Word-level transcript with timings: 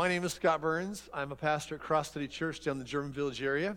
My 0.00 0.08
name 0.08 0.24
is 0.24 0.32
Scott 0.32 0.62
Burns. 0.62 1.10
I'm 1.12 1.30
a 1.30 1.36
pastor 1.36 1.74
at 1.74 1.82
Cross 1.82 2.12
City 2.12 2.26
Church 2.26 2.60
down 2.60 2.76
in 2.76 2.78
the 2.78 2.86
German 2.86 3.12
Village 3.12 3.42
area. 3.42 3.76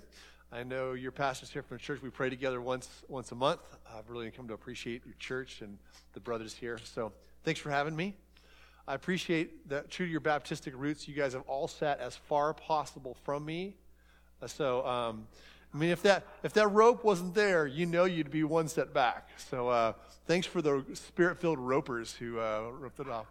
I 0.53 0.63
know 0.63 0.93
your 0.93 1.11
pastors 1.11 1.49
here 1.49 1.61
from 1.63 1.75
the 1.75 1.83
church. 1.83 2.01
We 2.01 2.11
pray 2.11 2.29
together 2.29 2.61
once 2.61 2.88
once 3.09 3.33
a 3.33 3.35
month. 3.35 3.59
I've 3.93 4.09
really 4.09 4.32
come 4.32 4.48
to 4.48 4.54
appreciate 4.54 5.01
your 5.06 5.16
church 5.20 5.59
and 5.59 5.78
the 6.14 6.22
brothers 6.22 6.54
here. 6.54 6.80
So 6.86 7.12
thanks 7.44 7.59
for 7.59 7.72
having 7.72 7.94
me. 7.94 8.16
I 8.88 8.94
appreciate 8.94 9.68
that 9.68 9.91
true 9.91 10.05
to 10.05 10.12
your 10.14 10.21
Baptistic 10.21 10.71
roots, 10.78 11.09
you 11.09 11.14
guys 11.14 11.34
have 11.34 11.41
all 11.41 11.68
sat 11.68 12.00
as 12.00 12.16
far 12.16 12.54
possible 12.54 13.18
from 13.26 13.44
me. 13.44 13.76
Uh, 14.42 14.48
so, 14.48 14.88
um, 14.88 15.28
I 15.74 15.78
mean, 15.78 15.90
if 15.90 16.04
that 16.04 16.26
if 16.42 16.54
that 16.54 16.70
rope 16.70 17.04
wasn't 17.04 17.36
there, 17.36 17.68
you 17.68 17.86
know 17.86 18.05
you'd 18.05 18.32
be 18.32 18.46
one 18.46 18.70
step 18.70 18.94
back. 18.94 19.28
So, 19.50 19.68
uh, 19.68 19.92
thanks 20.26 20.48
for 20.48 20.62
the 20.62 20.86
spirit-filled 20.94 21.60
ropers 21.60 22.14
who 22.14 22.40
uh, 22.40 22.70
roped 22.80 23.02
it 23.02 23.10
off. 23.10 23.28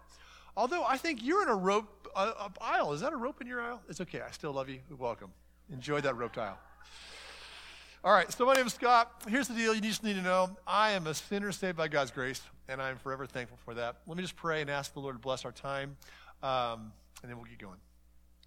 Although 0.57 0.85
I 0.85 0.97
think 0.97 1.21
you're 1.23 1.43
in 1.43 1.49
a 1.49 1.55
rope 1.55 2.09
aisle. 2.61 2.93
Is 2.93 3.01
that 3.01 3.13
a 3.13 3.17
rope 3.17 3.41
in 3.41 3.47
your 3.47 3.61
aisle? 3.61 3.81
It's 3.89 4.01
okay. 4.01 4.21
I 4.21 4.31
still 4.33 4.53
love 4.53 4.69
you. 4.69 4.81
Welcome. 4.99 5.31
Enjoy 5.73 6.01
that 6.01 6.17
rope 6.17 6.37
aisle. 6.37 6.59
All 8.05 8.13
right, 8.13 8.31
so 8.33 8.45
my 8.45 8.55
name 8.55 8.67
is 8.67 8.75
Scott. 8.75 9.23
Here's 9.29 9.47
the 9.47 9.55
deal 9.55 9.73
you 9.73 9.81
just 9.81 10.03
need 10.03 10.15
to 10.15 10.23
know 10.23 10.57
I 10.67 10.91
am 10.91 11.07
a 11.07 11.15
sinner 11.15 11.53
saved 11.53 11.77
by 11.77 11.87
God's 11.87 12.11
grace, 12.11 12.43
and 12.69 12.83
I'm 12.83 12.99
forever 12.99 13.27
thankful 13.27 13.59
for 13.65 13.75
that. 13.75 13.99
Let 14.09 14.17
me 14.17 14.25
just 14.25 14.35
pray 14.35 14.61
and 14.61 14.69
ask 14.69 14.93
the 14.93 14.99
Lord 14.99 15.15
to 15.15 15.21
bless 15.21 15.45
our 15.45 15.53
time, 15.53 15.97
um, 16.43 16.93
and 17.23 17.31
then 17.31 17.37
we'll 17.37 17.47
get 17.47 17.59
going. 17.59 17.79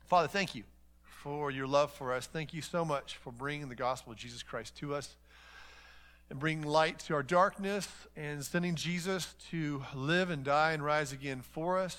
Father, 0.08 0.28
thank 0.28 0.56
you 0.56 0.64
for 1.04 1.52
your 1.52 1.68
love 1.68 1.92
for 1.94 2.12
us. 2.12 2.28
Thank 2.28 2.54
you 2.54 2.62
so 2.62 2.84
much 2.84 3.16
for 3.16 3.32
bringing 3.32 3.70
the 3.70 3.76
gospel 3.76 4.12
of 4.12 4.18
Jesus 4.18 4.44
Christ 4.44 4.76
to 4.80 4.94
us 4.94 5.16
and 6.30 6.40
bringing 6.40 6.64
light 6.64 7.00
to 7.00 7.14
our 7.14 7.24
darkness 7.24 7.88
and 8.16 8.44
sending 8.44 8.76
Jesus 8.76 9.36
to 9.52 9.84
live 9.94 10.30
and 10.30 10.44
die 10.44 10.72
and 10.72 10.84
rise 10.84 11.12
again 11.12 11.42
for 11.42 11.78
us, 11.78 11.98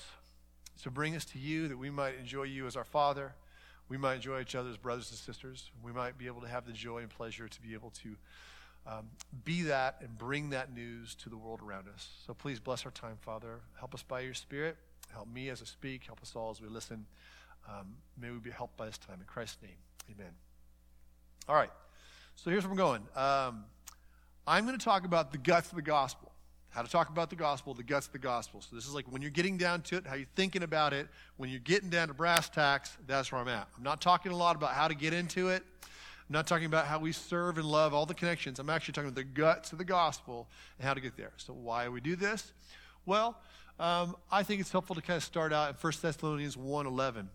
to 0.83 0.91
bring 0.91 1.15
us 1.15 1.25
to 1.25 1.39
you 1.39 1.67
that 1.67 1.77
we 1.77 1.89
might 1.89 2.15
enjoy 2.19 2.43
you 2.43 2.67
as 2.67 2.75
our 2.75 2.83
Father 2.83 3.33
we 3.89 3.97
might 3.97 4.15
enjoy 4.15 4.41
each 4.41 4.55
other 4.55 4.69
as 4.69 4.77
brothers 4.77 5.09
and 5.11 5.17
sisters. 5.17 5.71
We 5.83 5.91
might 5.91 6.17
be 6.17 6.27
able 6.27 6.41
to 6.41 6.47
have 6.47 6.65
the 6.65 6.73
joy 6.73 6.99
and 6.99 7.09
pleasure 7.09 7.47
to 7.47 7.61
be 7.61 7.73
able 7.73 7.91
to 7.91 8.15
um, 8.85 9.07
be 9.45 9.63
that 9.63 9.97
and 10.01 10.17
bring 10.17 10.49
that 10.49 10.73
news 10.73 11.15
to 11.15 11.29
the 11.29 11.37
world 11.37 11.61
around 11.61 11.87
us. 11.93 12.09
So 12.25 12.33
please 12.33 12.59
bless 12.59 12.85
our 12.85 12.91
time, 12.91 13.17
Father. 13.21 13.59
Help 13.79 13.93
us 13.93 14.03
by 14.03 14.21
your 14.21 14.33
Spirit. 14.33 14.77
Help 15.11 15.27
me 15.27 15.49
as 15.49 15.61
I 15.61 15.65
speak. 15.65 16.03
Help 16.05 16.21
us 16.21 16.33
all 16.35 16.51
as 16.51 16.61
we 16.61 16.67
listen. 16.67 17.05
Um, 17.67 17.95
may 18.19 18.29
we 18.29 18.39
be 18.39 18.51
helped 18.51 18.77
by 18.77 18.85
this 18.85 18.97
time. 18.97 19.19
In 19.19 19.25
Christ's 19.25 19.61
name, 19.61 19.77
amen. 20.13 20.31
All 21.47 21.55
right. 21.55 21.71
So 22.35 22.49
here's 22.49 22.63
where 22.63 22.71
I'm 22.71 22.77
going. 22.77 23.01
Um, 23.15 23.65
I'm 24.47 24.65
going 24.65 24.77
to 24.77 24.83
talk 24.83 25.05
about 25.05 25.31
the 25.31 25.37
guts 25.37 25.69
of 25.69 25.75
the 25.75 25.81
gospel 25.81 26.31
how 26.77 26.83
to 26.83 26.89
talk 26.89 27.09
about 27.09 27.31
the 27.31 27.35
gospel, 27.35 27.73
the 27.73 27.81
guts 27.81 28.05
of 28.05 28.13
the 28.13 28.19
gospel. 28.19 28.61
So 28.61 28.75
this 28.75 28.85
is 28.85 28.93
like 28.93 29.11
when 29.11 29.23
you're 29.23 29.31
getting 29.31 29.57
down 29.57 29.81
to 29.83 29.97
it, 29.97 30.05
how 30.05 30.13
you're 30.13 30.27
thinking 30.35 30.61
about 30.61 30.93
it. 30.93 31.07
When 31.37 31.49
you're 31.49 31.59
getting 31.59 31.89
down 31.89 32.09
to 32.09 32.13
brass 32.13 32.49
tacks, 32.49 32.95
that's 33.07 33.31
where 33.31 33.41
I'm 33.41 33.47
at. 33.47 33.67
I'm 33.75 33.83
not 33.83 33.99
talking 33.99 34.31
a 34.31 34.35
lot 34.35 34.55
about 34.55 34.73
how 34.73 34.87
to 34.87 34.93
get 34.93 35.11
into 35.11 35.49
it. 35.49 35.63
I'm 35.81 36.33
not 36.33 36.45
talking 36.45 36.67
about 36.67 36.85
how 36.85 36.99
we 36.99 37.13
serve 37.13 37.57
and 37.57 37.65
love 37.65 37.95
all 37.95 38.05
the 38.05 38.13
connections. 38.13 38.59
I'm 38.59 38.69
actually 38.69 38.91
talking 38.93 39.09
about 39.09 39.15
the 39.15 39.23
guts 39.23 39.71
of 39.71 39.79
the 39.79 39.85
gospel 39.85 40.47
and 40.77 40.87
how 40.87 40.93
to 40.93 41.01
get 41.01 41.17
there. 41.17 41.31
So 41.37 41.53
why 41.53 41.85
do 41.85 41.91
we 41.91 41.99
do 41.99 42.15
this? 42.15 42.51
Well, 43.07 43.39
um, 43.79 44.15
I 44.31 44.43
think 44.43 44.61
it's 44.61 44.71
helpful 44.71 44.95
to 44.95 45.01
kind 45.01 45.17
of 45.17 45.23
start 45.23 45.53
out 45.53 45.69
in 45.69 45.75
1 45.75 45.93
Thessalonians 45.99 46.55
1.11. 46.55 47.27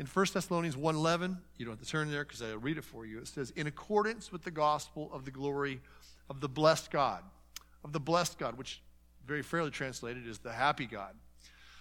In 0.00 0.06
1 0.06 0.26
Thessalonians 0.32 0.74
1.11, 0.74 1.36
you 1.56 1.66
don't 1.66 1.76
have 1.76 1.84
to 1.84 1.88
turn 1.88 2.10
there 2.10 2.24
because 2.24 2.42
I'll 2.42 2.58
read 2.58 2.78
it 2.78 2.84
for 2.84 3.06
you. 3.06 3.18
It 3.18 3.28
says, 3.28 3.52
in 3.54 3.68
accordance 3.68 4.32
with 4.32 4.42
the 4.42 4.50
gospel 4.50 5.08
of 5.12 5.24
the 5.24 5.30
glory 5.30 5.80
of 6.30 6.40
the 6.40 6.48
blessed 6.48 6.90
God, 6.90 7.22
of 7.84 7.92
the 7.92 8.00
blessed 8.00 8.38
God, 8.38 8.56
which 8.58 8.82
very 9.26 9.42
fairly 9.42 9.70
translated 9.70 10.26
is 10.26 10.38
the 10.38 10.52
happy 10.52 10.86
God. 10.86 11.14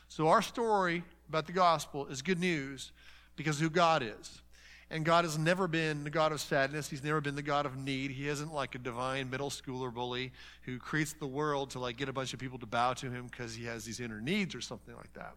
So 0.10 0.28
our 0.28 0.42
story 0.42 1.04
about 1.30 1.48
the 1.48 1.54
gospel 1.54 2.08
is 2.08 2.22
good 2.22 2.40
news 2.40 2.92
because 3.36 3.60
who 3.60 3.70
God 3.70 4.04
is. 4.04 4.42
And 4.90 5.04
God 5.04 5.26
has 5.26 5.38
never 5.38 5.68
been 5.68 6.06
the 6.06 6.10
God 6.10 6.32
of 6.32 6.40
sadness. 6.40 6.90
He's 6.90 7.04
never 7.04 7.20
been 7.20 7.36
the 7.36 7.42
God 7.42 7.66
of 7.66 7.76
need. 7.76 8.12
He 8.12 8.30
isn't 8.30 8.54
like 8.54 8.74
a 8.74 8.78
divine 8.78 9.30
middle 9.30 9.50
schooler 9.50 9.94
bully 9.94 10.32
who 10.62 10.78
creates 10.78 11.12
the 11.14 11.28
world 11.28 11.72
to 11.72 11.80
like 11.80 11.98
get 11.98 12.08
a 12.08 12.14
bunch 12.14 12.34
of 12.34 12.40
people 12.40 12.58
to 12.60 12.66
bow 12.66 12.94
to 12.94 13.12
him 13.12 13.28
because 13.30 13.54
he 13.54 13.66
has 13.66 13.84
these 13.84 14.00
inner 14.00 14.22
needs 14.22 14.56
or 14.56 14.62
something 14.62 14.96
like 14.96 15.12
that. 15.14 15.34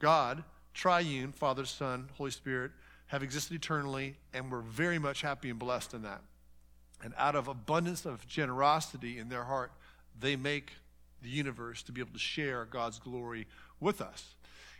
God, 0.00 0.42
triune, 0.74 1.30
Father, 1.30 1.64
Son, 1.64 2.08
Holy 2.14 2.32
Spirit, 2.32 2.72
have 3.06 3.22
existed 3.22 3.54
eternally, 3.54 4.16
and 4.34 4.50
we're 4.50 4.62
very 4.62 4.98
much 4.98 5.22
happy 5.22 5.50
and 5.50 5.60
blessed 5.60 5.94
in 5.94 6.02
that. 6.02 6.22
And 7.02 7.14
out 7.16 7.34
of 7.34 7.48
abundance 7.48 8.06
of 8.06 8.26
generosity 8.28 9.18
in 9.18 9.28
their 9.28 9.44
heart, 9.44 9.72
they 10.18 10.36
make 10.36 10.72
the 11.22 11.28
universe 11.28 11.82
to 11.84 11.92
be 11.92 12.00
able 12.00 12.12
to 12.12 12.18
share 12.18 12.64
God's 12.66 12.98
glory 12.98 13.46
with 13.80 14.00
us. 14.00 14.34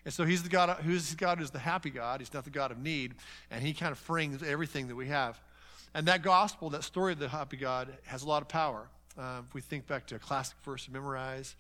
And 0.05 0.13
so 0.13 0.25
he's 0.25 0.43
the 0.43 0.49
God 0.49 0.79
who's 0.83 1.15
God 1.15 1.41
is 1.41 1.51
the 1.51 1.59
happy 1.59 1.91
God. 1.91 2.21
He's 2.21 2.35
not 2.35 2.45
the 2.45 2.51
God 2.51 2.71
of 2.71 2.79
need, 2.79 3.15
and 3.51 3.63
he 3.63 3.73
kind 3.73 3.93
of 3.93 4.07
brings 4.07 4.43
everything 4.43 4.89
that 4.89 4.97
we 4.97 5.09
have. 5.09 5.39
And 5.95 6.07
that 6.09 6.23
gospel, 6.23 6.71
that 6.71 6.85
story 6.85 7.13
of 7.13 7.19
the 7.19 7.29
happy 7.29 7.57
God, 7.57 7.89
has 8.05 8.23
a 8.23 8.29
lot 8.29 8.43
of 8.43 8.49
power. 8.49 8.89
Uh, 9.19 9.43
if 9.47 9.55
we 9.55 9.61
think 9.61 9.87
back 9.87 10.07
to 10.07 10.17
a 10.17 10.19
classic 10.19 10.57
verse 10.65 10.87
to 10.87 10.93
memorize, 10.93 11.55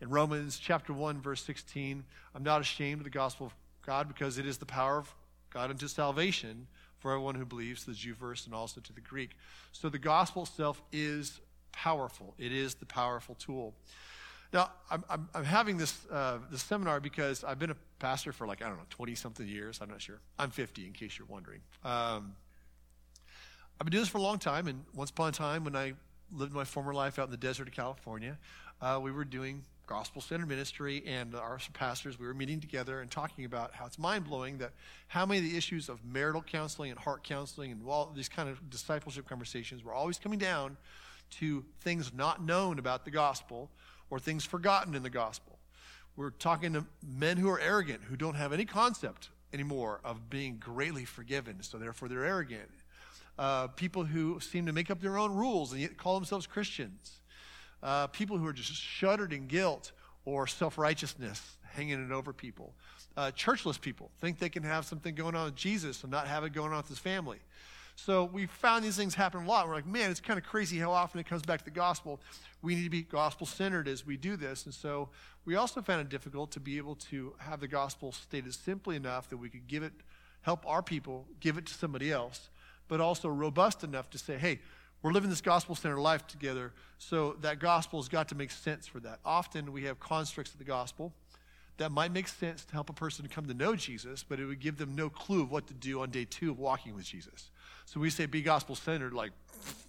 in 0.00 0.10
Romans 0.10 0.58
chapter 0.58 0.92
1, 0.92 1.20
verse 1.20 1.42
16, 1.42 2.04
I'm 2.34 2.42
not 2.42 2.60
ashamed 2.60 3.00
of 3.00 3.04
the 3.04 3.10
gospel 3.10 3.46
of 3.46 3.54
God 3.84 4.06
because 4.06 4.38
it 4.38 4.46
is 4.46 4.58
the 4.58 4.66
power 4.66 4.98
of 4.98 5.12
God 5.50 5.70
unto 5.70 5.88
salvation 5.88 6.66
for 6.98 7.12
everyone 7.12 7.34
who 7.34 7.44
believes, 7.44 7.84
to 7.84 7.90
the 7.90 7.96
Jew 7.96 8.14
first 8.14 8.46
and 8.46 8.54
also 8.54 8.80
to 8.80 8.92
the 8.92 9.00
Greek. 9.00 9.30
So 9.72 9.88
the 9.88 9.98
gospel 9.98 10.42
itself 10.42 10.82
is 10.92 11.40
powerful. 11.72 12.34
It 12.38 12.52
is 12.52 12.74
the 12.74 12.86
powerful 12.86 13.34
tool. 13.36 13.74
Now, 14.52 14.70
I'm, 14.90 15.04
I'm, 15.10 15.28
I'm 15.34 15.44
having 15.44 15.76
this, 15.76 16.06
uh, 16.10 16.38
this 16.50 16.62
seminar 16.62 17.00
because 17.00 17.44
I've 17.44 17.58
been 17.58 17.70
a 17.70 17.76
pastor 17.98 18.32
for 18.32 18.46
like, 18.46 18.62
I 18.62 18.68
don't 18.68 18.78
know, 18.78 18.84
20 18.90 19.14
something 19.14 19.46
years. 19.46 19.80
I'm 19.82 19.90
not 19.90 20.00
sure. 20.00 20.20
I'm 20.38 20.50
50, 20.50 20.86
in 20.86 20.92
case 20.92 21.18
you're 21.18 21.28
wondering. 21.28 21.60
Um, 21.84 22.34
I've 23.80 23.84
been 23.84 23.92
doing 23.92 24.02
this 24.02 24.08
for 24.08 24.18
a 24.18 24.22
long 24.22 24.38
time, 24.38 24.66
and 24.66 24.84
once 24.94 25.10
upon 25.10 25.28
a 25.28 25.32
time, 25.32 25.64
when 25.64 25.76
I 25.76 25.92
lived 26.32 26.52
my 26.52 26.64
former 26.64 26.94
life 26.94 27.18
out 27.18 27.26
in 27.26 27.30
the 27.30 27.36
desert 27.36 27.68
of 27.68 27.74
California, 27.74 28.38
uh, 28.80 28.98
we 29.00 29.12
were 29.12 29.24
doing 29.24 29.62
gospel 29.88 30.20
centered 30.20 30.48
ministry, 30.48 31.02
and 31.06 31.34
our 31.34 31.58
pastors, 31.72 32.18
we 32.18 32.26
were 32.26 32.34
meeting 32.34 32.60
together 32.60 33.00
and 33.00 33.10
talking 33.10 33.44
about 33.44 33.74
how 33.74 33.86
it's 33.86 33.98
mind 33.98 34.24
blowing 34.24 34.58
that 34.58 34.72
how 35.08 35.24
many 35.24 35.38
of 35.38 35.50
the 35.50 35.56
issues 35.56 35.88
of 35.88 36.04
marital 36.04 36.42
counseling 36.42 36.90
and 36.90 37.00
heart 37.00 37.24
counseling 37.24 37.72
and 37.72 37.80
all 37.88 38.12
these 38.14 38.28
kind 38.28 38.48
of 38.48 38.70
discipleship 38.70 39.26
conversations 39.26 39.82
were 39.82 39.94
always 39.94 40.18
coming 40.18 40.38
down 40.38 40.76
to 41.30 41.64
things 41.80 42.12
not 42.14 42.44
known 42.44 42.78
about 42.78 43.04
the 43.04 43.10
gospel 43.10 43.70
or 44.10 44.18
things 44.18 44.44
forgotten 44.44 44.94
in 44.94 45.02
the 45.02 45.10
gospel. 45.10 45.58
We're 46.16 46.30
talking 46.30 46.74
to 46.74 46.84
men 47.06 47.36
who 47.36 47.48
are 47.48 47.60
arrogant, 47.60 48.02
who 48.04 48.16
don't 48.16 48.34
have 48.34 48.52
any 48.52 48.64
concept 48.64 49.30
anymore 49.52 50.00
of 50.04 50.28
being 50.28 50.58
greatly 50.58 51.04
forgiven, 51.04 51.62
so 51.62 51.78
therefore 51.78 52.08
they're 52.08 52.24
arrogant. 52.24 52.70
Uh, 53.38 53.68
people 53.68 54.04
who 54.04 54.40
seem 54.40 54.66
to 54.66 54.72
make 54.72 54.90
up 54.90 55.00
their 55.00 55.16
own 55.16 55.34
rules 55.34 55.72
and 55.72 55.80
yet 55.80 55.96
call 55.96 56.14
themselves 56.14 56.46
Christians. 56.46 57.20
Uh, 57.82 58.06
people 58.08 58.38
who 58.38 58.46
are 58.46 58.52
just 58.52 58.72
shuddered 58.72 59.32
in 59.32 59.46
guilt 59.46 59.92
or 60.24 60.46
self 60.46 60.78
righteousness, 60.78 61.56
hanging 61.70 62.04
it 62.04 62.12
over 62.12 62.32
people. 62.32 62.74
Uh, 63.16 63.30
churchless 63.36 63.80
people 63.80 64.10
think 64.20 64.38
they 64.38 64.48
can 64.48 64.62
have 64.62 64.84
something 64.84 65.14
going 65.14 65.34
on 65.34 65.46
with 65.46 65.56
Jesus 65.56 66.02
and 66.02 66.10
not 66.10 66.28
have 66.28 66.44
it 66.44 66.52
going 66.52 66.70
on 66.70 66.78
with 66.78 66.88
his 66.88 66.98
family. 66.98 67.38
So 67.96 68.26
we 68.26 68.46
found 68.46 68.84
these 68.84 68.96
things 68.96 69.16
happen 69.16 69.44
a 69.44 69.46
lot. 69.46 69.66
We're 69.66 69.74
like, 69.74 69.86
man, 69.86 70.08
it's 70.08 70.20
kind 70.20 70.38
of 70.38 70.44
crazy 70.44 70.78
how 70.78 70.92
often 70.92 71.18
it 71.18 71.26
comes 71.26 71.42
back 71.42 71.58
to 71.58 71.64
the 71.64 71.72
gospel. 71.72 72.20
We 72.62 72.76
need 72.76 72.84
to 72.84 72.90
be 72.90 73.02
gospel 73.02 73.44
centered 73.44 73.88
as 73.88 74.06
we 74.06 74.16
do 74.16 74.36
this. 74.36 74.66
And 74.66 74.74
so 74.74 75.08
we 75.44 75.56
also 75.56 75.82
found 75.82 76.02
it 76.02 76.08
difficult 76.08 76.52
to 76.52 76.60
be 76.60 76.76
able 76.76 76.94
to 77.10 77.34
have 77.38 77.58
the 77.58 77.66
gospel 77.66 78.12
stated 78.12 78.54
simply 78.54 78.94
enough 78.94 79.28
that 79.30 79.36
we 79.38 79.48
could 79.48 79.66
give 79.66 79.82
it, 79.82 79.92
help 80.42 80.64
our 80.64 80.80
people 80.80 81.26
give 81.40 81.58
it 81.58 81.66
to 81.66 81.74
somebody 81.74 82.12
else, 82.12 82.50
but 82.86 83.00
also 83.00 83.28
robust 83.28 83.82
enough 83.82 84.08
to 84.10 84.18
say, 84.18 84.38
hey, 84.38 84.60
we're 85.02 85.12
living 85.12 85.30
this 85.30 85.40
gospel 85.40 85.74
centered 85.74 86.00
life 86.00 86.26
together. 86.26 86.72
So 86.98 87.36
that 87.42 87.60
gospel 87.60 88.00
has 88.00 88.08
got 88.08 88.28
to 88.28 88.34
make 88.34 88.50
sense 88.50 88.86
for 88.86 89.00
that. 89.00 89.20
Often 89.24 89.72
we 89.72 89.84
have 89.84 90.00
constructs 90.00 90.52
of 90.52 90.58
the 90.58 90.64
gospel 90.64 91.12
that 91.76 91.92
might 91.92 92.12
make 92.12 92.26
sense 92.26 92.64
to 92.64 92.72
help 92.72 92.90
a 92.90 92.92
person 92.92 93.28
come 93.28 93.46
to 93.46 93.54
know 93.54 93.76
Jesus, 93.76 94.24
but 94.24 94.40
it 94.40 94.46
would 94.46 94.58
give 94.58 94.78
them 94.78 94.96
no 94.96 95.08
clue 95.08 95.42
of 95.42 95.50
what 95.50 95.68
to 95.68 95.74
do 95.74 96.00
on 96.02 96.10
day 96.10 96.24
two 96.24 96.50
of 96.50 96.58
walking 96.58 96.94
with 96.94 97.04
Jesus. 97.04 97.50
So 97.86 98.00
we 98.00 98.10
say 98.10 98.26
be 98.26 98.42
gospel 98.42 98.74
centered, 98.74 99.14
like, 99.14 99.30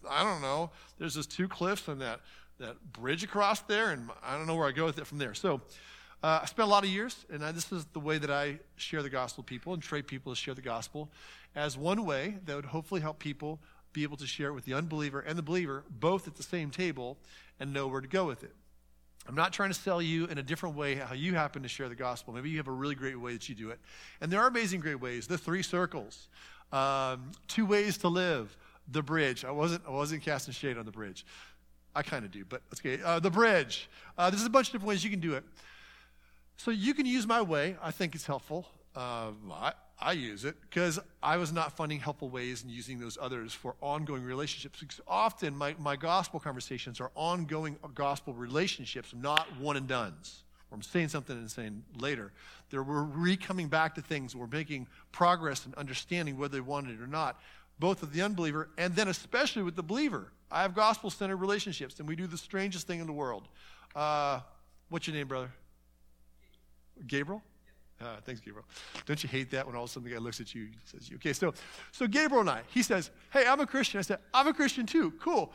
I 0.10 0.24
don't 0.24 0.42
know. 0.42 0.70
There's 1.00 1.16
just 1.16 1.32
two 1.32 1.48
cliffs 1.48 1.88
and 1.88 2.00
that, 2.02 2.22
that 2.60 2.76
bridge 2.94 3.24
across 3.24 3.62
there, 3.62 3.90
and 3.90 4.10
I 4.24 4.38
don't 4.38 4.46
know 4.46 4.56
where 4.56 4.68
I 4.68 4.72
go 4.72 4.86
with 4.86 5.00
it 5.00 5.08
from 5.08 5.18
there. 5.18 5.34
So 5.34 5.62
uh, 6.22 6.42
I 6.44 6.46
spent 6.46 6.68
a 6.68 6.70
lot 6.70 6.84
of 6.84 6.90
years, 6.90 7.26
and 7.32 7.44
I, 7.44 7.52
this 7.52 7.72
is 7.72 7.86
the 7.86 8.00
way 8.00 8.20
that 8.20 8.30
I 8.30 8.60
share 8.76 9.02
the 9.02 9.10
gospel 9.10 9.42
with 9.42 9.48
people 9.48 9.74
and 9.74 9.82
trade 9.82 10.06
people 10.06 10.32
to 10.32 10.36
share 10.36 10.54
the 10.54 10.62
gospel 10.62 11.10
as 11.56 11.76
one 11.76 12.06
way 12.06 12.38
that 12.46 12.56
would 12.56 12.66
hopefully 12.66 13.02
help 13.02 13.18
people 13.18 13.60
be 13.94 14.04
able 14.04 14.18
to 14.18 14.28
share 14.28 14.50
it 14.50 14.54
with 14.54 14.66
the 14.66 14.74
unbeliever 14.74 15.20
and 15.20 15.38
the 15.38 15.44
believer 15.44 15.84
both 15.90 16.28
at 16.28 16.36
the 16.36 16.44
same 16.44 16.70
table 16.70 17.18
and 17.60 17.74
know 17.74 17.88
where 17.88 18.02
to 18.02 18.08
go 18.08 18.26
with 18.26 18.44
it. 18.44 18.54
I'm 19.28 19.36
not 19.36 19.54
trying 19.54 19.70
to 19.70 19.76
sell 19.76 20.02
you 20.02 20.26
in 20.26 20.38
a 20.38 20.44
different 20.44 20.76
way 20.76 20.96
how 20.96 21.14
you 21.14 21.36
happen 21.36 21.62
to 21.64 21.70
share 21.70 21.90
the 21.90 21.96
gospel. 21.96 22.34
Maybe 22.34 22.50
you 22.50 22.58
have 22.58 22.68
a 22.68 22.72
really 22.72 22.96
great 22.96 23.20
way 23.20 23.34
that 23.34 23.48
you 23.48 23.56
do 23.56 23.70
it. 23.70 23.80
And 24.22 24.32
there 24.32 24.40
are 24.40 24.48
amazing 24.48 24.80
great 24.80 25.00
ways. 25.00 25.28
The 25.28 25.38
three 25.38 25.62
circles 25.62 26.30
um, 26.72 27.32
two 27.48 27.66
ways 27.66 27.98
to 28.00 28.08
live. 28.08 28.56
The 28.92 29.04
bridge. 29.04 29.46
I 29.46 29.52
wasn't. 29.52 29.84
I 29.88 29.92
wasn't 29.92 30.24
casting 30.24 30.54
shade 30.54 30.78
on 30.78 30.86
the 30.86 30.92
bridge. 30.92 31.26
I 31.96 32.02
kind 32.02 32.26
of 32.26 32.32
do, 32.32 32.46
but 32.46 32.62
okay. 32.76 33.02
Uh, 33.04 33.20
the 33.20 33.30
bridge. 33.30 33.90
Uh, 34.18 34.30
there's 34.30 34.46
a 34.46 34.50
bunch 34.50 34.68
of 34.68 34.74
different 34.74 34.90
ways 34.90 35.04
you 35.04 35.10
can 35.10 35.20
do 35.20 35.34
it. 35.34 35.44
So 36.58 36.72
you 36.72 36.94
can 36.94 37.06
use 37.06 37.28
my 37.28 37.42
way. 37.42 37.78
I 37.82 37.92
think 37.92 38.16
it's 38.16 38.26
helpful. 38.26 38.68
Uh, 38.96 39.32
I, 39.52 39.74
I 40.02 40.14
use 40.14 40.46
it 40.46 40.56
because 40.62 40.98
I 41.22 41.36
was 41.38 41.52
not 41.52 41.76
finding 41.76 42.00
helpful 42.00 42.30
ways 42.30 42.64
and 42.64 42.72
using 42.72 43.00
those 43.00 43.18
others 43.20 43.54
for 43.54 43.76
ongoing 43.82 44.24
relationships. 44.24 44.80
Because 44.80 45.02
often 45.06 45.56
my, 45.56 45.76
my 45.78 45.98
gospel 45.98 46.40
conversations 46.40 47.02
are 47.02 47.12
ongoing 47.16 47.76
gospel 47.96 48.34
relationships, 48.34 49.14
not 49.14 49.46
one 49.60 49.76
and 49.76 49.88
dones. 49.88 50.44
Where 50.70 50.78
I'm 50.78 50.84
saying 50.84 51.10
something 51.10 51.36
and 51.36 51.52
saying 51.52 51.84
later. 51.98 52.32
There 52.70 52.82
we're 52.82 53.02
re 53.02 53.36
coming 53.36 53.68
back 53.68 53.96
to 53.96 54.02
things. 54.02 54.36
We're 54.36 54.48
making 54.48 54.88
progress 55.12 55.66
and 55.66 55.76
understanding 55.76 56.38
whether 56.38 56.54
they 56.54 56.62
want 56.62 56.90
it 56.90 57.02
or 57.02 57.08
not, 57.08 57.42
both 57.78 58.00
with 58.00 58.14
the 58.14 58.22
unbeliever 58.22 58.70
and 58.78 58.96
then 58.96 59.10
especially 59.10 59.64
with 59.64 59.76
the 59.76 59.84
believer. 59.84 60.32
I 60.52 60.62
have 60.62 60.74
gospel 60.74 61.10
centered 61.10 61.38
relationships, 61.38 62.00
and 62.00 62.08
we 62.08 62.16
do 62.16 62.26
the 62.26 62.38
strangest 62.38 62.88
thing 62.88 63.00
in 63.00 63.06
the 63.06 63.14
world. 63.14 63.48
Uh, 63.96 64.40
what's 64.90 65.08
your 65.08 65.16
name, 65.16 65.28
brother? 65.28 65.52
Gabriel? 67.06 67.44
Uh, 68.02 68.18
thanks, 68.24 68.40
Gabriel. 68.40 68.66
Don't 69.06 69.22
you 69.22 69.30
hate 69.30 69.52
that 69.52 69.66
when 69.68 69.76
all 69.76 69.84
of 69.84 69.90
a 69.90 69.94
sudden 69.94 70.10
the 70.10 70.16
guy 70.16 70.22
looks 70.22 70.40
at 70.40 70.56
you 70.56 70.64
and 70.64 70.76
says, 70.86 71.10
Okay, 71.16 71.34
so, 71.34 71.54
so 71.92 72.08
Gabriel 72.08 72.42
and 72.42 72.50
I, 72.50 72.62
he 72.70 72.82
says, 72.82 73.12
Hey, 73.32 73.46
I'm 73.46 73.60
a 73.60 73.68
Christian. 73.68 74.00
I 74.00 74.02
said, 74.02 74.20
I'm 74.34 74.48
a 74.48 74.54
Christian 74.54 74.86
too. 74.86 75.12
Cool. 75.20 75.52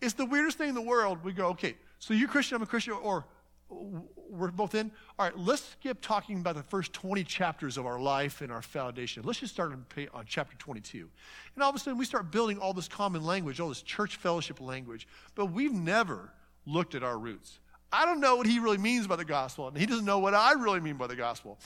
It's 0.00 0.14
the 0.14 0.26
weirdest 0.26 0.58
thing 0.58 0.70
in 0.70 0.74
the 0.74 0.82
world. 0.82 1.22
We 1.22 1.32
go, 1.32 1.46
Okay, 1.48 1.76
so 1.98 2.14
you're 2.14 2.28
Christian, 2.28 2.56
I'm 2.56 2.62
a 2.62 2.66
Christian, 2.66 2.94
or 2.94 3.26
we're 3.70 4.50
both 4.50 4.74
in. 4.74 4.90
All 5.18 5.26
right, 5.26 5.38
let's 5.38 5.62
skip 5.62 6.00
talking 6.00 6.40
about 6.40 6.56
the 6.56 6.62
first 6.62 6.92
20 6.92 7.22
chapters 7.24 7.76
of 7.76 7.86
our 7.86 8.00
life 8.00 8.40
and 8.40 8.50
our 8.50 8.62
foundation. 8.62 9.22
Let's 9.24 9.40
just 9.40 9.52
start 9.52 9.72
on, 9.72 9.84
on 10.14 10.24
chapter 10.26 10.56
22. 10.56 11.08
And 11.54 11.62
all 11.62 11.70
of 11.70 11.76
a 11.76 11.78
sudden, 11.78 11.98
we 11.98 12.04
start 12.04 12.30
building 12.30 12.58
all 12.58 12.72
this 12.72 12.88
common 12.88 13.24
language, 13.24 13.60
all 13.60 13.68
this 13.68 13.82
church 13.82 14.16
fellowship 14.16 14.60
language, 14.60 15.06
but 15.34 15.46
we've 15.46 15.72
never 15.72 16.32
looked 16.66 16.94
at 16.94 17.02
our 17.02 17.18
roots. 17.18 17.58
I 17.92 18.04
don't 18.04 18.20
know 18.20 18.36
what 18.36 18.46
he 18.46 18.58
really 18.58 18.78
means 18.78 19.06
by 19.06 19.16
the 19.16 19.24
gospel, 19.24 19.68
and 19.68 19.76
he 19.76 19.86
doesn't 19.86 20.04
know 20.04 20.18
what 20.18 20.34
I 20.34 20.52
really 20.52 20.80
mean 20.80 20.96
by 20.96 21.06
the 21.06 21.16
gospel. 21.16 21.58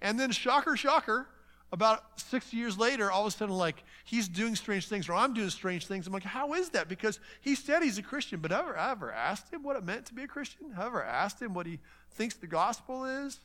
And 0.00 0.18
then, 0.18 0.30
shocker, 0.30 0.76
shocker, 0.76 1.26
about 1.72 2.18
six 2.18 2.52
years 2.52 2.78
later, 2.78 3.10
all 3.10 3.22
of 3.22 3.28
a 3.28 3.36
sudden, 3.36 3.54
like, 3.54 3.82
he's 4.04 4.28
doing 4.28 4.54
strange 4.54 4.88
things, 4.88 5.08
or 5.08 5.14
I'm 5.14 5.34
doing 5.34 5.50
strange 5.50 5.86
things. 5.86 6.06
I'm 6.06 6.12
like, 6.12 6.22
how 6.22 6.54
is 6.54 6.70
that? 6.70 6.88
Because 6.88 7.20
he 7.40 7.54
said 7.54 7.82
he's 7.82 7.98
a 7.98 8.02
Christian, 8.02 8.40
but 8.40 8.52
ever, 8.52 8.78
I 8.78 8.92
ever 8.92 9.12
asked 9.12 9.52
him 9.52 9.62
what 9.62 9.76
it 9.76 9.84
meant 9.84 10.06
to 10.06 10.14
be 10.14 10.22
a 10.22 10.28
Christian? 10.28 10.70
Have 10.70 10.84
I 10.84 10.86
ever 10.86 11.04
asked 11.04 11.42
him 11.42 11.54
what 11.54 11.66
he 11.66 11.80
thinks 12.12 12.36
the 12.36 12.46
gospel 12.46 13.04
is? 13.04 13.40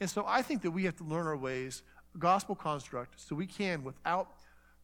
And 0.00 0.08
so 0.08 0.24
I 0.26 0.42
think 0.42 0.62
that 0.62 0.70
we 0.70 0.84
have 0.84 0.96
to 0.96 1.04
learn 1.04 1.26
our 1.26 1.36
ways, 1.36 1.82
gospel 2.18 2.54
construct, 2.54 3.20
so 3.20 3.34
we 3.34 3.46
can, 3.46 3.84
without 3.84 4.28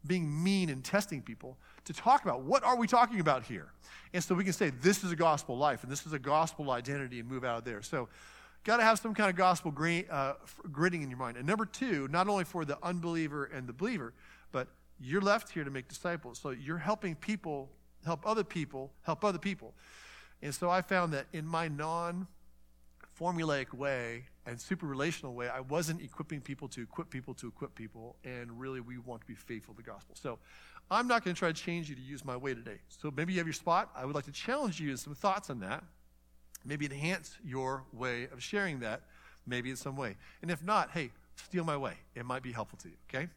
being 0.06 0.42
mean 0.42 0.68
and 0.68 0.84
testing 0.84 1.22
people, 1.22 1.56
to 1.88 1.94
talk 1.94 2.22
about 2.22 2.42
what 2.42 2.62
are 2.64 2.76
we 2.76 2.86
talking 2.86 3.18
about 3.18 3.44
here? 3.44 3.72
And 4.12 4.22
so 4.22 4.34
we 4.34 4.44
can 4.44 4.52
say, 4.52 4.70
this 4.70 5.04
is 5.04 5.10
a 5.10 5.16
gospel 5.16 5.56
life, 5.56 5.82
and 5.82 5.90
this 5.90 6.04
is 6.04 6.12
a 6.12 6.18
gospel 6.18 6.70
identity, 6.70 7.18
and 7.18 7.28
move 7.28 7.44
out 7.44 7.58
of 7.58 7.64
there. 7.64 7.80
So 7.80 8.08
got 8.64 8.76
to 8.76 8.82
have 8.82 8.98
some 8.98 9.14
kind 9.14 9.30
of 9.30 9.36
gospel 9.36 9.72
uh, 10.10 10.34
gritting 10.70 11.02
in 11.02 11.08
your 11.08 11.18
mind. 11.18 11.38
And 11.38 11.46
number 11.46 11.64
two, 11.64 12.06
not 12.08 12.28
only 12.28 12.44
for 12.44 12.66
the 12.66 12.78
unbeliever 12.82 13.46
and 13.46 13.66
the 13.66 13.72
believer, 13.72 14.12
but 14.52 14.68
you're 15.00 15.22
left 15.22 15.50
here 15.50 15.64
to 15.64 15.70
make 15.70 15.88
disciples. 15.88 16.38
So 16.38 16.50
you're 16.50 16.76
helping 16.76 17.14
people 17.14 17.70
help 18.04 18.26
other 18.26 18.44
people 18.44 18.92
help 19.02 19.24
other 19.24 19.38
people. 19.38 19.72
And 20.42 20.54
so 20.54 20.68
I 20.68 20.82
found 20.82 21.14
that 21.14 21.26
in 21.32 21.46
my 21.46 21.68
non 21.68 22.26
formulaic 23.18 23.72
way 23.72 24.24
and 24.46 24.60
super 24.60 24.86
relational 24.86 25.34
way, 25.34 25.48
I 25.48 25.60
wasn't 25.60 26.02
equipping 26.02 26.40
people 26.40 26.68
to 26.68 26.82
equip 26.82 27.10
people 27.10 27.34
to 27.34 27.48
equip 27.48 27.74
people. 27.74 28.16
And 28.24 28.60
really, 28.60 28.80
we 28.80 28.98
want 28.98 29.22
to 29.22 29.26
be 29.26 29.34
faithful 29.34 29.74
to 29.74 29.82
the 29.82 29.90
gospel. 29.90 30.14
So 30.20 30.38
I'm 30.90 31.06
not 31.06 31.24
going 31.24 31.34
to 31.34 31.38
try 31.38 31.52
to 31.52 31.62
change 31.62 31.88
you 31.88 31.94
to 31.94 32.00
use 32.00 32.24
my 32.24 32.36
way 32.36 32.54
today. 32.54 32.78
So 32.88 33.12
maybe 33.14 33.32
you 33.32 33.38
have 33.38 33.46
your 33.46 33.52
spot. 33.52 33.90
I 33.94 34.04
would 34.06 34.14
like 34.14 34.24
to 34.24 34.32
challenge 34.32 34.80
you 34.80 34.90
in 34.90 34.96
some 34.96 35.14
thoughts 35.14 35.50
on 35.50 35.60
that 35.60 35.84
maybe 36.64 36.86
enhance 36.86 37.36
your 37.44 37.84
way 37.92 38.24
of 38.32 38.42
sharing 38.42 38.80
that, 38.80 39.02
maybe 39.46 39.70
in 39.70 39.76
some 39.76 39.96
way. 39.96 40.16
And 40.42 40.50
if 40.50 40.62
not, 40.62 40.90
hey, 40.90 41.10
steal 41.36 41.64
my 41.64 41.76
way. 41.76 41.94
It 42.14 42.24
might 42.24 42.42
be 42.42 42.52
helpful 42.52 42.78
to 42.82 42.88
you, 42.88 42.94
okay? 43.08 43.28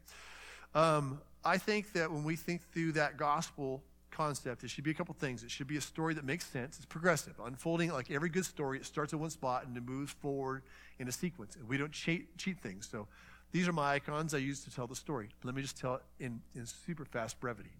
Um, 0.74 1.20
I 1.44 1.58
think 1.58 1.92
that 1.92 2.10
when 2.10 2.24
we 2.24 2.36
think 2.36 2.62
through 2.72 2.92
that 2.92 3.16
gospel 3.16 3.82
concept, 4.10 4.64
it 4.64 4.70
should 4.70 4.84
be 4.84 4.90
a 4.90 4.94
couple 4.94 5.14
things. 5.14 5.42
It 5.42 5.50
should 5.50 5.66
be 5.66 5.76
a 5.76 5.80
story 5.80 6.14
that 6.14 6.24
makes 6.24 6.46
sense. 6.46 6.76
It's 6.76 6.86
progressive, 6.86 7.34
unfolding 7.42 7.90
like 7.90 8.10
every 8.10 8.28
good 8.28 8.44
story. 8.44 8.78
It 8.78 8.84
starts 8.84 9.12
at 9.12 9.18
one 9.18 9.30
spot 9.30 9.66
and 9.66 9.76
it 9.76 9.82
moves 9.82 10.12
forward 10.12 10.62
in 10.98 11.08
a 11.08 11.12
sequence. 11.12 11.56
And 11.56 11.68
we 11.68 11.78
don't 11.78 11.92
cheat, 11.92 12.36
cheat 12.36 12.60
things. 12.60 12.88
So 12.90 13.08
these 13.52 13.68
are 13.68 13.72
my 13.72 13.92
icons 13.92 14.34
I 14.34 14.38
use 14.38 14.64
to 14.64 14.74
tell 14.74 14.86
the 14.86 14.96
story. 14.96 15.28
Let 15.44 15.54
me 15.54 15.62
just 15.62 15.78
tell 15.78 15.96
it 15.96 16.02
in, 16.18 16.40
in 16.54 16.66
super 16.66 17.04
fast 17.04 17.38
brevity. 17.38 17.70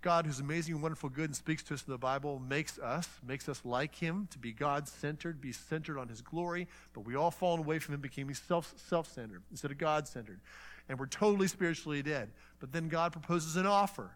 God, 0.00 0.26
who's 0.26 0.40
amazing 0.40 0.74
and 0.74 0.82
wonderful, 0.82 1.08
good, 1.08 1.26
and 1.26 1.36
speaks 1.36 1.62
to 1.64 1.74
us 1.74 1.84
in 1.86 1.90
the 1.90 1.98
Bible, 1.98 2.38
makes 2.38 2.78
us, 2.78 3.08
makes 3.26 3.48
us 3.48 3.62
like 3.64 3.94
Him, 3.94 4.28
to 4.32 4.38
be 4.38 4.52
God 4.52 4.86
centered, 4.86 5.40
be 5.40 5.52
centered 5.52 5.98
on 5.98 6.08
His 6.08 6.20
glory. 6.20 6.68
But 6.92 7.06
we 7.06 7.14
all 7.14 7.30
fallen 7.30 7.60
away 7.60 7.78
from 7.78 7.94
Him, 7.94 8.02
became 8.02 8.32
self 8.34 8.74
centered 9.06 9.42
instead 9.50 9.70
of 9.70 9.78
God 9.78 10.06
centered. 10.06 10.40
And 10.90 10.98
we're 10.98 11.06
totally 11.06 11.48
spiritually 11.48 12.02
dead. 12.02 12.32
But 12.58 12.72
then 12.72 12.88
God 12.88 13.12
proposes 13.12 13.56
an 13.56 13.66
offer 13.66 14.10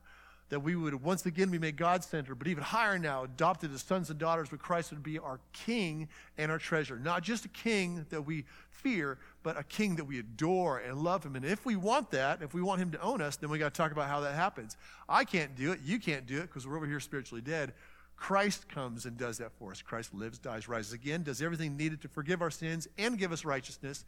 that 0.49 0.61
we 0.61 0.75
would 0.77 1.03
once 1.03 1.27
again 1.27 1.50
be 1.50 1.59
made 1.59 1.77
God 1.77 2.03
centered, 2.03 2.37
but 2.37 2.49
even 2.49 2.62
higher 2.62 2.99
now, 2.99 3.25
adopted 3.25 3.73
as 3.73 3.83
sons 3.83 4.11
and 4.11 4.19
daughters, 4.19 4.50
where 4.50 4.59
Christ 4.59 4.91
would 4.91 5.03
be 5.03 5.19
our 5.19 5.41
king 5.53 6.09
and 6.39 6.50
our 6.50 6.59
treasure. 6.59 6.99
Not 6.99 7.23
just 7.23 7.45
a 7.45 7.49
king 7.49 8.06
that 8.11 8.23
we 8.23 8.45
fear, 8.71 9.19
but 9.43 9.59
a 9.59 9.62
king 9.65 9.97
that 9.97 10.05
we 10.05 10.19
adore 10.19 10.79
and 10.79 11.03
love 11.03 11.25
him. 11.25 11.37
And 11.37 11.45
if 11.45 11.67
we 11.67 11.77
want 11.77 12.11
that, 12.12 12.43
if 12.43 12.55
we 12.55 12.62
want 12.62 12.81
him 12.81 12.91
to 12.93 13.00
own 13.00 13.21
us, 13.21 13.37
then 13.37 13.50
we 13.50 13.59
got 13.59 13.75
to 13.75 13.79
talk 13.79 13.93
about 13.93 14.09
how 14.09 14.21
that 14.21 14.35
happens. 14.35 14.77
I 15.09 15.25
can't 15.25 15.55
do 15.55 15.73
it. 15.73 15.81
You 15.85 15.99
can't 15.99 16.27
do 16.27 16.39
it 16.39 16.43
because 16.43 16.67
we're 16.67 16.77
over 16.77 16.87
here 16.87 17.00
spiritually 17.00 17.43
dead. 17.43 17.73
Christ 18.17 18.69
comes 18.69 19.06
and 19.06 19.17
does 19.17 19.39
that 19.39 19.53
for 19.59 19.71
us. 19.71 19.81
Christ 19.81 20.12
lives, 20.12 20.39
dies, 20.39 20.69
rises 20.69 20.93
again, 20.93 21.23
does 21.23 21.41
everything 21.41 21.77
needed 21.77 22.03
to 22.03 22.09
forgive 22.09 22.43
our 22.43 22.50
sins 22.50 22.89
and 22.99 23.17
give 23.17 23.33
us 23.33 23.45
righteousness. 23.45 24.05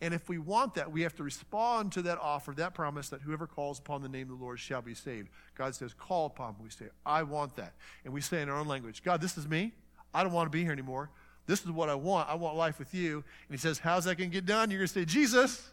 And 0.00 0.12
if 0.12 0.28
we 0.28 0.38
want 0.38 0.74
that, 0.74 0.92
we 0.92 1.02
have 1.02 1.16
to 1.16 1.22
respond 1.22 1.92
to 1.92 2.02
that 2.02 2.18
offer, 2.18 2.52
that 2.52 2.74
promise 2.74 3.08
that 3.08 3.22
whoever 3.22 3.46
calls 3.46 3.78
upon 3.78 4.02
the 4.02 4.08
name 4.08 4.30
of 4.30 4.38
the 4.38 4.44
Lord 4.44 4.60
shall 4.60 4.82
be 4.82 4.94
saved. 4.94 5.28
God 5.56 5.74
says, 5.74 5.94
Call 5.94 6.26
upon. 6.26 6.56
We 6.62 6.68
say, 6.68 6.86
I 7.06 7.22
want 7.22 7.56
that. 7.56 7.72
And 8.04 8.12
we 8.12 8.20
say 8.20 8.42
in 8.42 8.50
our 8.50 8.58
own 8.58 8.68
language, 8.68 9.02
God, 9.02 9.22
this 9.22 9.38
is 9.38 9.48
me. 9.48 9.72
I 10.12 10.22
don't 10.22 10.32
want 10.32 10.46
to 10.46 10.50
be 10.50 10.62
here 10.62 10.72
anymore. 10.72 11.10
This 11.46 11.62
is 11.62 11.70
what 11.70 11.88
I 11.88 11.94
want. 11.94 12.28
I 12.28 12.34
want 12.34 12.56
life 12.56 12.78
with 12.78 12.92
you. 12.92 13.16
And 13.16 13.24
he 13.50 13.56
says, 13.56 13.78
How's 13.78 14.04
that 14.04 14.16
going 14.16 14.30
to 14.30 14.34
get 14.34 14.44
done? 14.44 14.70
You're 14.70 14.80
going 14.80 14.88
to 14.88 14.92
say, 14.92 15.06
Jesus. 15.06 15.66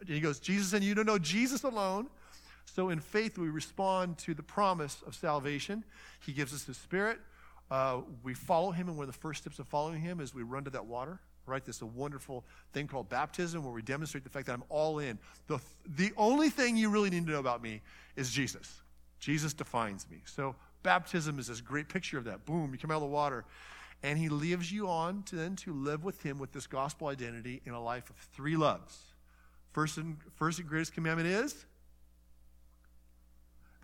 And 0.00 0.08
he 0.08 0.20
goes, 0.20 0.38
Jesus, 0.38 0.72
and 0.72 0.82
you 0.82 0.94
don't 0.94 1.06
know 1.06 1.18
Jesus 1.18 1.64
alone. 1.64 2.06
So 2.64 2.88
in 2.88 2.98
faith, 2.98 3.36
we 3.36 3.50
respond 3.50 4.16
to 4.18 4.32
the 4.32 4.42
promise 4.42 5.02
of 5.06 5.14
salvation. 5.14 5.84
He 6.24 6.32
gives 6.32 6.54
us 6.54 6.64
his 6.64 6.78
spirit. 6.78 7.18
Uh, 7.70 8.00
we 8.22 8.32
follow 8.32 8.70
him, 8.70 8.88
and 8.88 8.96
one 8.96 9.06
of 9.06 9.12
the 9.12 9.18
first 9.18 9.42
steps 9.42 9.58
of 9.58 9.68
following 9.68 10.00
him 10.00 10.20
is 10.20 10.34
we 10.34 10.42
run 10.42 10.64
to 10.64 10.70
that 10.70 10.86
water 10.86 11.20
right? 11.46 11.64
This 11.64 11.76
is 11.76 11.82
a 11.82 11.86
wonderful 11.86 12.44
thing 12.72 12.86
called 12.86 13.08
baptism 13.08 13.64
where 13.64 13.72
we 13.72 13.82
demonstrate 13.82 14.24
the 14.24 14.30
fact 14.30 14.46
that 14.46 14.52
I'm 14.52 14.64
all 14.68 14.98
in. 14.98 15.18
The, 15.46 15.58
the 15.96 16.12
only 16.16 16.50
thing 16.50 16.76
you 16.76 16.90
really 16.90 17.10
need 17.10 17.26
to 17.26 17.32
know 17.32 17.38
about 17.38 17.62
me 17.62 17.80
is 18.16 18.30
Jesus. 18.30 18.80
Jesus 19.20 19.54
defines 19.54 20.06
me. 20.10 20.18
So 20.24 20.54
baptism 20.82 21.38
is 21.38 21.46
this 21.46 21.60
great 21.60 21.88
picture 21.88 22.18
of 22.18 22.24
that. 22.24 22.44
Boom, 22.44 22.70
you 22.72 22.78
come 22.78 22.90
out 22.90 22.96
of 22.96 23.02
the 23.02 23.06
water. 23.06 23.44
And 24.02 24.18
he 24.18 24.28
leaves 24.28 24.70
you 24.70 24.88
on 24.88 25.22
to 25.24 25.36
then 25.36 25.56
to 25.56 25.72
live 25.72 26.04
with 26.04 26.22
him 26.22 26.38
with 26.38 26.52
this 26.52 26.66
gospel 26.66 27.08
identity 27.08 27.62
in 27.64 27.72
a 27.72 27.82
life 27.82 28.10
of 28.10 28.16
three 28.16 28.56
loves. 28.56 28.98
First 29.72 29.96
and, 29.96 30.18
first 30.36 30.58
and 30.58 30.68
greatest 30.68 30.92
commandment 30.92 31.28
is 31.28 31.64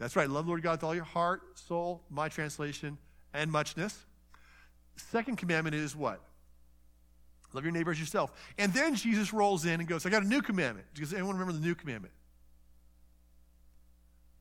that's 0.00 0.16
right, 0.16 0.30
love 0.30 0.48
Lord 0.48 0.62
God 0.62 0.72
with 0.72 0.84
all 0.84 0.94
your 0.94 1.04
heart, 1.04 1.42
soul, 1.54 2.02
my 2.08 2.30
translation, 2.30 2.96
and 3.34 3.52
muchness. 3.52 4.06
Second 4.96 5.36
commandment 5.36 5.76
is 5.76 5.94
what? 5.94 6.22
Love 7.52 7.64
your 7.64 7.72
neighbor 7.72 7.90
as 7.90 7.98
yourself. 7.98 8.32
And 8.58 8.72
then 8.72 8.94
Jesus 8.94 9.32
rolls 9.32 9.64
in 9.64 9.80
and 9.80 9.88
goes, 9.88 10.06
I 10.06 10.10
got 10.10 10.22
a 10.22 10.26
new 10.26 10.42
commandment. 10.42 10.86
Does 10.94 11.12
anyone 11.12 11.34
remember 11.34 11.52
the 11.52 11.64
new 11.64 11.74
commandment? 11.74 12.14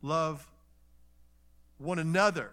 Love 0.02 0.48
one 1.78 2.00
another 2.00 2.52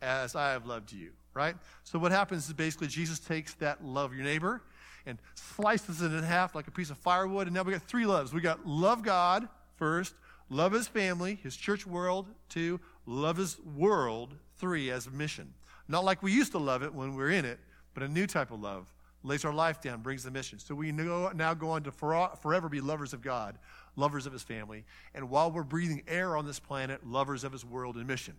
as 0.00 0.36
I 0.36 0.52
have 0.52 0.66
loved 0.66 0.92
you, 0.92 1.10
right? 1.32 1.56
So 1.82 1.98
what 1.98 2.12
happens 2.12 2.46
is 2.46 2.52
basically 2.52 2.88
Jesus 2.88 3.18
takes 3.18 3.54
that 3.54 3.84
love 3.84 4.14
your 4.14 4.24
neighbor 4.24 4.62
and 5.06 5.18
slices 5.34 6.02
it 6.02 6.12
in 6.12 6.22
half 6.22 6.54
like 6.54 6.68
a 6.68 6.70
piece 6.70 6.90
of 6.90 6.98
firewood. 6.98 7.46
And 7.46 7.54
now 7.54 7.62
we 7.62 7.72
got 7.72 7.82
three 7.82 8.06
loves. 8.06 8.32
We 8.32 8.40
got 8.40 8.66
love 8.66 9.02
God 9.02 9.48
first, 9.76 10.14
love 10.48 10.72
his 10.72 10.86
family, 10.86 11.38
his 11.42 11.56
church 11.56 11.86
world, 11.86 12.28
two, 12.48 12.80
love 13.06 13.36
his 13.36 13.58
world, 13.60 14.34
three, 14.56 14.90
as 14.90 15.06
a 15.06 15.10
mission. 15.10 15.52
Not 15.88 16.04
like 16.04 16.22
we 16.22 16.32
used 16.32 16.52
to 16.52 16.58
love 16.58 16.82
it 16.82 16.94
when 16.94 17.10
we 17.10 17.16
we're 17.16 17.30
in 17.30 17.44
it, 17.44 17.58
but 17.92 18.02
a 18.02 18.08
new 18.08 18.26
type 18.26 18.50
of 18.50 18.60
love 18.60 18.93
lays 19.24 19.44
our 19.44 19.52
life 19.52 19.80
down, 19.80 20.02
brings 20.02 20.22
the 20.22 20.30
mission. 20.30 20.60
So 20.60 20.74
we 20.74 20.92
now 20.92 21.54
go 21.54 21.70
on 21.70 21.82
to 21.82 21.90
forever 21.90 22.68
be 22.68 22.80
lovers 22.80 23.12
of 23.12 23.22
God, 23.22 23.58
lovers 23.96 24.26
of 24.26 24.32
his 24.32 24.42
family, 24.42 24.84
and 25.14 25.28
while 25.28 25.50
we're 25.50 25.64
breathing 25.64 26.02
air 26.06 26.36
on 26.36 26.46
this 26.46 26.60
planet, 26.60 27.04
lovers 27.06 27.42
of 27.42 27.50
his 27.50 27.64
world 27.64 27.96
and 27.96 28.06
mission. 28.06 28.34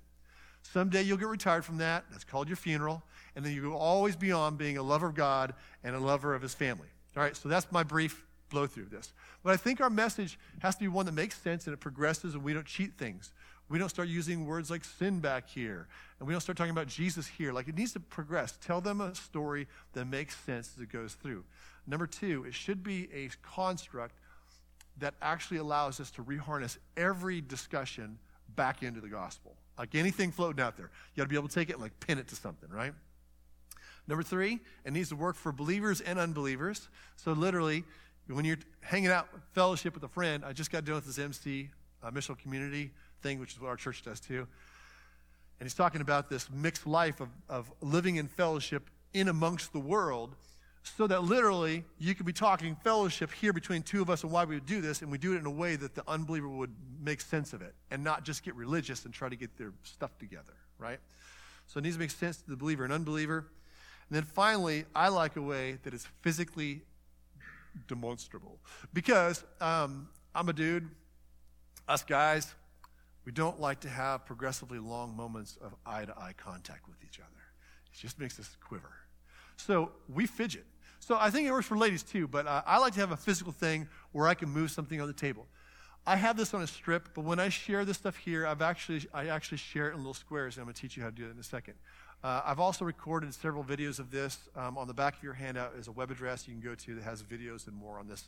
Someday 0.61 1.03
you'll 1.03 1.17
get 1.17 1.27
retired 1.27 1.63
from 1.63 1.77
that. 1.77 2.05
That's 2.09 2.23
called 2.23 2.47
your 2.47 2.55
funeral. 2.55 3.03
And 3.35 3.45
then 3.45 3.53
you 3.53 3.63
will 3.63 3.77
always 3.77 4.15
be 4.15 4.31
on 4.31 4.55
being 4.55 4.77
a 4.77 4.83
lover 4.83 5.07
of 5.07 5.15
God 5.15 5.53
and 5.83 5.95
a 5.95 5.99
lover 5.99 6.33
of 6.33 6.41
his 6.41 6.53
family. 6.53 6.87
All 7.15 7.23
right, 7.23 7.35
so 7.35 7.49
that's 7.49 7.71
my 7.71 7.83
brief 7.83 8.25
blow 8.49 8.65
through 8.65 8.83
of 8.83 8.89
this. 8.89 9.13
But 9.43 9.53
I 9.53 9.57
think 9.57 9.79
our 9.81 9.89
message 9.89 10.39
has 10.59 10.75
to 10.75 10.81
be 10.81 10.87
one 10.87 11.05
that 11.05 11.13
makes 11.13 11.39
sense 11.39 11.67
and 11.67 11.73
it 11.73 11.79
progresses 11.79 12.33
and 12.33 12.43
we 12.43 12.53
don't 12.53 12.65
cheat 12.65 12.97
things. 12.97 13.31
We 13.67 13.79
don't 13.79 13.89
start 13.89 14.07
using 14.07 14.45
words 14.45 14.69
like 14.69 14.83
sin 14.83 15.19
back 15.19 15.49
here. 15.49 15.87
And 16.19 16.27
we 16.27 16.33
don't 16.33 16.41
start 16.41 16.57
talking 16.57 16.71
about 16.71 16.87
Jesus 16.87 17.25
here. 17.25 17.51
Like 17.51 17.67
it 17.67 17.75
needs 17.75 17.93
to 17.93 17.99
progress. 17.99 18.57
Tell 18.63 18.79
them 18.79 19.01
a 19.01 19.15
story 19.15 19.67
that 19.93 20.05
makes 20.05 20.35
sense 20.35 20.71
as 20.75 20.83
it 20.83 20.91
goes 20.91 21.13
through. 21.13 21.43
Number 21.87 22.07
two, 22.07 22.45
it 22.47 22.53
should 22.53 22.83
be 22.83 23.09
a 23.13 23.29
construct 23.41 24.15
that 24.99 25.13
actually 25.21 25.57
allows 25.57 25.99
us 25.99 26.11
to 26.11 26.23
reharness 26.23 26.77
every 26.95 27.41
discussion 27.41 28.17
back 28.55 28.83
into 28.83 29.01
the 29.01 29.09
gospel. 29.09 29.55
Like 29.77 29.95
anything 29.95 30.31
floating 30.31 30.63
out 30.63 30.77
there, 30.77 30.89
you 31.13 31.21
got 31.21 31.23
to 31.23 31.29
be 31.29 31.35
able 31.35 31.49
to 31.49 31.53
take 31.55 31.69
it 31.69 31.73
and 31.73 31.81
like 31.81 31.99
pin 31.99 32.17
it 32.17 32.27
to 32.29 32.35
something, 32.35 32.69
right? 32.69 32.93
Number 34.07 34.23
three, 34.23 34.59
it 34.85 34.93
needs 34.93 35.09
to 35.09 35.15
work 35.15 35.35
for 35.35 35.51
believers 35.51 35.99
and 36.01 36.19
unbelievers. 36.19 36.87
So 37.15 37.33
literally, 37.33 37.83
when 38.27 38.45
you're 38.45 38.59
hanging 38.81 39.09
out 39.09 39.27
fellowship 39.53 39.95
with 39.95 40.03
a 40.03 40.07
friend, 40.07 40.45
I 40.45 40.53
just 40.53 40.71
got 40.71 40.85
done 40.85 40.95
with 40.95 41.05
this 41.05 41.19
MC 41.19 41.69
uh, 42.03 42.11
missional 42.11 42.37
community 42.37 42.91
thing, 43.25 43.39
which 43.39 43.53
is 43.53 43.59
what 43.59 43.69
our 43.69 43.75
church 43.75 44.03
does 44.03 44.19
too. 44.19 44.47
And 45.59 45.65
he's 45.65 45.73
talking 45.73 46.01
about 46.01 46.29
this 46.29 46.47
mixed 46.51 46.85
life 46.85 47.21
of, 47.21 47.29
of 47.49 47.71
living 47.81 48.17
in 48.17 48.27
fellowship 48.27 48.89
in 49.13 49.29
amongst 49.29 49.73
the 49.73 49.79
world 49.79 50.35
so 50.83 51.07
that 51.07 51.23
literally 51.23 51.83
you 51.97 52.13
could 52.13 52.27
be 52.27 52.33
talking 52.33 52.75
fellowship 52.83 53.31
here 53.31 53.51
between 53.51 53.81
two 53.81 53.99
of 54.03 54.09
us 54.11 54.21
and 54.21 54.31
why 54.31 54.43
we 54.43 54.53
would 54.53 54.67
do 54.67 54.81
this, 54.81 55.01
and 55.01 55.11
we 55.11 55.17
do 55.17 55.33
it 55.33 55.37
in 55.37 55.47
a 55.47 55.51
way 55.51 55.75
that 55.75 55.95
the 55.95 56.03
unbeliever 56.07 56.47
would 56.47 56.75
make 57.01 57.19
sense 57.19 57.53
of 57.53 57.63
it 57.63 57.73
and 57.89 58.03
not 58.03 58.23
just 58.23 58.43
get 58.43 58.53
religious 58.53 59.05
and 59.05 59.13
try 59.13 59.27
to 59.27 59.35
get 59.35 59.57
their 59.57 59.73
stuff 59.81 60.15
together, 60.19 60.53
right? 60.77 60.99
So 61.65 61.79
it 61.79 61.83
needs 61.83 61.95
to 61.95 61.99
make 61.99 62.11
sense 62.11 62.37
to 62.37 62.49
the 62.51 62.55
believer 62.55 62.83
and 62.83 62.93
unbeliever. 62.93 63.47
And 64.09 64.15
then 64.15 64.23
finally, 64.23 64.85
I 64.93 65.07
like 65.07 65.35
a 65.35 65.41
way 65.41 65.79
that 65.81 65.95
is 65.95 66.07
physically 66.21 66.81
demonstrable. 67.87 68.59
Because 68.93 69.43
um, 69.59 70.09
I'm 70.35 70.47
a 70.49 70.53
dude, 70.53 70.87
us 71.87 72.03
guys, 72.03 72.53
we 73.25 73.31
don't 73.31 73.59
like 73.59 73.79
to 73.81 73.89
have 73.89 74.25
progressively 74.25 74.79
long 74.79 75.15
moments 75.15 75.57
of 75.61 75.73
eye 75.85 76.05
to 76.05 76.17
eye 76.17 76.33
contact 76.37 76.87
with 76.87 77.03
each 77.03 77.19
other. 77.19 77.41
It 77.93 77.97
just 77.97 78.19
makes 78.19 78.39
us 78.39 78.55
quiver. 78.61 78.93
So 79.57 79.91
we 80.07 80.27
fidget. 80.27 80.65
So 80.99 81.17
I 81.19 81.29
think 81.29 81.47
it 81.47 81.51
works 81.51 81.67
for 81.67 81.77
ladies 81.77 82.03
too, 82.03 82.27
but 82.27 82.47
uh, 82.47 82.61
I 82.65 82.77
like 82.77 82.93
to 82.93 82.99
have 82.99 83.11
a 83.11 83.17
physical 83.17 83.51
thing 83.51 83.87
where 84.11 84.27
I 84.27 84.33
can 84.33 84.49
move 84.49 84.71
something 84.71 84.99
on 85.01 85.07
the 85.07 85.13
table. 85.13 85.45
I 86.07 86.15
have 86.17 86.37
this 86.37 86.53
on 86.53 86.61
a 86.61 86.67
strip, 86.67 87.09
but 87.15 87.23
when 87.23 87.39
I 87.39 87.49
share 87.49 87.83
this 87.83 87.97
stuff 87.97 88.15
here, 88.15 88.45
I've 88.45 88.61
actually, 88.61 89.07
I 89.13 89.27
actually 89.27 89.57
share 89.57 89.89
it 89.89 89.93
in 89.93 89.97
little 89.97 90.13
squares, 90.13 90.55
and 90.55 90.61
I'm 90.61 90.65
going 90.65 90.75
to 90.75 90.81
teach 90.81 90.95
you 90.95 91.03
how 91.03 91.09
to 91.09 91.15
do 91.15 91.23
that 91.23 91.31
in 91.31 91.39
a 91.39 91.43
second. 91.43 91.73
Uh, 92.23 92.41
I've 92.45 92.59
also 92.59 92.85
recorded 92.85 93.33
several 93.33 93.63
videos 93.63 93.97
of 93.97 94.11
this. 94.11 94.37
Um, 94.55 94.77
on 94.77 94.87
the 94.87 94.93
back 94.93 95.17
of 95.17 95.23
your 95.23 95.33
handout 95.33 95.73
is 95.77 95.87
a 95.87 95.91
web 95.91 96.11
address 96.11 96.47
you 96.47 96.53
can 96.53 96.61
go 96.61 96.75
to 96.75 96.95
that 96.95 97.03
has 97.03 97.23
videos 97.23 97.67
and 97.67 97.75
more 97.75 97.97
on 97.97 98.07
this, 98.07 98.25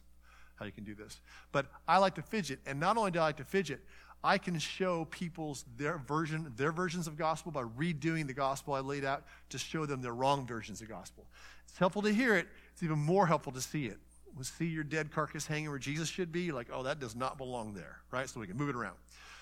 how 0.55 0.65
you 0.65 0.71
can 0.71 0.83
do 0.83 0.95
this. 0.95 1.19
But 1.51 1.67
I 1.87 1.99
like 1.99 2.15
to 2.15 2.23
fidget, 2.23 2.59
and 2.65 2.79
not 2.79 2.97
only 2.97 3.11
do 3.11 3.19
I 3.19 3.23
like 3.23 3.37
to 3.37 3.43
fidget, 3.43 3.79
I 4.23 4.37
can 4.37 4.57
show 4.59 5.05
people's 5.05 5.63
their 5.77 5.99
version, 5.99 6.51
their 6.55 6.71
versions 6.71 7.07
of 7.07 7.17
gospel 7.17 7.51
by 7.51 7.63
redoing 7.63 8.27
the 8.27 8.33
gospel 8.33 8.73
I 8.73 8.79
laid 8.79 9.05
out 9.05 9.23
to 9.49 9.57
show 9.57 9.85
them 9.85 10.01
their 10.01 10.13
wrong 10.13 10.45
versions 10.45 10.81
of 10.81 10.89
gospel. 10.89 11.25
It's 11.67 11.77
helpful 11.77 12.01
to 12.01 12.11
hear 12.11 12.35
it. 12.35 12.47
It's 12.73 12.83
even 12.83 12.99
more 12.99 13.27
helpful 13.27 13.53
to 13.53 13.61
see 13.61 13.85
it. 13.85 13.97
When 14.33 14.43
see 14.43 14.65
your 14.65 14.83
dead 14.83 15.11
carcass 15.11 15.47
hanging 15.47 15.69
where 15.69 15.79
Jesus 15.79 16.09
should 16.09 16.31
be, 16.31 16.51
like, 16.51 16.67
oh, 16.71 16.83
that 16.83 16.99
does 16.99 17.15
not 17.15 17.37
belong 17.37 17.73
there, 17.73 17.97
right? 18.11 18.29
So 18.29 18.39
we 18.39 18.47
can 18.47 18.57
move 18.57 18.69
it 18.69 18.75
around. 18.75 18.95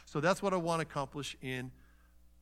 So 0.05 0.19
that's 0.19 0.41
what 0.41 0.53
I 0.53 0.57
want 0.57 0.81
to 0.81 0.87
accomplish 0.87 1.35
in 1.41 1.71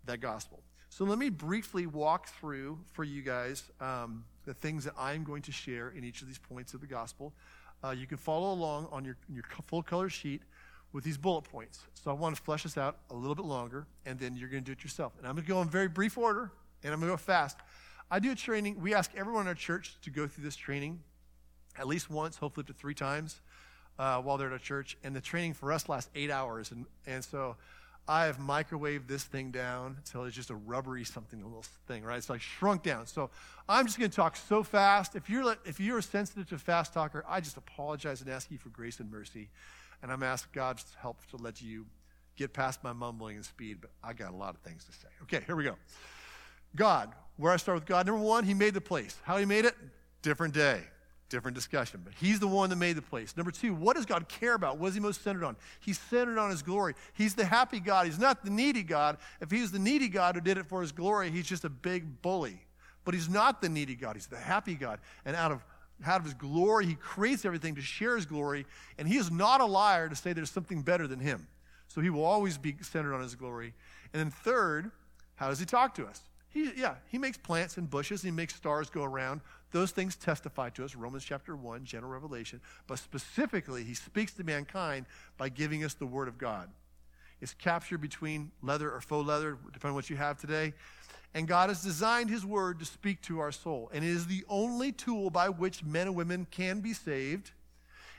that 0.06 0.20
gospel. 0.20 0.60
So 0.90 1.06
let 1.06 1.18
me 1.18 1.30
briefly 1.30 1.88
walk 1.88 2.28
through 2.28 2.78
for 2.92 3.04
you 3.04 3.22
guys 3.24 3.64
um, 3.82 4.26
the 4.46 4.54
things 4.54 4.84
that 4.84 4.94
I'm 4.98 5.24
going 5.24 5.42
to 5.44 5.52
share 5.52 5.90
in 5.90 6.04
each 6.04 6.22
of 6.22 6.28
these 6.28 6.38
points 6.38 6.74
of 6.74 6.82
the 6.82 6.88
gospel. 6.88 7.34
Uh, 7.84 7.92
you 7.92 8.06
can 8.06 8.18
follow 8.18 8.54
along 8.54 8.88
on 8.92 9.04
your, 9.04 9.18
your 9.34 9.44
full 9.66 9.82
color 9.82 10.10
sheet 10.10 10.44
with 10.94 11.04
these 11.04 11.18
bullet 11.18 11.42
points. 11.42 11.80
So 11.96 12.12
I 12.12 12.14
want 12.14 12.36
to 12.36 12.42
flesh 12.42 12.64
this 12.64 12.78
out 12.78 12.98
a 13.10 13.16
little 13.16 13.36
bit 13.36 13.46
longer, 13.46 13.88
and 14.06 14.20
then 14.20 14.36
you're 14.36 14.50
going 14.50 14.64
to 14.64 14.66
do 14.66 14.72
it 14.74 14.84
yourself. 14.84 15.14
And 15.18 15.28
I'm 15.28 15.34
going 15.34 15.46
to 15.46 15.50
go 15.50 15.62
in 15.62 15.70
very 15.70 15.88
brief 15.88 16.18
order, 16.18 16.52
and 16.84 16.94
I'm 16.94 17.00
going 17.00 17.12
to 17.12 17.14
go 17.14 17.18
fast. 17.18 17.58
I 18.10 18.20
do 18.20 18.32
a 18.32 18.36
training. 18.36 18.80
We 18.80 18.94
ask 18.94 19.12
everyone 19.16 19.42
in 19.42 19.48
our 19.48 19.56
church 19.56 19.98
to 20.04 20.12
go 20.12 20.28
through 20.28 20.44
this 20.44 20.56
training 20.56 21.00
at 21.78 21.88
least 21.88 22.10
once, 22.10 22.38
hopefully 22.38 22.64
up 22.64 22.68
to 22.68 22.74
three 22.74 22.94
times 22.94 23.42
uh, 23.98 24.22
while 24.22 24.38
they're 24.38 24.48
at 24.48 24.54
our 24.54 24.60
church. 24.60 24.98
And 25.04 25.16
the 25.16 25.22
training 25.22 25.54
for 25.54 25.72
us 25.72 25.90
lasts 25.90 26.12
eight 26.14 26.30
hours. 26.30 26.72
And, 26.72 26.86
and 27.08 27.24
so 27.24 27.56
I 28.08 28.26
have 28.26 28.38
microwaved 28.38 29.08
this 29.08 29.24
thing 29.24 29.50
down 29.50 29.96
until 29.98 30.26
it's 30.26 30.36
just 30.36 30.52
a 30.52 30.56
rubbery 30.56 31.04
something, 31.04 31.42
a 31.42 31.46
little 31.46 31.66
thing, 31.88 32.04
right? 32.04 32.18
It's 32.18 32.30
like 32.30 32.42
shrunk 32.42 32.84
down. 32.84 33.08
So 33.08 33.32
I'm 33.68 33.86
just 33.88 33.98
going 33.98 34.12
to 34.12 34.16
talk 34.16 34.36
so 34.36 34.62
fast. 34.62 35.16
If 35.16 35.30
you're, 35.30 35.56
if 35.66 35.80
you're 35.80 36.02
sensitive 36.02 36.50
to 36.50 36.60
fast 36.60 36.94
talker, 36.94 37.24
I 37.28 37.40
just 37.40 37.58
apologize 37.58 38.22
and 38.22 38.30
ask 38.30 38.52
you 38.52 38.58
for 38.58 38.70
grace 38.70 39.00
and 39.00 39.10
mercy. 39.10 39.50
And 40.04 40.12
I'm 40.12 40.22
asking 40.22 40.52
God's 40.54 40.86
help 41.00 41.26
to 41.32 41.38
let 41.38 41.62
you 41.62 41.88
get 42.36 42.54
past 42.54 42.84
my 42.84 42.94
mumbling 42.94 43.38
and 43.38 43.46
speed, 43.46 43.80
but 43.82 43.90
I 44.04 44.14
got 44.14 44.32
a 44.32 44.36
lot 44.36 44.54
of 44.54 44.62
things 44.62 44.86
to 44.86 44.92
say. 44.92 45.08
Okay, 45.24 45.42
here 45.48 45.56
we 45.56 45.64
go. 45.64 45.76
God, 46.76 47.12
where 47.38 47.52
I 47.52 47.58
start 47.58 47.78
with 47.78 47.86
God. 47.86 48.06
Number 48.06 48.22
one, 48.22 48.44
He 48.44 48.54
made 48.54 48.76
the 48.76 48.82
place. 48.82 49.18
How 49.24 49.38
He 49.38 49.46
made 49.46 49.66
it? 49.66 49.76
Different 50.22 50.54
day 50.54 50.84
different 51.34 51.56
discussion. 51.56 52.00
But 52.04 52.14
he's 52.14 52.40
the 52.40 52.48
one 52.48 52.70
that 52.70 52.76
made 52.76 52.96
the 52.96 53.02
place. 53.02 53.36
Number 53.36 53.50
two, 53.50 53.74
what 53.74 53.96
does 53.96 54.06
God 54.06 54.30
care 54.30 54.54
about? 54.54 54.78
What 54.78 54.90
is 54.90 54.94
he 54.94 55.00
most 55.00 55.24
centered 55.24 55.44
on? 55.44 55.56
He's 55.80 56.00
centered 56.00 56.38
on 56.38 56.52
his 56.52 56.62
glory. 56.62 56.94
He's 57.14 57.34
the 57.34 57.44
happy 57.44 57.80
God. 57.80 58.06
He's 58.06 58.20
not 58.20 58.46
the 58.46 58.52
needy 58.52 58.84
God. 58.84 59.18
If 59.42 59.50
he 59.50 59.62
was 59.62 59.72
the 59.72 59.80
needy 59.80 60.10
God 60.10 60.36
who 60.36 60.42
did 60.42 60.60
it 60.60 60.68
for 60.68 60.82
his 60.82 60.92
glory, 60.92 61.32
he's 61.32 61.48
just 61.48 61.66
a 61.66 61.70
big 61.70 62.22
bully. 62.22 62.62
But 63.04 63.16
he's 63.16 63.30
not 63.30 63.64
the 63.64 63.70
needy 63.70 63.96
God. 63.96 64.16
He's 64.16 64.28
the 64.28 64.38
happy 64.38 64.76
God. 64.76 65.00
And 65.26 65.36
out 65.36 65.52
of 65.52 65.66
out 66.06 66.20
of 66.20 66.26
his 66.26 66.34
glory, 66.34 66.86
he 66.86 66.96
creates 66.96 67.46
everything 67.46 67.76
to 67.76 67.82
share 67.82 68.16
his 68.16 68.26
glory. 68.26 68.66
And 68.98 69.08
he 69.08 69.18
is 69.18 69.32
not 69.32 69.62
a 69.62 69.66
liar 69.66 70.10
to 70.10 70.16
say 70.16 70.34
there's 70.34 70.52
something 70.52 70.82
better 70.82 71.08
than 71.08 71.20
him. 71.20 71.48
So 71.88 72.02
he 72.02 72.10
will 72.10 72.26
always 72.26 72.58
be 72.58 72.76
centered 72.82 73.14
on 73.14 73.22
his 73.22 73.36
glory. 73.36 73.74
And 74.14 74.20
then 74.20 74.32
third, 74.32 74.92
how 75.36 75.50
does 75.50 75.60
he 75.60 75.66
talk 75.66 75.96
to 75.96 76.06
us? 76.06 76.22
He, 76.50 76.72
yeah, 76.76 76.96
he 77.08 77.18
makes 77.18 77.38
plants 77.38 77.78
and 77.78 77.90
bushes. 77.90 78.22
He 78.22 78.32
makes 78.32 78.56
stars 78.56 78.90
go 78.90 79.04
around. 79.04 79.42
Those 79.72 79.92
things 79.92 80.16
testify 80.16 80.70
to 80.72 80.86
us, 80.86 80.96
Romans 80.96 81.24
chapter 81.24 81.56
1, 81.56 81.84
general 81.84 82.12
revelation. 82.12 82.62
But 82.86 83.00
specifically, 83.00 83.84
he 83.84 83.96
speaks 83.96 84.34
to 84.34 84.44
mankind 84.44 85.08
by 85.38 85.50
giving 85.50 85.84
us 85.84 85.96
the 85.96 86.06
word 86.06 86.28
of 86.28 86.38
God. 86.38 86.70
It's 87.42 87.54
captured 87.56 87.98
between 87.98 88.52
leather 88.62 88.92
or 88.92 89.02
faux 89.02 89.28
leather, 89.28 89.58
depending 89.66 89.90
on 89.90 89.96
what 89.96 90.10
you 90.10 90.16
have 90.16 90.38
today. 90.38 90.74
And 91.34 91.48
God 91.48 91.70
has 91.70 91.82
designed 91.82 92.30
his 92.30 92.46
word 92.46 92.80
to 92.80 92.86
speak 92.86 93.22
to 93.24 93.40
our 93.40 93.52
soul. 93.52 93.90
And 93.94 94.04
it 94.04 94.10
is 94.10 94.28
the 94.28 94.44
only 94.48 94.92
tool 94.92 95.30
by 95.30 95.50
which 95.50 95.84
men 95.84 96.08
and 96.08 96.16
women 96.16 96.46
can 96.52 96.80
be 96.80 96.94
saved. 96.94 97.52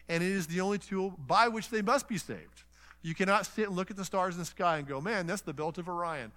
And 0.08 0.22
it 0.22 0.30
is 0.30 0.46
the 0.46 0.60
only 0.60 0.78
tool 0.78 1.14
by 1.26 1.48
which 1.48 1.70
they 1.70 1.82
must 1.82 2.08
be 2.08 2.18
saved. 2.18 2.64
You 3.02 3.14
cannot 3.14 3.46
sit 3.46 3.68
and 3.68 3.76
look 3.76 3.90
at 3.90 3.96
the 3.96 4.04
stars 4.04 4.34
in 4.34 4.40
the 4.40 4.46
sky 4.46 4.78
and 4.78 4.86
go, 4.86 5.00
man, 5.00 5.26
that's 5.26 5.42
the 5.42 5.52
belt 5.52 5.78
of 5.78 5.88
Orion 5.88 6.32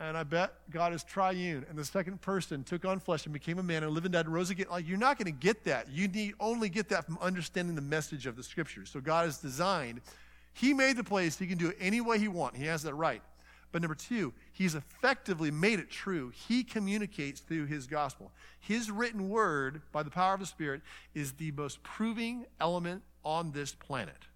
and 0.00 0.16
I 0.16 0.24
bet 0.24 0.52
God 0.70 0.92
is 0.92 1.04
triune, 1.04 1.64
and 1.68 1.78
the 1.78 1.84
second 1.84 2.20
person 2.20 2.64
took 2.64 2.84
on 2.84 2.98
flesh 2.98 3.26
and 3.26 3.32
became 3.32 3.58
a 3.58 3.62
man 3.62 3.84
and 3.84 3.92
lived 3.92 4.06
and 4.06 4.12
died 4.12 4.26
and 4.26 4.34
rose 4.34 4.50
again. 4.50 4.66
Like 4.70 4.88
you're 4.88 4.98
not 4.98 5.18
going 5.18 5.32
to 5.32 5.38
get 5.38 5.64
that. 5.64 5.88
You 5.90 6.08
need 6.08 6.34
only 6.40 6.68
get 6.68 6.88
that 6.88 7.04
from 7.06 7.18
understanding 7.20 7.74
the 7.74 7.82
message 7.82 8.26
of 8.26 8.36
the 8.36 8.42
scriptures. 8.42 8.90
So 8.90 9.00
God 9.00 9.26
has 9.26 9.38
designed. 9.38 10.00
He 10.52 10.74
made 10.74 10.96
the 10.96 11.04
place. 11.04 11.38
He 11.38 11.46
can 11.46 11.58
do 11.58 11.68
it 11.68 11.76
any 11.80 12.00
way 12.00 12.18
he 12.18 12.28
wants. 12.28 12.58
He 12.58 12.66
has 12.66 12.82
that 12.82 12.94
right. 12.94 13.22
But 13.74 13.82
number 13.82 13.96
two, 13.96 14.32
he's 14.52 14.76
effectively 14.76 15.50
made 15.50 15.80
it 15.80 15.90
true. 15.90 16.30
He 16.46 16.62
communicates 16.62 17.40
through 17.40 17.66
his 17.66 17.88
gospel. 17.88 18.30
His 18.60 18.88
written 18.88 19.28
word, 19.28 19.82
by 19.90 20.04
the 20.04 20.12
power 20.12 20.32
of 20.32 20.38
the 20.38 20.46
Spirit, 20.46 20.80
is 21.12 21.32
the 21.32 21.50
most 21.50 21.82
proving 21.82 22.46
element 22.60 23.02
on 23.24 23.50
this 23.50 23.74
planet. 23.74 24.28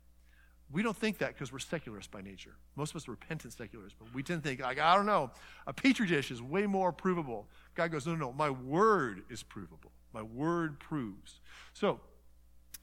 We 0.73 0.83
don't 0.83 0.97
think 0.97 1.19
that 1.19 1.35
because 1.35 1.53
we're 1.53 1.61
secularists 1.61 2.11
by 2.11 2.21
nature. 2.21 2.57
Most 2.75 2.91
of 2.91 2.97
us 2.97 3.07
are 3.07 3.13
repentant 3.13 3.53
secularists, 3.53 3.97
but 3.97 4.13
we 4.13 4.25
tend 4.25 4.43
to 4.43 4.49
think, 4.49 4.61
like, 4.61 4.81
I 4.81 4.97
don't 4.97 5.07
know, 5.07 5.31
a 5.69 5.73
petri 5.73 6.09
dish 6.09 6.33
is 6.33 6.43
way 6.43 6.67
more 6.67 6.91
provable. 6.91 7.47
God 7.77 7.93
goes, 7.93 8.09
no, 8.09 8.17
no, 8.17 8.27
no, 8.27 8.33
my 8.33 8.51
word 8.51 9.23
is 9.31 9.45
provable. 9.45 9.93
My 10.13 10.23
word 10.23 10.81
proves. 10.81 11.39
So 11.75 12.01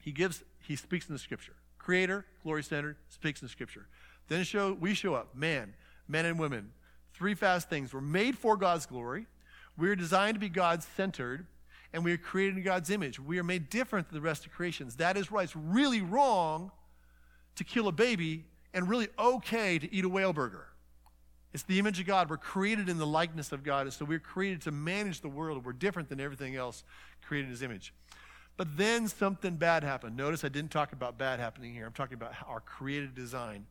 he 0.00 0.10
gives, 0.10 0.42
he 0.66 0.74
speaks 0.74 1.06
in 1.06 1.12
the 1.12 1.18
scripture. 1.18 1.56
Creator, 1.76 2.24
glory 2.42 2.62
centered, 2.62 2.96
speaks 3.10 3.42
in 3.42 3.46
the 3.46 3.52
scripture. 3.52 3.88
Then 4.28 4.42
show, 4.42 4.72
we 4.72 4.94
show 4.94 5.14
up, 5.14 5.36
man, 5.36 5.74
men 6.08 6.24
and 6.24 6.38
women. 6.38 6.72
Three 7.14 7.34
fast 7.34 7.68
things. 7.68 7.92
We're 7.92 8.00
made 8.00 8.36
for 8.36 8.56
God's 8.56 8.86
glory. 8.86 9.26
We 9.76 9.88
are 9.88 9.96
designed 9.96 10.34
to 10.34 10.40
be 10.40 10.48
God 10.48 10.82
centered 10.82 11.46
and 11.92 12.04
we 12.04 12.12
are 12.12 12.18
created 12.18 12.56
in 12.58 12.62
God's 12.62 12.90
image. 12.90 13.18
We 13.18 13.38
are 13.38 13.42
made 13.42 13.70
different 13.70 14.08
than 14.08 14.16
the 14.16 14.22
rest 14.22 14.44
of 14.44 14.52
creations. 14.52 14.96
That 14.96 15.16
is 15.16 15.30
why 15.30 15.42
It's 15.42 15.56
really 15.56 16.02
wrong 16.02 16.70
to 17.54 17.64
kill 17.64 17.88
a 17.88 17.92
baby 17.92 18.44
and 18.74 18.88
really 18.88 19.08
okay 19.18 19.78
to 19.78 19.94
eat 19.94 20.04
a 20.04 20.08
whale 20.08 20.32
burger. 20.32 20.66
It's 21.54 21.62
the 21.62 21.78
image 21.78 21.98
of 21.98 22.06
God. 22.06 22.28
We're 22.28 22.36
created 22.36 22.90
in 22.90 22.98
the 22.98 23.06
likeness 23.06 23.50
of 23.50 23.64
God, 23.64 23.86
and 23.86 23.92
so 23.94 24.04
we're 24.04 24.18
created 24.18 24.60
to 24.62 24.70
manage 24.70 25.22
the 25.22 25.28
world. 25.30 25.64
We're 25.64 25.72
different 25.72 26.10
than 26.10 26.20
everything 26.20 26.54
else 26.54 26.84
created 27.26 27.46
in 27.46 27.52
His 27.52 27.62
image. 27.62 27.94
But 28.58 28.76
then 28.76 29.08
something 29.08 29.56
bad 29.56 29.82
happened. 29.82 30.16
Notice 30.16 30.44
I 30.44 30.48
didn't 30.48 30.70
talk 30.70 30.92
about 30.92 31.16
bad 31.16 31.40
happening 31.40 31.72
here. 31.72 31.86
I'm 31.86 31.92
talking 31.92 32.14
about 32.14 32.34
our 32.46 32.60
created 32.60 33.14
design. 33.14 33.64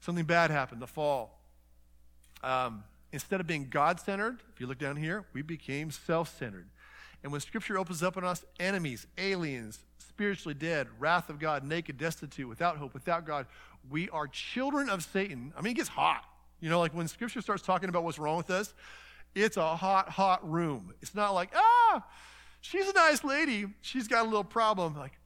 Something 0.00 0.26
bad 0.26 0.50
happened, 0.50 0.82
the 0.82 0.86
fall. 0.86 1.40
Um, 2.46 2.84
instead 3.12 3.40
of 3.40 3.46
being 3.48 3.66
God 3.68 3.98
centered, 3.98 4.38
if 4.54 4.60
you 4.60 4.68
look 4.68 4.78
down 4.78 4.96
here, 4.96 5.24
we 5.32 5.42
became 5.42 5.90
self 5.90 6.38
centered. 6.38 6.68
And 7.24 7.32
when 7.32 7.40
Scripture 7.40 7.76
opens 7.76 8.04
up 8.04 8.16
on 8.16 8.24
us, 8.24 8.44
enemies, 8.60 9.08
aliens, 9.18 9.80
spiritually 9.98 10.54
dead, 10.54 10.86
wrath 11.00 11.28
of 11.28 11.40
God, 11.40 11.64
naked, 11.64 11.98
destitute, 11.98 12.48
without 12.48 12.76
hope, 12.76 12.94
without 12.94 13.26
God. 13.26 13.46
We 13.90 14.08
are 14.10 14.28
children 14.28 14.88
of 14.88 15.02
Satan. 15.02 15.52
I 15.56 15.60
mean, 15.60 15.72
it 15.72 15.76
gets 15.76 15.88
hot. 15.88 16.24
You 16.60 16.70
know, 16.70 16.78
like 16.78 16.94
when 16.94 17.08
Scripture 17.08 17.40
starts 17.40 17.62
talking 17.62 17.88
about 17.88 18.04
what's 18.04 18.18
wrong 18.18 18.36
with 18.36 18.50
us, 18.50 18.72
it's 19.34 19.56
a 19.56 19.76
hot, 19.76 20.08
hot 20.08 20.48
room. 20.48 20.94
It's 21.02 21.14
not 21.14 21.34
like, 21.34 21.50
ah, 21.54 22.06
she's 22.60 22.88
a 22.88 22.92
nice 22.92 23.24
lady. 23.24 23.66
She's 23.82 24.08
got 24.08 24.22
a 24.22 24.28
little 24.28 24.44
problem. 24.44 24.96
Like, 24.96 25.18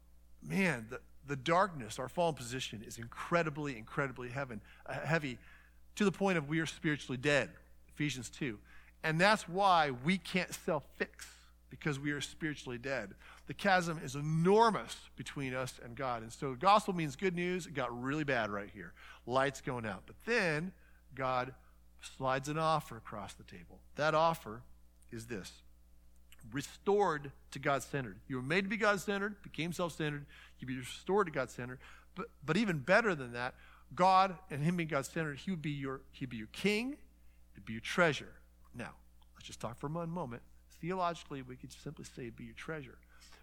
man, 0.43 0.87
the, 0.89 1.01
the 1.27 1.37
darkness, 1.37 1.99
our 1.99 2.09
fallen 2.09 2.35
position, 2.35 2.83
is 2.87 2.99
incredibly, 2.99 3.77
incredibly 3.77 4.31
heaven, 4.31 4.63
uh, 4.87 4.95
heavy 4.95 5.39
to 6.01 6.05
the 6.07 6.11
point 6.11 6.39
of 6.39 6.49
we 6.49 6.61
are 6.61 6.67
spiritually 6.67 7.19
dead. 7.19 7.51
Ephesians 7.93 8.31
2. 8.31 8.59
And 9.05 9.21
that's 9.21 9.47
why 9.47 9.91
we 10.03 10.17
can't 10.17 10.51
self 10.55 10.83
fix 10.97 11.29
because 11.69 12.01
we 12.01 12.11
are 12.13 12.23
spiritually 12.23 12.79
dead. 12.79 13.11
The 13.49 13.53
chasm 13.53 14.01
is 14.03 14.15
enormous 14.15 14.97
between 15.15 15.53
us 15.53 15.79
and 15.85 15.95
God. 15.95 16.23
And 16.23 16.33
so 16.33 16.53
the 16.53 16.57
gospel 16.57 16.95
means 16.95 17.17
good 17.17 17.37
news. 17.37 17.67
It 17.67 17.75
got 17.75 18.03
really 18.03 18.25
bad 18.25 18.49
right 18.49 18.71
here. 18.73 18.95
Lights 19.27 19.61
going 19.61 19.85
out. 19.85 20.05
But 20.07 20.17
then 20.25 20.73
God 21.15 21.53
slides 22.01 22.49
an 22.49 22.57
offer 22.57 22.97
across 22.97 23.35
the 23.35 23.45
table. 23.45 23.79
That 23.97 24.15
offer 24.15 24.63
is 25.13 25.27
this 25.27 25.53
restored 26.51 27.31
to 27.51 27.59
God 27.59 27.83
centered. 27.83 28.17
You 28.27 28.37
were 28.37 28.43
made 28.43 28.63
to 28.63 28.71
be 28.71 28.79
God 28.79 29.01
centered, 29.01 29.43
became 29.43 29.75
self 29.75 29.93
centered, 29.93 30.25
you 30.61 30.67
be 30.67 30.79
restored 30.79 31.27
to 31.27 31.31
God 31.31 31.51
centered. 31.51 31.79
But, 32.15 32.29
but 32.43 32.57
even 32.57 32.79
better 32.79 33.15
than 33.15 33.35
that, 33.35 33.55
God 33.95 34.37
and 34.51 34.63
Him 34.63 34.77
being 34.77 34.89
God 34.89 35.07
centered, 35.07 35.39
He 35.39 35.51
would 35.51 35.63
be 35.63 35.71
your 35.71 36.01
He'd 36.13 36.31
be 36.31 36.37
your 36.37 36.49
king, 36.53 36.97
He'd 37.55 37.65
be 37.65 37.75
your 37.75 37.81
treasure. 37.81 38.33
Now, 38.75 38.93
let's 39.35 39.47
just 39.47 39.61
talk 39.61 39.79
for 39.79 39.89
one 39.89 40.11
moment. 40.11 40.43
Theologically, 40.81 41.43
we 41.43 41.57
could 41.57 41.73
simply 41.73 42.05
say 42.05 42.31
be 42.31 42.45
your 42.45 42.55
treasure. 42.55 42.99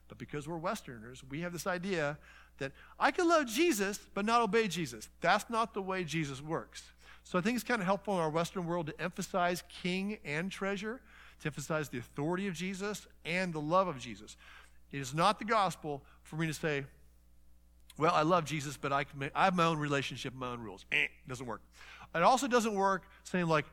But 0.08 0.18
because 0.18 0.48
we're 0.48 0.58
Westerners, 0.58 1.24
we 1.30 1.42
have 1.42 1.52
this 1.52 1.68
idea 1.68 2.18
that 2.60 2.72
I 3.00 3.12
can 3.12 3.28
love 3.28 3.46
Jesus 3.46 4.00
but 4.14 4.26
not 4.26 4.42
obey 4.42 4.68
Jesus. 4.68 5.10
That's 5.22 5.50
not 5.50 5.74
the 5.74 5.82
way 5.82 6.04
Jesus 6.04 6.42
works. 6.42 6.84
So 7.24 7.38
I 7.38 7.42
think 7.42 7.56
it's 7.56 7.64
kind 7.64 7.82
of 7.82 7.86
helpful 7.86 8.14
in 8.16 8.22
our 8.22 8.30
Western 8.30 8.66
world 8.66 8.88
to 8.88 9.02
emphasize 9.02 9.64
king 9.84 10.18
and 10.24 10.50
treasure, 10.50 11.02
to 11.42 11.48
emphasize 11.48 11.90
the 11.90 11.98
authority 11.98 12.48
of 12.48 12.54
Jesus 12.54 13.06
and 13.26 13.54
the 13.54 13.60
love 13.60 13.88
of 13.88 14.00
Jesus. 14.00 14.38
It 14.92 15.00
is 15.00 15.14
not 15.14 15.38
the 15.38 15.46
gospel 15.46 16.02
for 16.24 16.38
me 16.38 16.48
to 16.48 16.54
say, 16.54 16.86
well, 17.98 18.14
I 18.14 18.22
love 18.22 18.46
Jesus, 18.46 18.78
but 18.78 18.92
I, 18.94 19.06
I 19.34 19.46
have 19.46 19.56
my 19.56 19.66
own 19.66 19.80
relationship, 19.80 20.34
my 20.36 20.50
own 20.50 20.62
rules. 20.62 20.86
Eh, 20.92 21.08
doesn't 21.28 21.46
work. 21.46 21.62
It 22.14 22.24
also 22.24 22.48
doesn't 22.48 22.74
work 22.74 23.04
saying, 23.24 23.48
like, 23.48 23.66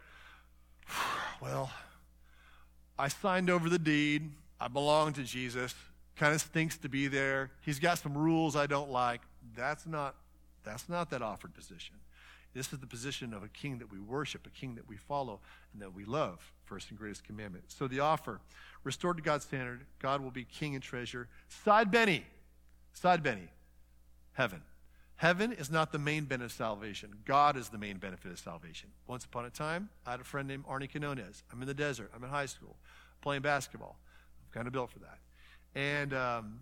well, 1.43 1.71
I 2.99 3.09
signed 3.09 3.51
over 3.51 3.69
the 3.69 3.79
deed. 3.79 4.31
I 4.61 4.69
belong 4.69 5.13
to 5.15 5.23
Jesus. 5.23 5.75
Kind 6.17 6.35
of 6.35 6.41
stinks 6.41 6.79
to 6.79 6.89
be 6.89 7.09
there. 7.09 7.51
He's 7.63 7.79
got 7.79 7.99
some 7.99 8.17
rules 8.17 8.57
I 8.57 8.67
don't 8.67 8.91
like. 8.91 9.21
That's 9.57 9.87
not, 9.87 10.15
that's 10.65 10.89
not 10.89 11.11
that 11.11 11.23
offered 11.23 11.55
position. 11.55 11.97
This 12.55 12.73
is 12.73 12.79
the 12.79 12.87
position 12.87 13.35
of 13.35 13.43
a 13.43 13.49
king 13.49 13.79
that 13.79 13.91
we 13.91 13.99
worship, 13.99 14.47
a 14.47 14.51
king 14.51 14.77
that 14.77 14.89
we 14.89 14.97
follow, 14.97 15.41
and 15.73 15.83
that 15.83 15.93
we 15.93 16.05
love. 16.05 16.53
First 16.65 16.89
and 16.91 16.99
greatest 16.99 17.25
commandment. 17.25 17.65
So 17.69 17.89
the 17.89 18.01
offer, 18.01 18.41
restored 18.85 19.17
to 19.17 19.23
God's 19.23 19.45
standard, 19.45 19.81
God 19.99 20.21
will 20.23 20.31
be 20.31 20.45
king 20.45 20.75
and 20.75 20.83
treasure. 20.83 21.29
Side 21.65 21.91
Benny, 21.91 22.25
side 22.93 23.25
Benny, 23.25 23.49
heaven. 24.35 24.63
Heaven 25.17 25.53
is 25.53 25.71
not 25.71 25.93
the 25.93 25.99
main 25.99 26.25
benefit 26.25 26.47
of 26.47 26.53
salvation. 26.53 27.11
God 27.25 27.57
is 27.57 27.69
the 27.69 27.79
main 27.79 27.99
benefit 27.99 28.33
of 28.33 28.39
salvation. 28.39 28.91
Once 29.07 29.25
upon 29.25 29.45
a 29.45 29.51
time, 29.51 29.89
I 30.07 30.13
had 30.13 30.21
a 30.21 30.25
friend 30.25 30.47
named 30.47 30.67
Arnie 30.67 30.91
Canones. 30.91 31.43
I'm 31.53 31.63
in 31.63 31.69
the 31.69 31.75
desert. 31.75 32.11
I'm 32.15 32.23
in 32.25 32.31
high 32.31 32.47
school 32.47 32.77
playing 33.23 33.43
basketball. 33.43 33.97
I'm 34.41 34.53
kind 34.53 34.67
of 34.67 34.73
built 34.73 34.91
for 34.91 34.99
that. 34.99 35.19
And 35.75 36.13
um, 36.13 36.61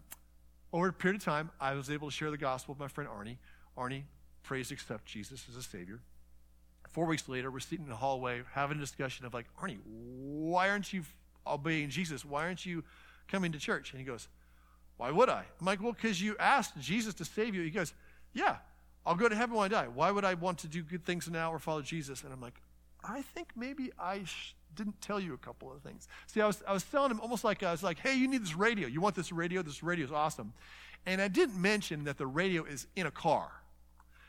over 0.72 0.88
a 0.88 0.92
period 0.92 1.20
of 1.20 1.24
time, 1.24 1.50
I 1.60 1.74
was 1.74 1.90
able 1.90 2.08
to 2.08 2.14
share 2.14 2.30
the 2.30 2.38
gospel 2.38 2.74
with 2.74 2.80
my 2.80 2.88
friend 2.88 3.10
Arnie. 3.10 3.36
Arnie 3.76 4.04
prays 4.42 4.68
to 4.68 4.74
accept 4.74 5.06
Jesus 5.06 5.44
as 5.48 5.56
a 5.56 5.62
Savior. 5.62 6.00
Four 6.90 7.06
weeks 7.06 7.28
later, 7.28 7.50
we're 7.50 7.60
sitting 7.60 7.84
in 7.84 7.90
the 7.90 7.96
hallway 7.96 8.42
having 8.52 8.76
a 8.76 8.80
discussion 8.80 9.24
of 9.24 9.32
like, 9.32 9.46
Arnie, 9.60 9.78
why 9.84 10.68
aren't 10.68 10.92
you 10.92 11.04
obeying 11.46 11.90
Jesus? 11.90 12.24
Why 12.24 12.44
aren't 12.44 12.66
you 12.66 12.84
coming 13.28 13.52
to 13.52 13.58
church? 13.58 13.92
And 13.92 14.00
he 14.00 14.06
goes, 14.06 14.28
Why 15.02 15.10
would 15.10 15.28
I? 15.28 15.44
I'm 15.58 15.66
like, 15.66 15.82
Well, 15.82 15.90
because 15.90 16.22
you 16.22 16.36
asked 16.38 16.78
Jesus 16.78 17.12
to 17.14 17.24
save 17.24 17.56
you. 17.56 17.62
He 17.62 17.70
goes, 17.70 17.92
Yeah, 18.32 18.58
I'll 19.04 19.16
go 19.16 19.28
to 19.28 19.34
heaven 19.34 19.56
when 19.56 19.64
I 19.64 19.68
die. 19.68 19.88
Why 19.92 20.12
would 20.12 20.24
I 20.24 20.34
want 20.34 20.58
to 20.58 20.68
do 20.68 20.80
good 20.80 21.04
things 21.04 21.28
now 21.28 21.52
or 21.52 21.58
follow 21.58 21.82
Jesus? 21.82 22.22
And 22.22 22.32
I'm 22.32 22.40
like, 22.40 22.60
I 23.02 23.22
think 23.22 23.48
maybe 23.56 23.90
I 23.98 24.22
sh- 24.22 24.54
didn't 24.76 25.00
tell 25.00 25.18
you 25.18 25.34
a 25.34 25.38
couple 25.38 25.72
of 25.72 25.80
things. 25.82 26.06
See, 26.28 26.40
I 26.40 26.46
was, 26.46 26.62
I 26.68 26.72
was 26.72 26.84
telling 26.84 27.10
him 27.10 27.18
almost 27.18 27.42
like 27.42 27.64
I 27.64 27.72
was 27.72 27.82
like, 27.82 27.98
hey, 27.98 28.14
you 28.14 28.28
need 28.28 28.42
this 28.42 28.54
radio. 28.54 28.86
You 28.86 29.00
want 29.00 29.16
this 29.16 29.32
radio? 29.32 29.60
This 29.62 29.82
radio 29.82 30.04
is 30.04 30.12
awesome. 30.12 30.52
And 31.04 31.20
I 31.20 31.26
didn't 31.26 31.60
mention 31.60 32.04
that 32.04 32.16
the 32.16 32.28
radio 32.28 32.62
is 32.62 32.86
in 32.94 33.06
a 33.06 33.10
car. 33.10 33.50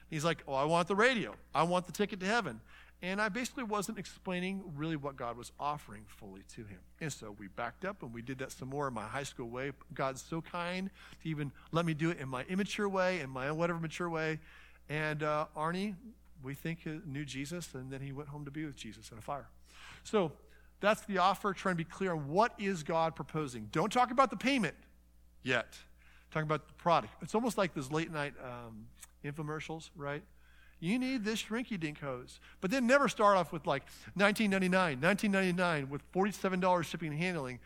He's 0.10 0.26
like, 0.26 0.39
oh, 0.48 0.56
I 0.56 0.63
want 0.63 0.88
the 0.88 0.95
radio. 0.95 1.36
I 1.54 1.62
want 1.62 1.86
the 1.86 1.91
ticket 1.91 2.19
to 2.21 2.26
heaven. 2.26 2.62
And 3.04 3.22
I 3.22 3.28
basically 3.28 3.66
wasn't 3.66 4.00
explaining 4.00 4.63
really 4.78 4.96
what 4.96 5.18
God 5.18 5.36
was 5.36 5.52
offering 5.60 6.06
fully 6.08 6.44
to 6.56 6.62
him. 6.62 6.80
And 7.02 7.12
so 7.12 7.36
we 7.38 7.50
backed 7.50 7.84
up 7.84 8.02
and 8.02 8.13
we 8.13 8.22
did 8.22 8.39
that 8.39 8.54
some 8.54 8.70
more 8.70 8.88
in 8.88 8.94
my 8.94 9.04
high 9.04 9.24
school 9.24 9.50
way. 9.50 9.74
God's 9.94 10.22
so 10.22 10.42
kind 10.42 10.89
to 11.22 11.30
even 11.30 11.52
let 11.74 11.86
me 11.86 11.94
do 11.94 12.12
it 12.12 12.20
in 12.20 12.30
my 12.30 12.44
immature 12.44 12.88
way, 12.88 13.20
in 13.20 13.30
my 13.30 13.52
whatever 13.52 13.78
mature 13.78 14.10
way. 14.10 14.39
And 14.88 15.22
uh, 15.22 15.48
Arnie, 15.56 15.96
we 16.42 16.54
think, 16.54 16.88
knew 17.06 17.26
Jesus, 17.26 17.74
and 17.74 17.92
then 17.92 18.00
he 18.00 18.13
went 18.13 18.30
home 18.30 18.46
to 18.46 18.52
be 18.52 18.66
with 18.66 18.78
Jesus 18.78 19.12
in 19.12 19.18
a 19.18 19.22
fire. 19.22 19.50
So 20.06 20.32
that's 20.80 21.02
the 21.02 21.18
offer, 21.18 21.52
trying 21.52 21.74
to 21.74 21.78
be 21.78 21.84
clear 21.84 22.13
on 22.13 22.30
what 22.30 22.54
is 22.58 22.84
God 22.84 23.18
proposing. 23.18 23.68
Don't 23.74 23.92
talk 23.92 24.12
about 24.12 24.30
the 24.30 24.38
payment 24.38 24.76
yet. 25.44 25.78
Talk 26.32 26.44
about 26.44 26.68
the 26.68 26.74
product. 26.76 27.13
It's 27.22 27.36
almost 27.36 27.58
like 27.58 27.74
those 27.74 27.92
late 27.92 28.12
night 28.12 28.34
um, 28.42 28.88
infomercials, 29.26 29.89
right? 29.98 30.24
You 30.84 31.00
need 31.00 31.24
this 31.24 31.41
shrinky 31.41 31.80
dink 31.80 32.02
hose. 32.02 32.41
But 32.60 32.69
then 32.69 32.86
never 32.86 33.08
start 33.08 33.38
off 33.38 33.54
with 33.54 33.65
like 33.65 33.84
1999, 34.15 35.00
1999 35.00 35.89
with 35.89 36.02
$47 36.12 36.84
shipping 36.84 37.13
and 37.13 37.17
handling. 37.17 37.60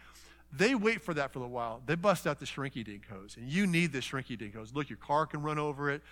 They 0.54 0.76
wait 0.76 1.02
for 1.02 1.16
that 1.16 1.34
for 1.34 1.44
a 1.44 1.48
while. 1.48 1.82
They 1.88 1.96
bust 1.96 2.28
out 2.28 2.38
the 2.40 2.46
shrinky 2.46 2.86
dink 2.86 3.08
hose. 3.08 3.36
And 3.36 3.50
you 3.50 3.66
need 3.66 3.92
this 3.92 4.06
shrinky 4.06 4.38
dink 4.38 4.54
hose. 4.54 4.72
Look, 4.72 4.92
your 4.92 4.98
car 4.98 5.26
can 5.26 5.42
run 5.42 5.58
over 5.58 5.90
it. 5.90 6.04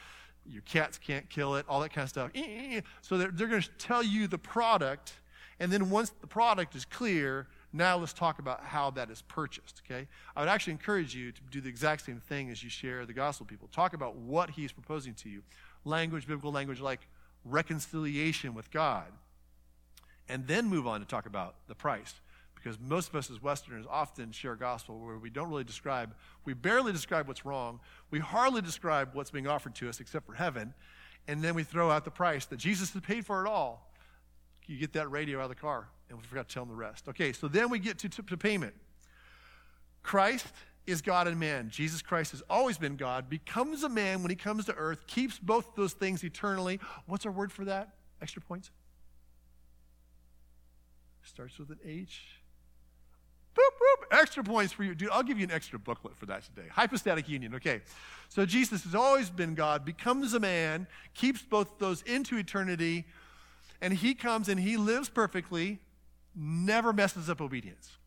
Your 0.48 0.64
cats 0.64 0.98
can't 0.98 1.30
kill 1.30 1.58
it, 1.58 1.66
all 1.70 1.80
that 1.82 1.94
kind 1.94 2.06
of 2.06 2.10
stuff. 2.10 2.32
Eh, 2.34 2.42
eh, 2.42 2.78
eh. 2.78 2.82
So 3.02 3.20
they're, 3.20 3.30
they're 3.32 3.48
going 3.48 3.62
to 3.62 3.70
tell 3.78 4.02
you 4.02 4.26
the 4.26 4.40
product. 4.40 5.14
And 5.60 5.72
then 5.72 5.92
once 5.92 6.12
the 6.22 6.28
product 6.28 6.74
is 6.74 6.86
clear, 6.86 7.48
now 7.72 7.98
let's 7.98 8.14
talk 8.14 8.40
about 8.40 8.64
how 8.64 8.90
that 8.92 9.12
is 9.12 9.22
purchased, 9.24 9.84
okay? 9.86 10.08
I 10.36 10.40
would 10.40 10.50
actually 10.50 10.72
encourage 10.72 11.14
you 11.14 11.32
to 11.32 11.42
do 11.52 11.62
the 11.62 11.70
exact 11.70 12.06
same 12.06 12.20
thing 12.20 12.50
as 12.50 12.64
you 12.64 12.70
share 12.70 13.06
the 13.06 13.14
gospel 13.14 13.46
people. 13.46 13.68
Talk 13.72 13.94
about 13.94 14.16
what 14.16 14.50
he's 14.50 14.72
proposing 14.72 15.14
to 15.16 15.30
you. 15.30 15.44
Language, 15.86 16.28
biblical 16.28 16.52
language 16.52 16.82
like 16.82 17.08
reconciliation 17.46 18.54
with 18.54 18.72
God. 18.72 19.06
And 20.28 20.48
then 20.48 20.68
move 20.68 20.88
on 20.88 21.00
to 21.00 21.06
talk 21.06 21.26
about 21.26 21.56
the 21.68 21.76
price. 21.76 22.16
Because 22.56 22.80
most 22.80 23.10
of 23.10 23.16
us 23.16 23.30
as 23.30 23.42
Westerners 23.42 23.86
often 23.88 24.32
share 24.32 24.56
gospel 24.56 25.00
where 25.00 25.18
we 25.18 25.30
don't 25.30 25.50
really 25.50 25.64
describe, 25.64 26.16
we 26.46 26.54
barely 26.54 26.92
describe 26.92 27.28
what's 27.28 27.46
wrong. 27.46 27.80
We 28.10 28.20
hardly 28.20 28.62
describe 28.62 29.10
what's 29.14 29.30
being 29.30 29.48
offered 29.48 29.76
to 29.76 29.90
us 29.90 30.00
except 30.00 30.26
for 30.26 30.34
heaven. 30.34 30.74
And 31.28 31.44
then 31.44 31.54
we 31.54 31.64
throw 31.64 31.92
out 31.92 32.06
the 32.06 32.12
price 32.12 32.46
that 32.48 32.58
Jesus 32.58 32.92
has 32.94 33.02
paid 33.04 33.26
for 33.26 33.46
it 33.46 33.50
all. 33.50 33.92
You 34.66 34.78
get 34.78 34.94
that 34.94 35.12
radio 35.12 35.40
out 35.40 35.44
of 35.44 35.50
the 35.50 35.56
car 35.56 35.88
and 36.10 36.18
we 36.18 36.24
forgot 36.26 36.48
to 36.48 36.54
tell 36.54 36.66
them 36.66 36.76
the 36.76 36.80
rest. 36.80 37.08
Okay, 37.08 37.34
so 37.34 37.48
then 37.48 37.70
we 37.70 37.78
get 37.78 38.00
to, 38.00 38.10
to, 38.10 38.24
to 38.24 38.38
payment. 38.38 38.74
Christ 40.02 40.48
is 40.88 41.02
God 41.02 41.28
and 41.28 41.40
man. 41.40 41.70
Jesus 41.70 42.02
Christ 42.02 42.32
has 42.32 42.44
always 42.50 42.78
been 42.78 42.96
God, 42.96 43.30
becomes 43.30 43.84
a 43.84 43.90
man 43.90 44.22
when 44.22 44.30
he 44.30 44.36
comes 44.36 44.66
to 44.66 44.74
earth, 44.76 45.08
keeps 45.08 45.40
both 45.40 45.76
those 45.76 45.94
things 45.94 46.24
eternally. 46.24 46.80
What's 47.06 47.26
our 47.26 47.32
word 47.32 47.52
for 47.52 47.66
that? 47.66 47.96
Extra 48.22 48.42
points? 48.42 48.72
Starts 51.24 51.58
with 51.58 51.70
an 51.72 51.80
H. 51.84 52.40
Boop, 53.56 53.62
boop. 53.62 54.20
Extra 54.20 54.44
points 54.44 54.74
for 54.74 54.84
you. 54.84 54.94
Dude, 54.94 55.10
I'll 55.12 55.24
give 55.24 55.40
you 55.40 55.46
an 55.46 55.52
extra 55.52 55.80
booklet 55.80 56.18
for 56.18 56.26
that 56.26 56.44
today. 56.44 56.68
Hypostatic 56.70 57.30
union. 57.30 57.56
Okay. 57.56 57.82
So 58.30 58.46
Jesus 58.46 58.84
has 58.84 58.94
always 58.94 59.30
been 59.30 59.56
God, 59.56 59.86
becomes 59.86 60.34
a 60.34 60.40
man, 60.40 60.88
keeps 61.14 61.42
both 61.42 61.80
those 61.80 62.02
into 62.04 62.38
eternity, 62.38 63.06
and 63.82 63.94
he 63.94 64.14
comes 64.14 64.50
and 64.50 64.60
he 64.60 64.78
lives 64.78 65.10
perfectly, 65.10 65.80
never 66.36 66.92
messes 66.92 67.30
up 67.30 67.40
obedience, 67.40 67.98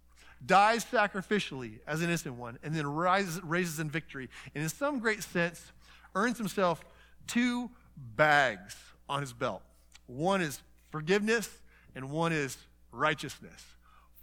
dies 0.44 0.84
sacrificially 0.84 1.78
as 1.86 2.00
an 2.00 2.08
innocent 2.08 2.36
one, 2.36 2.58
and 2.62 2.74
then 2.74 2.86
rises, 2.86 3.42
raises 3.42 3.80
in 3.80 3.90
victory. 3.90 4.28
And 4.54 4.62
in 4.62 4.70
some 4.70 4.98
great 4.98 5.22
sense, 5.22 5.72
earns 6.14 6.38
himself 6.38 6.84
two 7.26 7.70
bags 7.96 8.76
on 9.08 9.20
his 9.20 9.32
belt. 9.32 9.62
One 10.06 10.40
is 10.40 10.60
forgiveness, 10.90 11.50
and 11.94 12.10
one 12.10 12.32
is 12.32 12.56
righteousness. 12.92 13.64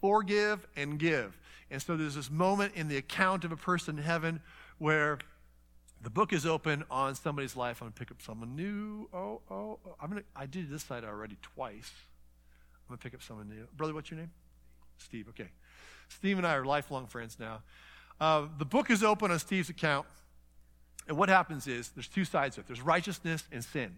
Forgive 0.02 0.66
and 0.76 1.00
give. 1.00 1.38
And 1.72 1.82
so 1.82 1.98
there's 1.98 2.16
this 2.16 2.30
moment 2.30 2.74
in 2.76 2.88
the 2.88 2.98
account 2.98 3.44
of 3.44 3.52
a 3.52 3.58
person 3.58 3.98
in 3.98 4.04
heaven 4.04 4.40
where 4.78 5.20
the 6.02 6.10
book 6.10 6.34
is 6.34 6.46
open 6.46 6.84
on 6.92 7.16
somebody's 7.16 7.56
life. 7.56 7.82
I'm 7.82 7.92
to 7.92 7.94
pick 7.94 8.12
up 8.12 8.22
someone 8.22 8.56
new. 8.56 9.10
Oh, 9.14 9.42
oh, 9.50 9.80
oh. 9.86 9.96
I'm 10.00 10.10
gonna, 10.10 10.24
I 10.36 10.46
did 10.46 10.70
this 10.70 10.84
side 10.84 11.04
already 11.04 11.38
twice. 11.42 11.92
I'm 12.88 12.96
to 12.96 13.02
pick 13.02 13.14
up 13.14 13.24
someone 13.24 13.50
new. 13.50 13.68
Brother, 13.76 13.94
what's 13.94 14.12
your 14.12 14.20
name? 14.20 14.32
Steve, 14.98 15.28
okay. 15.30 15.50
Steve 16.10 16.38
and 16.38 16.48
I 16.48 16.56
are 16.56 16.66
lifelong 16.66 17.08
friends 17.08 17.38
now. 17.40 17.62
Uh, 18.20 18.46
the 18.58 18.66
book 18.66 18.90
is 18.90 19.04
open 19.04 19.32
on 19.32 19.40
Steve's 19.40 19.70
account. 19.70 20.06
And 21.08 21.18
what 21.18 21.30
happens 21.30 21.68
is 21.68 21.90
there's 21.90 22.08
two 22.08 22.26
sides 22.26 22.56
to 22.56 22.62
it 22.62 22.68
there's 22.68 22.82
righteousness 22.82 23.44
and 23.52 23.64
sin. 23.64 23.96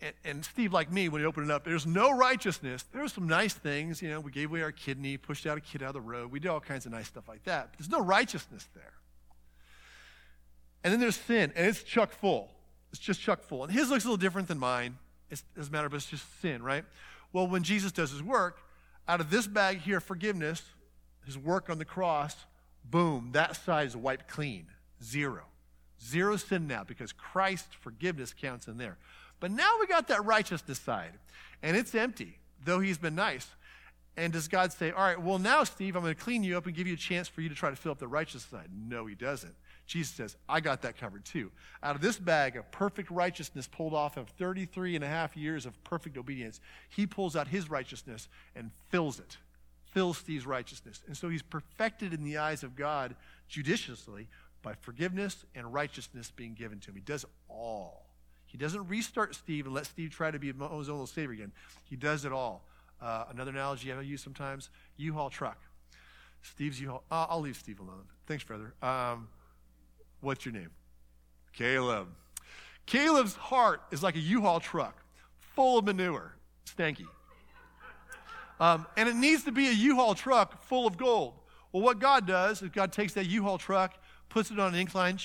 and, 0.00 0.14
and, 0.24 0.44
Steve, 0.44 0.72
like 0.72 0.90
me, 0.90 1.08
when 1.08 1.20
he 1.20 1.26
opened 1.26 1.50
it 1.50 1.52
up, 1.52 1.64
there's 1.64 1.86
no 1.86 2.16
righteousness. 2.16 2.84
There's 2.92 3.12
some 3.12 3.28
nice 3.28 3.54
things. 3.54 4.02
You 4.02 4.10
know, 4.10 4.20
we 4.20 4.30
gave 4.30 4.50
away 4.50 4.62
our 4.62 4.72
kidney, 4.72 5.16
pushed 5.16 5.46
out 5.46 5.58
a 5.58 5.60
kid 5.60 5.82
out 5.82 5.88
of 5.88 5.94
the 5.94 6.00
road. 6.00 6.32
We 6.32 6.40
did 6.40 6.48
all 6.48 6.60
kinds 6.60 6.86
of 6.86 6.92
nice 6.92 7.06
stuff 7.06 7.28
like 7.28 7.44
that. 7.44 7.70
But 7.70 7.78
there's 7.78 7.90
no 7.90 8.00
righteousness 8.00 8.66
there. 8.74 8.92
And 10.84 10.92
then 10.92 11.00
there's 11.00 11.16
sin, 11.16 11.52
and 11.56 11.66
it's 11.66 11.82
chuck 11.82 12.12
full. 12.12 12.50
It's 12.90 13.00
just 13.00 13.20
chuck 13.20 13.42
full. 13.42 13.64
And 13.64 13.72
his 13.72 13.90
looks 13.90 14.04
a 14.04 14.06
little 14.06 14.16
different 14.16 14.48
than 14.48 14.58
mine. 14.58 14.96
It 15.30 15.42
doesn't 15.56 15.72
matter, 15.72 15.88
but 15.88 15.96
it's 15.96 16.06
just 16.06 16.24
sin, 16.40 16.62
right? 16.62 16.84
Well, 17.32 17.46
when 17.46 17.62
Jesus 17.62 17.92
does 17.92 18.10
his 18.10 18.22
work, 18.22 18.60
out 19.06 19.20
of 19.20 19.30
this 19.30 19.46
bag 19.46 19.80
here, 19.80 20.00
forgiveness, 20.00 20.62
his 21.28 21.38
work 21.38 21.68
on 21.68 21.76
the 21.76 21.84
cross, 21.84 22.34
boom, 22.90 23.30
that 23.32 23.54
side 23.54 23.86
is 23.86 23.94
wiped 23.94 24.28
clean. 24.28 24.66
Zero. 25.04 25.42
Zero 26.02 26.36
sin 26.36 26.66
now 26.66 26.84
because 26.84 27.12
Christ's 27.12 27.74
forgiveness 27.74 28.32
counts 28.32 28.66
in 28.66 28.78
there. 28.78 28.96
But 29.40 29.50
now 29.50 29.70
we 29.78 29.86
got 29.86 30.08
that 30.08 30.24
righteousness 30.24 30.80
side, 30.80 31.12
and 31.62 31.76
it's 31.76 31.94
empty, 31.94 32.38
though 32.64 32.80
he's 32.80 32.96
been 32.96 33.14
nice. 33.14 33.46
And 34.16 34.32
does 34.32 34.48
God 34.48 34.72
say, 34.72 34.90
All 34.90 35.04
right, 35.04 35.20
well, 35.20 35.38
now, 35.38 35.62
Steve, 35.64 35.94
I'm 35.94 36.02
going 36.02 36.14
to 36.14 36.20
clean 36.20 36.42
you 36.42 36.56
up 36.56 36.66
and 36.66 36.74
give 36.74 36.86
you 36.86 36.94
a 36.94 36.96
chance 36.96 37.28
for 37.28 37.42
you 37.42 37.48
to 37.50 37.54
try 37.54 37.70
to 37.70 37.76
fill 37.76 37.92
up 37.92 37.98
the 37.98 38.08
righteous 38.08 38.42
side? 38.42 38.68
No, 38.74 39.06
he 39.06 39.14
doesn't. 39.14 39.54
Jesus 39.86 40.14
says, 40.14 40.36
I 40.48 40.60
got 40.60 40.82
that 40.82 40.96
covered 40.96 41.24
too. 41.24 41.50
Out 41.82 41.94
of 41.94 42.02
this 42.02 42.18
bag 42.18 42.56
of 42.56 42.70
perfect 42.72 43.10
righteousness 43.10 43.68
pulled 43.68 43.94
off 43.94 44.16
of 44.16 44.28
33 44.30 44.96
and 44.96 45.04
a 45.04 45.08
half 45.08 45.36
years 45.36 45.66
of 45.66 45.82
perfect 45.84 46.18
obedience, 46.18 46.60
he 46.88 47.06
pulls 47.06 47.36
out 47.36 47.48
his 47.48 47.70
righteousness 47.70 48.28
and 48.56 48.70
fills 48.90 49.18
it, 49.18 49.38
fills 49.92 50.18
Steve's 50.18 50.46
righteousness. 50.46 51.02
And 51.06 51.16
so 51.16 51.28
he's 51.28 51.42
perfected 51.42 52.12
in 52.12 52.24
the 52.24 52.38
eyes 52.38 52.62
of 52.62 52.76
God 52.76 53.16
judiciously 53.48 54.28
by 54.62 54.74
forgiveness 54.74 55.44
and 55.54 55.72
righteousness 55.72 56.32
being 56.34 56.54
given 56.54 56.78
to 56.80 56.90
him. 56.90 56.96
He 56.96 57.00
does 57.00 57.24
all. 57.48 58.06
He 58.46 58.58
doesn't 58.58 58.88
restart 58.88 59.34
Steve 59.34 59.66
and 59.66 59.74
let 59.74 59.86
Steve 59.86 60.10
try 60.10 60.30
to 60.30 60.38
be 60.38 60.48
his 60.48 60.56
own 60.60 60.70
little 60.70 61.06
savior 61.06 61.32
again. 61.32 61.52
He 61.84 61.96
does 61.96 62.24
it 62.24 62.32
all. 62.32 62.64
Uh, 63.00 63.24
another 63.30 63.50
analogy 63.50 63.92
I 63.92 64.00
use 64.00 64.22
sometimes 64.22 64.70
U-Haul 64.96 65.30
truck. 65.30 65.58
Steve's 66.42 66.80
U-Haul. 66.80 67.04
Uh, 67.10 67.26
I'll 67.28 67.40
leave 67.40 67.56
Steve 67.56 67.80
alone. 67.80 68.04
Thanks, 68.26 68.44
brother. 68.44 68.74
Um, 68.82 69.28
what's 70.20 70.44
your 70.44 70.54
name? 70.54 70.70
Caleb. 71.52 72.08
Caleb's 72.86 73.34
heart 73.34 73.82
is 73.90 74.02
like 74.02 74.16
a 74.16 74.20
U-Haul 74.20 74.60
truck, 74.60 75.02
full 75.54 75.78
of 75.78 75.84
manure, 75.84 76.34
stanky. 76.66 77.06
Um, 78.60 78.86
and 78.96 79.08
it 79.08 79.14
needs 79.14 79.44
to 79.44 79.52
be 79.52 79.68
a 79.68 79.72
U-Haul 79.72 80.14
truck 80.14 80.62
full 80.64 80.86
of 80.86 80.96
gold. 80.96 81.34
Well, 81.72 81.82
what 81.82 81.98
God 81.98 82.26
does 82.26 82.62
is 82.62 82.70
God 82.70 82.92
takes 82.92 83.12
that 83.14 83.26
U-Haul 83.26 83.58
truck, 83.58 83.94
puts 84.28 84.50
it 84.50 84.58
on 84.58 84.74
an 84.74 84.80
incline, 84.80 85.18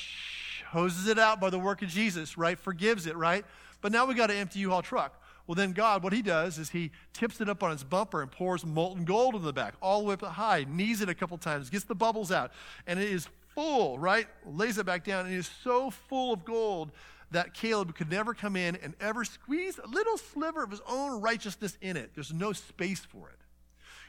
hoses 0.67 1.07
it 1.07 1.17
out 1.17 1.39
by 1.39 1.49
the 1.49 1.59
work 1.59 1.81
of 1.81 1.89
Jesus, 1.89 2.37
right? 2.37 2.59
Forgives 2.59 3.07
it, 3.07 3.15
right? 3.15 3.43
But 3.81 3.91
now 3.91 4.05
we 4.05 4.13
got 4.13 4.29
an 4.29 4.37
empty 4.37 4.59
U-Haul 4.59 4.81
truck. 4.81 5.19
Well, 5.45 5.55
then 5.55 5.73
God, 5.73 6.03
what 6.03 6.13
he 6.13 6.21
does 6.21 6.57
is 6.57 6.69
he 6.69 6.91
tips 7.11 7.41
it 7.41 7.49
up 7.49 7.63
on 7.63 7.71
its 7.71 7.83
bumper 7.83 8.21
and 8.21 8.31
pours 8.31 8.65
molten 8.65 9.03
gold 9.03 9.35
in 9.35 9.41
the 9.41 9.51
back, 9.51 9.73
all 9.81 10.01
the 10.01 10.07
way 10.07 10.13
up 10.13 10.21
high, 10.21 10.65
knees 10.69 11.01
it 11.01 11.09
a 11.09 11.15
couple 11.15 11.37
times, 11.37 11.69
gets 11.69 11.83
the 11.83 11.95
bubbles 11.95 12.31
out, 12.31 12.51
and 12.87 12.97
it 12.99 13.09
is 13.09 13.27
full, 13.53 13.99
right? 13.99 14.27
Lays 14.45 14.77
it 14.77 14.85
back 14.85 15.03
down, 15.03 15.25
and 15.25 15.35
it 15.35 15.37
is 15.37 15.51
so 15.63 15.89
full 15.89 16.33
of 16.33 16.45
gold 16.45 16.91
that 17.33 17.53
Caleb 17.53 17.95
could 17.95 18.09
never 18.09 18.33
come 18.33 18.55
in 18.55 18.75
and 18.77 18.95
ever 18.99 19.25
squeeze 19.25 19.79
a 19.83 19.87
little 19.87 20.17
sliver 20.17 20.63
of 20.63 20.71
his 20.71 20.81
own 20.87 21.21
righteousness 21.21 21.77
in 21.81 21.97
it. 21.97 22.11
There's 22.15 22.33
no 22.33 22.53
space 22.53 23.01
for 23.01 23.29
it. 23.29 23.39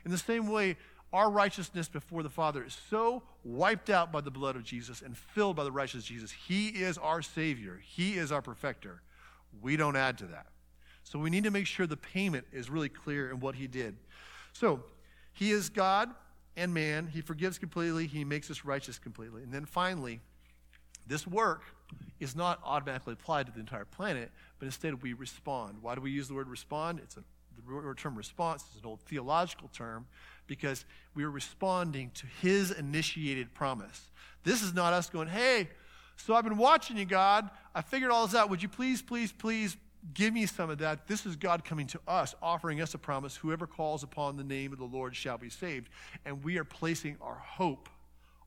In 0.04 0.10
the 0.10 0.18
same 0.18 0.48
way, 0.48 0.76
our 1.12 1.30
righteousness 1.30 1.88
before 1.88 2.22
the 2.22 2.30
Father 2.30 2.64
is 2.64 2.76
so 2.90 3.22
wiped 3.44 3.88
out 3.88 4.12
by 4.12 4.20
the 4.20 4.30
blood 4.30 4.56
of 4.56 4.64
Jesus 4.64 5.00
and 5.00 5.16
filled 5.16 5.56
by 5.56 5.64
the 5.64 5.72
righteousness 5.72 6.04
of 6.04 6.08
Jesus. 6.08 6.32
He 6.32 6.68
is 6.68 6.98
our 6.98 7.22
Savior, 7.22 7.80
He 7.82 8.14
is 8.14 8.32
our 8.32 8.42
perfecter. 8.42 9.00
We 9.62 9.76
don't 9.76 9.96
add 9.96 10.18
to 10.18 10.26
that. 10.26 10.46
So 11.04 11.18
we 11.18 11.30
need 11.30 11.44
to 11.44 11.50
make 11.50 11.66
sure 11.66 11.86
the 11.86 11.96
payment 11.96 12.46
is 12.52 12.68
really 12.68 12.88
clear 12.88 13.30
in 13.30 13.40
what 13.40 13.54
He 13.54 13.66
did. 13.66 13.96
So, 14.52 14.82
He 15.32 15.50
is 15.50 15.68
God 15.68 16.10
and 16.56 16.74
man. 16.74 17.06
He 17.06 17.20
forgives 17.20 17.58
completely, 17.58 18.06
He 18.06 18.24
makes 18.24 18.50
us 18.50 18.64
righteous 18.64 18.98
completely. 18.98 19.42
And 19.44 19.52
then 19.52 19.64
finally, 19.64 20.20
this 21.06 21.26
work 21.26 21.62
is 22.20 22.36
not 22.36 22.60
automatically 22.64 23.12
applied 23.12 23.46
to 23.46 23.52
the 23.52 23.60
entire 23.60 23.84
planet, 23.84 24.30
but 24.58 24.66
instead 24.66 25.02
we 25.02 25.12
respond. 25.12 25.78
Why 25.80 25.94
do 25.94 26.00
we 26.00 26.10
use 26.10 26.28
the 26.28 26.34
word 26.34 26.48
respond? 26.48 27.00
It's 27.02 27.16
a 27.16 27.24
the 27.56 27.94
term 27.94 28.16
response 28.16 28.64
is 28.74 28.82
an 28.82 28.86
old 28.86 29.00
theological 29.02 29.68
term 29.68 30.06
because 30.46 30.84
we 31.14 31.24
are 31.24 31.30
responding 31.30 32.10
to 32.14 32.26
his 32.42 32.70
initiated 32.70 33.54
promise. 33.54 34.10
This 34.42 34.62
is 34.62 34.74
not 34.74 34.92
us 34.92 35.08
going, 35.08 35.28
hey, 35.28 35.70
so 36.16 36.34
I've 36.34 36.44
been 36.44 36.58
watching 36.58 36.96
you, 36.96 37.04
God. 37.04 37.48
I 37.74 37.82
figured 37.82 38.10
all 38.10 38.26
this 38.26 38.36
out. 38.36 38.50
Would 38.50 38.62
you 38.62 38.68
please, 38.68 39.02
please, 39.02 39.32
please 39.32 39.76
give 40.12 40.34
me 40.34 40.46
some 40.46 40.70
of 40.70 40.78
that? 40.78 41.06
This 41.06 41.26
is 41.26 41.36
God 41.36 41.64
coming 41.64 41.86
to 41.88 42.00
us, 42.06 42.34
offering 42.42 42.80
us 42.80 42.94
a 42.94 42.98
promise. 42.98 43.36
Whoever 43.36 43.66
calls 43.66 44.02
upon 44.02 44.36
the 44.36 44.44
name 44.44 44.72
of 44.72 44.78
the 44.78 44.84
Lord 44.84 45.16
shall 45.16 45.38
be 45.38 45.50
saved. 45.50 45.88
And 46.24 46.44
we 46.44 46.58
are 46.58 46.64
placing 46.64 47.16
our 47.20 47.34
hope 47.34 47.88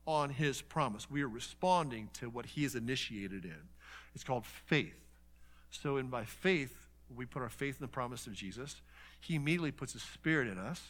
on 0.08 0.30
his 0.30 0.62
promise. 0.62 1.10
We 1.10 1.22
are 1.22 1.28
responding 1.28 2.08
to 2.14 2.30
what 2.30 2.46
he 2.46 2.62
has 2.62 2.74
initiated 2.74 3.44
in. 3.44 3.68
It's 4.14 4.24
called 4.24 4.46
faith. 4.46 4.94
So, 5.70 5.98
in 5.98 6.06
by 6.06 6.24
faith, 6.24 6.74
we 7.14 7.26
put 7.26 7.42
our 7.42 7.50
faith 7.50 7.76
in 7.78 7.84
the 7.84 7.92
promise 7.92 8.26
of 8.26 8.32
Jesus. 8.32 8.76
He 9.20 9.34
immediately 9.34 9.70
puts 9.70 9.92
his 9.92 10.02
spirit 10.02 10.48
in 10.48 10.56
us. 10.56 10.82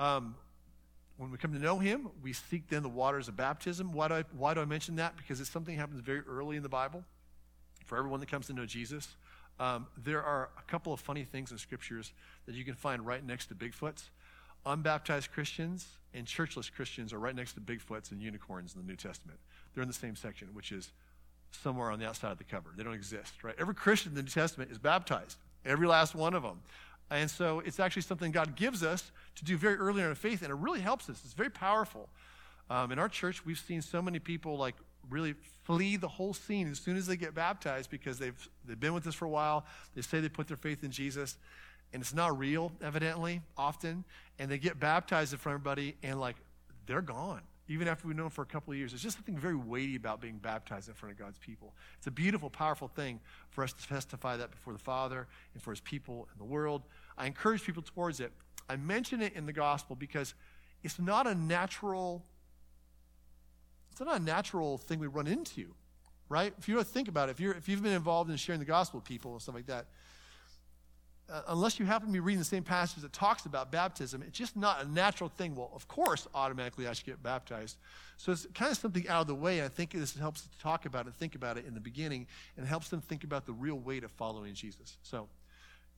Um, 0.00 0.34
when 1.16 1.30
we 1.30 1.38
come 1.38 1.52
to 1.52 1.60
know 1.60 1.78
him, 1.78 2.08
we 2.20 2.32
seek 2.32 2.68
then 2.68 2.82
the 2.82 2.88
waters 2.88 3.28
of 3.28 3.36
baptism. 3.36 3.92
Why 3.92 4.08
do, 4.08 4.14
I, 4.14 4.24
why 4.36 4.52
do 4.52 4.62
I 4.62 4.64
mention 4.64 4.96
that? 4.96 5.16
Because 5.16 5.40
it's 5.40 5.50
something 5.50 5.76
that 5.76 5.80
happens 5.80 6.00
very 6.00 6.22
early 6.28 6.56
in 6.56 6.64
the 6.64 6.68
Bible 6.68 7.04
for 7.86 7.98
everyone 7.98 8.18
that 8.18 8.28
comes 8.28 8.48
to 8.48 8.52
know 8.52 8.66
Jesus. 8.66 9.06
Um, 9.60 9.86
there 9.96 10.24
are 10.24 10.50
a 10.58 10.62
couple 10.68 10.92
of 10.92 10.98
funny 10.98 11.22
things 11.22 11.52
in 11.52 11.58
scriptures 11.58 12.12
that 12.46 12.56
you 12.56 12.64
can 12.64 12.74
find 12.74 13.06
right 13.06 13.24
next 13.24 13.46
to 13.46 13.54
Bigfoots. 13.54 14.08
Unbaptized 14.66 15.30
Christians 15.30 15.97
and 16.18 16.26
churchless 16.26 16.70
Christians 16.70 17.12
are 17.12 17.18
right 17.18 17.34
next 17.34 17.54
to 17.54 17.60
Bigfoots 17.60 18.10
and 18.10 18.20
unicorns 18.20 18.74
in 18.74 18.82
the 18.82 18.86
New 18.86 18.96
Testament. 18.96 19.38
They're 19.72 19.82
in 19.82 19.88
the 19.88 19.94
same 19.94 20.16
section, 20.16 20.48
which 20.52 20.72
is 20.72 20.90
somewhere 21.52 21.90
on 21.90 21.98
the 21.98 22.06
outside 22.06 22.32
of 22.32 22.38
the 22.38 22.44
cover. 22.44 22.70
They 22.76 22.82
don't 22.82 22.94
exist, 22.94 23.42
right? 23.42 23.54
Every 23.58 23.74
Christian 23.74 24.10
in 24.10 24.16
the 24.16 24.22
New 24.22 24.28
Testament 24.28 24.70
is 24.70 24.78
baptized, 24.78 25.38
every 25.64 25.86
last 25.86 26.14
one 26.14 26.34
of 26.34 26.42
them. 26.42 26.60
And 27.10 27.30
so 27.30 27.60
it's 27.60 27.80
actually 27.80 28.02
something 28.02 28.32
God 28.32 28.54
gives 28.54 28.82
us 28.82 29.12
to 29.36 29.44
do 29.44 29.56
very 29.56 29.76
early 29.76 30.02
in 30.02 30.08
our 30.08 30.14
faith, 30.14 30.42
and 30.42 30.50
it 30.50 30.56
really 30.56 30.80
helps 30.80 31.08
us. 31.08 31.22
It's 31.24 31.32
very 31.32 31.50
powerful. 31.50 32.08
Um, 32.68 32.92
in 32.92 32.98
our 32.98 33.08
church, 33.08 33.46
we've 33.46 33.58
seen 33.58 33.80
so 33.80 34.02
many 34.02 34.18
people 34.18 34.58
like 34.58 34.74
really 35.08 35.34
flee 35.64 35.96
the 35.96 36.08
whole 36.08 36.34
scene 36.34 36.70
as 36.70 36.78
soon 36.78 36.96
as 36.96 37.06
they 37.06 37.16
get 37.16 37.34
baptized 37.34 37.88
because 37.90 38.18
they've, 38.18 38.48
they've 38.66 38.78
been 38.78 38.92
with 38.92 39.06
us 39.06 39.14
for 39.14 39.24
a 39.24 39.30
while. 39.30 39.64
They 39.94 40.02
say 40.02 40.20
they 40.20 40.28
put 40.28 40.48
their 40.48 40.56
faith 40.56 40.84
in 40.84 40.90
Jesus, 40.90 41.36
and 41.92 42.02
it's 42.02 42.14
not 42.14 42.38
real, 42.38 42.72
evidently, 42.82 43.40
often. 43.56 44.04
And 44.38 44.50
they 44.50 44.58
get 44.58 44.78
baptized 44.78 45.32
in 45.32 45.38
front 45.38 45.56
of 45.56 45.60
everybody, 45.60 45.96
and 46.02 46.20
like 46.20 46.36
they're 46.86 47.02
gone 47.02 47.42
even 47.68 47.86
after 47.86 48.08
we've 48.08 48.16
known 48.16 48.30
for 48.30 48.42
a 48.42 48.46
couple 48.46 48.72
of 48.72 48.78
years. 48.78 48.92
There's 48.92 49.02
just 49.02 49.16
something 49.16 49.36
very 49.36 49.54
weighty 49.54 49.96
about 49.96 50.20
being 50.20 50.38
baptized 50.38 50.88
in 50.88 50.94
front 50.94 51.12
of 51.12 51.18
God's 51.18 51.38
people. 51.38 51.74
It's 51.98 52.06
a 52.06 52.10
beautiful, 52.10 52.48
powerful 52.48 52.88
thing 52.88 53.20
for 53.50 53.62
us 53.62 53.74
to 53.74 53.86
testify 53.86 54.38
that 54.38 54.50
before 54.50 54.72
the 54.72 54.78
Father 54.78 55.26
and 55.52 55.62
for 55.62 55.70
his 55.70 55.80
people 55.80 56.26
and 56.32 56.40
the 56.40 56.50
world. 56.50 56.82
I 57.18 57.26
encourage 57.26 57.62
people 57.62 57.82
towards 57.82 58.20
it. 58.20 58.32
I 58.70 58.76
mention 58.76 59.20
it 59.20 59.34
in 59.34 59.44
the 59.44 59.52
gospel 59.52 59.96
because 59.96 60.34
it's 60.82 60.98
not 60.98 61.26
a 61.26 61.34
natural 61.34 62.24
it's 63.90 64.06
not 64.06 64.20
a 64.20 64.22
natural 64.22 64.78
thing 64.78 65.00
we 65.00 65.08
run 65.08 65.26
into, 65.26 65.74
right? 66.28 66.54
If 66.56 66.68
you 66.68 66.80
think 66.84 67.08
about 67.08 67.28
it, 67.28 67.32
if, 67.32 67.40
you're, 67.40 67.54
if 67.54 67.68
you've 67.68 67.82
been 67.82 67.94
involved 67.94 68.30
in 68.30 68.36
sharing 68.36 68.60
the 68.60 68.64
gospel 68.64 69.00
with 69.00 69.04
people 69.04 69.32
and 69.32 69.42
stuff 69.42 69.56
like 69.56 69.66
that, 69.66 69.86
uh, 71.30 71.42
unless 71.48 71.78
you 71.78 71.84
happen 71.84 72.08
to 72.08 72.12
be 72.12 72.20
reading 72.20 72.38
the 72.38 72.44
same 72.44 72.62
passage 72.62 73.02
that 73.02 73.12
talks 73.12 73.44
about 73.44 73.70
baptism, 73.70 74.22
it's 74.22 74.38
just 74.38 74.56
not 74.56 74.82
a 74.82 74.90
natural 74.90 75.28
thing. 75.28 75.54
Well, 75.54 75.70
of 75.74 75.86
course, 75.86 76.26
automatically 76.34 76.86
I 76.86 76.92
should 76.94 77.06
get 77.06 77.22
baptized. 77.22 77.76
So 78.16 78.32
it's 78.32 78.46
kind 78.54 78.70
of 78.72 78.78
something 78.78 79.06
out 79.08 79.22
of 79.22 79.26
the 79.26 79.34
way. 79.34 79.62
I 79.62 79.68
think 79.68 79.92
this 79.92 80.16
helps 80.16 80.42
to 80.42 80.58
talk 80.58 80.86
about 80.86 81.06
it, 81.06 81.14
think 81.14 81.34
about 81.34 81.58
it 81.58 81.66
in 81.66 81.74
the 81.74 81.80
beginning, 81.80 82.26
and 82.56 82.66
helps 82.66 82.88
them 82.88 83.00
think 83.00 83.24
about 83.24 83.44
the 83.44 83.52
real 83.52 83.78
weight 83.78 84.04
of 84.04 84.10
following 84.12 84.54
Jesus. 84.54 84.96
So 85.02 85.28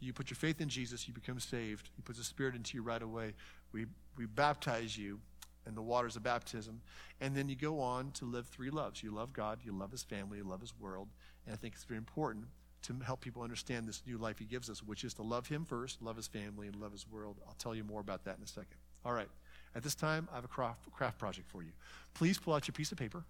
you 0.00 0.12
put 0.12 0.30
your 0.30 0.36
faith 0.36 0.60
in 0.60 0.68
Jesus, 0.68 1.06
you 1.06 1.14
become 1.14 1.38
saved. 1.38 1.90
He 1.94 2.02
puts 2.02 2.18
the 2.18 2.24
Spirit 2.24 2.54
into 2.54 2.76
you 2.76 2.82
right 2.82 3.02
away. 3.02 3.34
We, 3.72 3.86
we 4.16 4.26
baptize 4.26 4.98
you 4.98 5.20
in 5.66 5.74
the 5.74 5.82
waters 5.82 6.16
of 6.16 6.22
baptism. 6.22 6.80
And 7.20 7.36
then 7.36 7.48
you 7.48 7.54
go 7.54 7.80
on 7.80 8.10
to 8.12 8.24
live 8.24 8.48
three 8.48 8.70
loves. 8.70 9.02
You 9.02 9.12
love 9.12 9.32
God, 9.32 9.60
you 9.62 9.72
love 9.72 9.92
His 9.92 10.02
family, 10.02 10.38
you 10.38 10.44
love 10.44 10.60
His 10.60 10.74
world. 10.78 11.08
And 11.46 11.54
I 11.54 11.56
think 11.56 11.74
it's 11.74 11.84
very 11.84 11.98
important 11.98 12.46
to 12.82 12.94
help 13.04 13.20
people 13.20 13.42
understand 13.42 13.86
this 13.86 14.02
new 14.06 14.18
life 14.18 14.38
he 14.38 14.44
gives 14.44 14.70
us, 14.70 14.82
which 14.82 15.04
is 15.04 15.14
to 15.14 15.22
love 15.22 15.46
him 15.46 15.64
first, 15.64 16.00
love 16.02 16.16
his 16.16 16.26
family, 16.26 16.66
and 16.66 16.76
love 16.76 16.92
his 16.92 17.06
world. 17.08 17.36
I'll 17.46 17.54
tell 17.54 17.74
you 17.74 17.84
more 17.84 18.00
about 18.00 18.24
that 18.24 18.36
in 18.38 18.42
a 18.42 18.46
second. 18.46 18.76
All 19.04 19.12
right. 19.12 19.28
At 19.74 19.82
this 19.82 19.94
time, 19.94 20.28
I 20.32 20.36
have 20.36 20.44
a 20.44 20.48
craft, 20.48 20.90
craft 20.92 21.18
project 21.18 21.48
for 21.48 21.62
you. 21.62 21.70
Please 22.14 22.38
pull 22.38 22.54
out 22.54 22.66
your 22.66 22.72
piece 22.72 22.90
of 22.92 22.98
paper. 22.98 23.24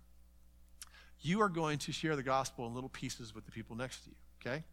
You 1.20 1.42
are 1.42 1.48
going 1.48 1.78
to 1.78 1.92
share 1.92 2.16
the 2.16 2.22
gospel 2.22 2.66
in 2.66 2.74
little 2.74 2.88
pieces 2.88 3.34
with 3.34 3.44
the 3.44 3.50
people 3.50 3.76
next 3.76 4.04
to 4.04 4.10
you, 4.10 4.16
okay? 4.40 4.64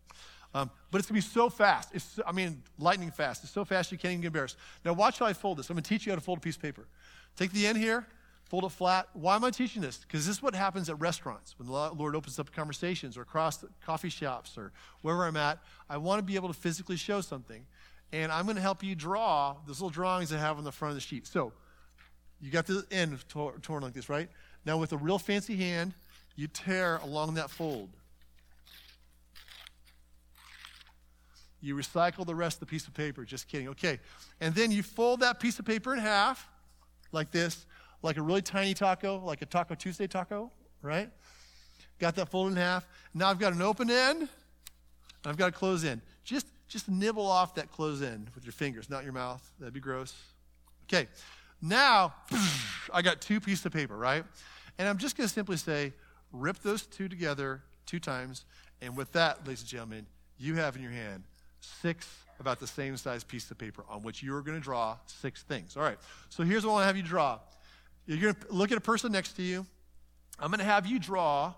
Um, 0.53 0.71
but 0.91 0.99
it's 0.99 1.09
going 1.09 1.21
to 1.21 1.27
be 1.27 1.33
so 1.33 1.49
fast. 1.49 1.89
It's, 1.93 2.19
I 2.25 2.31
mean, 2.31 2.63
lightning 2.79 3.11
fast. 3.11 3.43
It's 3.43 3.51
so 3.51 3.65
fast 3.65 3.91
you 3.91 3.97
can't 3.97 4.13
even 4.13 4.21
get 4.21 4.27
embarrassed. 4.27 4.55
Now, 4.85 4.93
watch 4.93 5.19
how 5.19 5.25
I 5.25 5.33
fold 5.33 5.57
this. 5.57 5.69
I'm 5.69 5.75
going 5.75 5.83
to 5.83 5.89
teach 5.89 6.05
you 6.05 6.11
how 6.13 6.15
to 6.15 6.21
fold 6.21 6.37
a 6.37 6.41
piece 6.41 6.55
of 6.55 6.61
paper. 6.61 6.87
Take 7.35 7.51
the 7.51 7.67
end 7.67 7.77
here, 7.77 8.07
fold 8.47 8.63
it 8.63 8.69
flat. 8.69 9.09
Why 9.13 9.35
am 9.35 9.43
I 9.43 9.51
teaching 9.51 9.81
this? 9.81 9.97
Because 9.97 10.25
this 10.25 10.37
is 10.37 10.41
what 10.41 10.55
happens 10.55 10.89
at 10.89 10.99
restaurants 10.99 11.55
when 11.57 11.67
the 11.67 11.73
Lord 11.73 12.15
opens 12.15 12.39
up 12.39 12.51
conversations 12.51 13.17
or 13.17 13.21
across 13.21 13.63
coffee 13.85 14.09
shops 14.09 14.57
or 14.57 14.71
wherever 15.01 15.25
I'm 15.25 15.35
at. 15.35 15.59
I 15.89 15.97
want 15.97 16.19
to 16.19 16.23
be 16.23 16.35
able 16.35 16.47
to 16.47 16.53
physically 16.53 16.95
show 16.95 17.21
something. 17.21 17.65
And 18.13 18.31
I'm 18.31 18.45
going 18.45 18.55
to 18.55 18.61
help 18.61 18.83
you 18.83 18.95
draw 18.95 19.57
those 19.65 19.81
little 19.81 19.89
drawings 19.89 20.31
I 20.31 20.37
have 20.37 20.57
on 20.57 20.63
the 20.63 20.71
front 20.71 20.91
of 20.91 20.95
the 20.95 21.01
sheet. 21.01 21.27
So 21.27 21.51
you 22.39 22.49
got 22.49 22.65
the 22.65 22.85
end 22.89 23.17
torn 23.27 23.83
like 23.83 23.93
this, 23.93 24.07
right? 24.07 24.29
Now 24.65 24.77
with 24.77 24.93
a 24.93 24.97
real 24.97 25.19
fancy 25.19 25.57
hand, 25.57 25.93
you 26.37 26.47
tear 26.47 26.97
along 27.03 27.33
that 27.33 27.49
fold. 27.49 27.89
You 31.59 31.75
recycle 31.75 32.25
the 32.25 32.35
rest 32.35 32.57
of 32.57 32.59
the 32.61 32.65
piece 32.67 32.87
of 32.87 32.93
paper. 32.93 33.25
Just 33.25 33.49
kidding. 33.49 33.67
Okay. 33.69 33.99
And 34.39 34.55
then 34.55 34.71
you 34.71 34.83
fold 34.83 35.19
that 35.19 35.41
piece 35.41 35.59
of 35.59 35.65
paper 35.65 35.91
in 35.91 35.99
half, 35.99 36.47
like 37.11 37.31
this, 37.31 37.65
like 38.01 38.17
a 38.17 38.21
really 38.21 38.41
tiny 38.41 38.73
taco, 38.73 39.19
like 39.23 39.41
a 39.41 39.45
Taco 39.45 39.75
Tuesday 39.75 40.07
taco, 40.07 40.51
right? 40.81 41.09
Got 41.99 42.15
that 42.15 42.29
folded 42.29 42.51
in 42.51 42.57
half. 42.57 42.87
Now 43.13 43.29
I've 43.29 43.39
got 43.39 43.53
an 43.53 43.61
open 43.61 43.89
end, 43.89 44.21
and 44.21 44.29
I've 45.25 45.37
got 45.37 45.49
a 45.49 45.51
close 45.51 45.83
end. 45.83 46.01
Just, 46.23 46.47
just 46.67 46.89
nibble 46.89 47.25
off 47.25 47.55
that 47.55 47.71
close 47.71 48.01
end 48.01 48.29
with 48.35 48.45
your 48.45 48.53
fingers, 48.53 48.89
not 48.89 49.03
your 49.03 49.13
mouth. 49.13 49.41
That'd 49.59 49.73
be 49.73 49.79
gross. 49.79 50.13
Okay. 50.85 51.07
Now, 51.61 52.13
I 52.93 53.01
got 53.01 53.21
two 53.21 53.39
pieces 53.39 53.65
of 53.65 53.73
paper, 53.73 53.97
right? 53.97 54.23
And 54.77 54.87
I'm 54.87 54.97
just 54.97 55.17
going 55.17 55.27
to 55.27 55.33
simply 55.33 55.57
say, 55.57 55.93
rip 56.31 56.59
those 56.59 56.85
two 56.85 57.09
together 57.09 57.63
two 57.85 57.99
times. 57.99 58.45
And 58.81 58.95
with 58.95 59.11
that, 59.13 59.45
ladies 59.45 59.61
and 59.61 59.69
gentlemen, 59.69 60.05
you 60.37 60.55
have 60.55 60.75
in 60.75 60.83
your 60.83 60.91
hand 60.91 61.23
six 61.61 62.07
about 62.39 62.59
the 62.59 62.67
same 62.67 62.95
size 62.97 63.23
piece 63.23 63.49
of 63.49 63.57
paper 63.57 63.83
on 63.89 64.03
which 64.03 64.21
you're 64.21 64.41
going 64.41 64.57
to 64.57 64.63
draw 64.63 64.97
six 65.07 65.41
things. 65.43 65.75
All 65.75 65.83
right. 65.83 65.97
So 66.29 66.43
here's 66.43 66.63
what 66.63 66.71
I 66.71 66.73
want 66.73 66.83
to 66.83 66.87
have 66.87 66.97
you 66.97 67.03
draw. 67.03 67.39
You're 68.07 68.33
going 68.33 68.35
to 68.35 68.53
look 68.53 68.71
at 68.71 68.77
a 68.77 68.81
person 68.81 69.11
next 69.11 69.33
to 69.33 69.43
you. 69.43 69.65
I'm 70.39 70.49
going 70.49 70.59
to 70.59 70.65
have 70.65 70.87
you 70.87 70.97
draw 70.97 71.53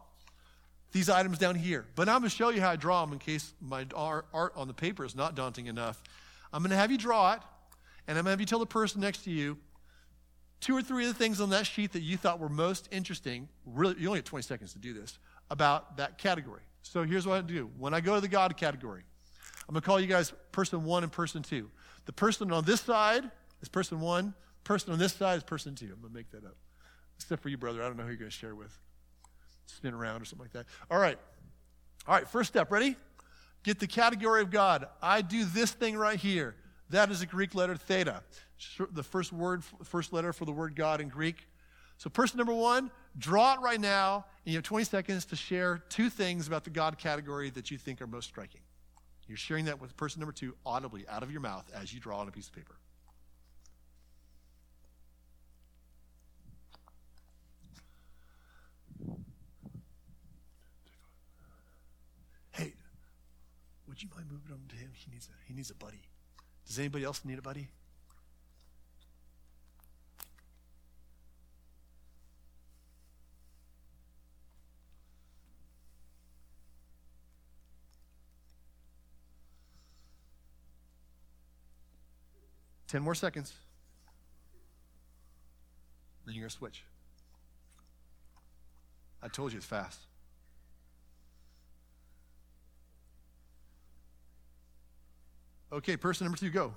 these 0.92 1.10
items 1.10 1.38
down 1.38 1.56
here. 1.56 1.86
But 1.96 2.10
I'm 2.10 2.22
going 2.22 2.30
to 2.30 2.36
show 2.36 2.50
you 2.50 2.60
how 2.60 2.72
I 2.72 2.76
draw 2.76 3.06
them 3.06 3.14
in 3.14 3.20
case 3.20 3.54
my 3.62 3.86
art 3.96 4.26
on 4.56 4.68
the 4.68 4.74
paper 4.74 5.06
is 5.06 5.16
not 5.16 5.36
daunting 5.36 5.68
enough. 5.68 6.02
I'm 6.52 6.62
going 6.64 6.72
to 6.72 6.78
have 6.78 6.92
you 6.92 6.98
draw 6.98 7.34
it, 7.34 7.42
and 8.08 8.18
I'm 8.18 8.24
going 8.24 8.26
to 8.26 8.32
have 8.32 8.40
you 8.40 8.48
tell 8.48 8.60
the 8.60 8.66
person 8.66 9.00
next 9.00 9.24
to 9.26 9.30
you 9.30 9.58
two 10.60 10.76
or 10.76 10.82
three 10.82 11.08
of 11.08 11.14
the 11.14 11.18
things 11.18 11.40
on 11.40 11.52
that 11.52 11.66
sheet 11.66 11.94
that 11.94 12.02
you 12.02 12.18
thought 12.18 12.40
were 12.40 12.50
most 12.50 12.90
interesting. 12.92 13.48
Really, 13.66 13.96
you 14.00 14.08
only 14.08 14.20
have 14.20 14.26
20 14.26 14.44
seconds 14.44 14.74
to 14.74 14.80
do 14.80 14.94
this 14.94 15.18
about 15.50 15.98
that 15.98 16.18
category. 16.18 16.62
So 16.82 17.04
here's 17.04 17.26
what 17.26 17.38
I 17.38 17.42
do. 17.42 17.70
When 17.78 17.94
I 17.94 18.02
go 18.02 18.16
to 18.16 18.22
the 18.22 18.28
God 18.28 18.58
category, 18.58 19.04
I'm 19.68 19.74
going 19.74 19.82
to 19.82 19.86
call 19.86 20.00
you 20.00 20.08
guys 20.08 20.34
person 20.52 20.84
one 20.84 21.04
and 21.04 21.12
person 21.12 21.44
two. 21.44 21.70
The 22.06 22.14
person 22.14 22.52
on 22.52 22.66
this 22.66 22.82
side 22.82 23.30
is 23.62 23.70
person 23.70 24.00
one. 24.00 24.34
Person 24.70 24.94
on 24.94 25.00
this 25.00 25.14
side 25.14 25.36
is 25.36 25.44
person 25.44 25.74
two. 25.74 25.86
I'm 25.86 26.00
going 26.00 26.14
to 26.14 26.16
make 26.16 26.30
that 26.30 26.46
up. 26.46 26.56
Except 27.18 27.42
for 27.42 27.50
you, 27.50 27.58
brother. 27.58 27.82
I 27.82 27.88
don't 27.88 27.98
know 27.98 28.04
who 28.04 28.10
you're 28.10 28.20
going 28.20 28.30
to 28.30 28.38
share 28.38 28.54
with. 28.54 28.78
Spin 29.66 29.96
around 29.96 30.22
or 30.22 30.26
something 30.26 30.46
like 30.46 30.54
that. 30.54 30.68
All 30.92 31.00
right. 31.00 31.18
All 32.08 32.14
right, 32.14 32.28
first 32.28 32.50
step. 32.50 32.72
Ready? 32.72 32.96
Get 33.64 33.80
the 33.80 33.88
category 33.88 34.44
of 34.44 34.52
God. 34.52 34.86
I 35.02 35.24
do 35.24 35.44
this 35.44 35.72
thing 35.72 35.98
right 35.98 36.20
here. 36.20 36.56
That 36.92 37.10
is 37.10 37.24
a 37.24 37.26
Greek 37.26 37.56
letter 37.56 37.76
theta. 37.76 38.22
The 38.92 39.02
first 39.02 39.34
word, 39.34 39.64
first 39.86 40.14
letter 40.14 40.34
for 40.34 40.46
the 40.46 40.52
word 40.52 40.76
God 40.76 41.02
in 41.02 41.10
Greek. 41.10 41.48
So, 41.98 42.12
person 42.12 42.38
number 42.38 42.54
one, 42.54 42.92
draw 43.18 43.56
it 43.56 43.62
right 43.62 43.82
now, 43.82 44.24
and 44.46 44.54
you 44.54 44.60
have 44.60 44.64
20 44.66 44.86
seconds 44.86 45.26
to 45.26 45.36
share 45.36 45.80
two 45.90 46.12
things 46.12 46.46
about 46.46 46.64
the 46.64 46.70
God 46.70 47.00
category 47.00 47.50
that 47.50 47.72
you 47.72 47.80
think 47.80 48.04
are 48.04 48.08
most 48.08 48.28
striking. 48.28 48.62
You're 49.28 49.36
sharing 49.36 49.66
that 49.66 49.82
with 49.82 49.98
person 49.98 50.20
number 50.20 50.32
two 50.32 50.54
audibly 50.64 51.08
out 51.08 51.24
of 51.24 51.32
your 51.32 51.42
mouth 51.42 51.66
as 51.74 51.92
you 51.92 52.00
draw 52.00 52.20
on 52.20 52.28
a 52.28 52.32
piece 52.32 52.50
of 52.50 52.54
paper. 52.54 52.76
Hey, 62.52 62.74
would 64.00 64.04
you 64.04 64.16
mind 64.16 64.32
moving 64.32 64.54
on 64.54 64.60
to 64.70 64.76
him? 64.78 64.92
He 64.94 65.12
needs 65.12 65.28
a, 65.28 65.34
he 65.46 65.54
needs 65.54 65.70
a 65.72 65.76
buddy. 65.76 66.00
Does 66.66 66.80
anybody 66.80 67.04
else 67.04 67.26
need 67.26 67.38
a 67.38 67.42
buddy? 67.42 67.68
Ten 82.88 83.02
more 83.02 83.14
seconds. 83.14 83.54
Then 86.26 86.36
you're 86.36 86.48
to 86.48 86.56
switch. 86.56 86.86
I 89.22 89.28
told 89.28 89.52
you 89.52 89.58
it's 89.58 89.66
fast. 89.66 90.00
Okay, 95.72 95.98
person 95.98 96.26
number 96.26 96.38
two, 96.38 96.50
go. 96.50 96.74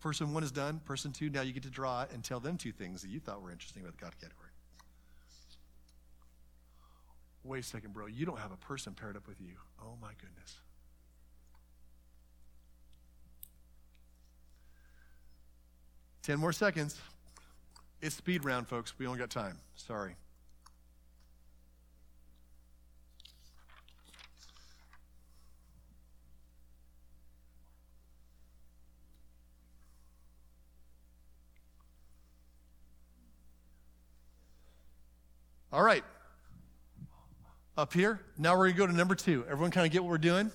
Person 0.00 0.34
one 0.34 0.42
is 0.42 0.50
done. 0.50 0.80
Person 0.84 1.12
two, 1.12 1.30
now 1.30 1.42
you 1.42 1.52
get 1.52 1.62
to 1.62 1.70
draw 1.70 2.04
and 2.12 2.24
tell 2.24 2.40
them 2.40 2.56
two 2.56 2.72
things 2.72 3.02
that 3.02 3.08
you 3.08 3.20
thought 3.20 3.40
were 3.40 3.52
interesting 3.52 3.82
about 3.82 3.96
the 3.96 4.04
God 4.04 4.12
category. 4.20 4.48
Wait 7.44 7.60
a 7.60 7.62
second, 7.62 7.92
bro. 7.92 8.06
You 8.06 8.26
don't 8.26 8.38
have 8.38 8.52
a 8.52 8.56
person 8.56 8.94
paired 8.94 9.16
up 9.16 9.26
with 9.26 9.40
you. 9.40 9.54
Oh, 9.80 9.96
my 10.00 10.12
goodness. 10.20 10.56
10 16.22 16.38
more 16.38 16.52
seconds. 16.52 17.00
It's 18.00 18.14
speed 18.14 18.44
round, 18.44 18.68
folks. 18.68 18.94
We 18.98 19.06
only 19.06 19.18
got 19.18 19.30
time. 19.30 19.58
Sorry. 19.74 20.14
All 35.72 35.82
right. 35.82 36.04
Up 37.78 37.92
here. 37.94 38.20
Now 38.36 38.52
we're 38.52 38.64
going 38.64 38.72
to 38.74 38.78
go 38.78 38.86
to 38.86 38.92
number 38.92 39.14
two. 39.14 39.44
Everyone 39.48 39.70
kind 39.70 39.86
of 39.86 39.92
get 39.92 40.02
what 40.02 40.10
we're 40.10 40.18
doing? 40.18 40.50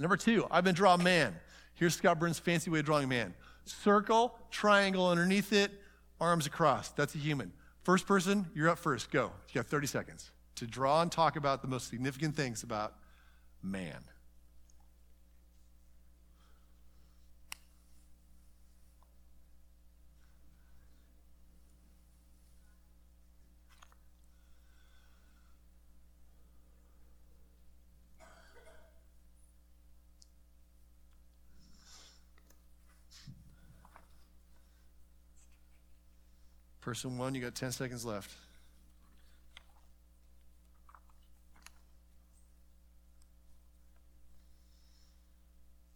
Number 0.00 0.16
two, 0.16 0.46
I've 0.50 0.64
been 0.64 0.74
drawing 0.74 1.02
man. 1.02 1.34
Here's 1.74 1.94
Scott 1.94 2.18
Burns' 2.18 2.38
fancy 2.38 2.70
way 2.70 2.78
of 2.78 2.84
drawing 2.84 3.08
man 3.08 3.34
circle, 3.64 4.34
triangle 4.50 5.08
underneath 5.08 5.52
it, 5.52 5.70
arms 6.20 6.46
across. 6.46 6.88
That's 6.90 7.14
a 7.14 7.18
human. 7.18 7.52
First 7.82 8.06
person, 8.06 8.46
you're 8.54 8.70
up 8.70 8.78
first. 8.78 9.10
Go. 9.10 9.30
You 9.48 9.54
got 9.56 9.66
30 9.66 9.86
seconds 9.86 10.30
to 10.56 10.66
draw 10.66 11.02
and 11.02 11.12
talk 11.12 11.36
about 11.36 11.60
the 11.60 11.68
most 11.68 11.88
significant 11.88 12.34
things 12.34 12.62
about 12.62 12.94
man. 13.62 14.04
Person 36.88 37.18
one, 37.18 37.34
you 37.34 37.42
got 37.42 37.54
10 37.54 37.70
seconds 37.72 38.02
left. 38.06 38.30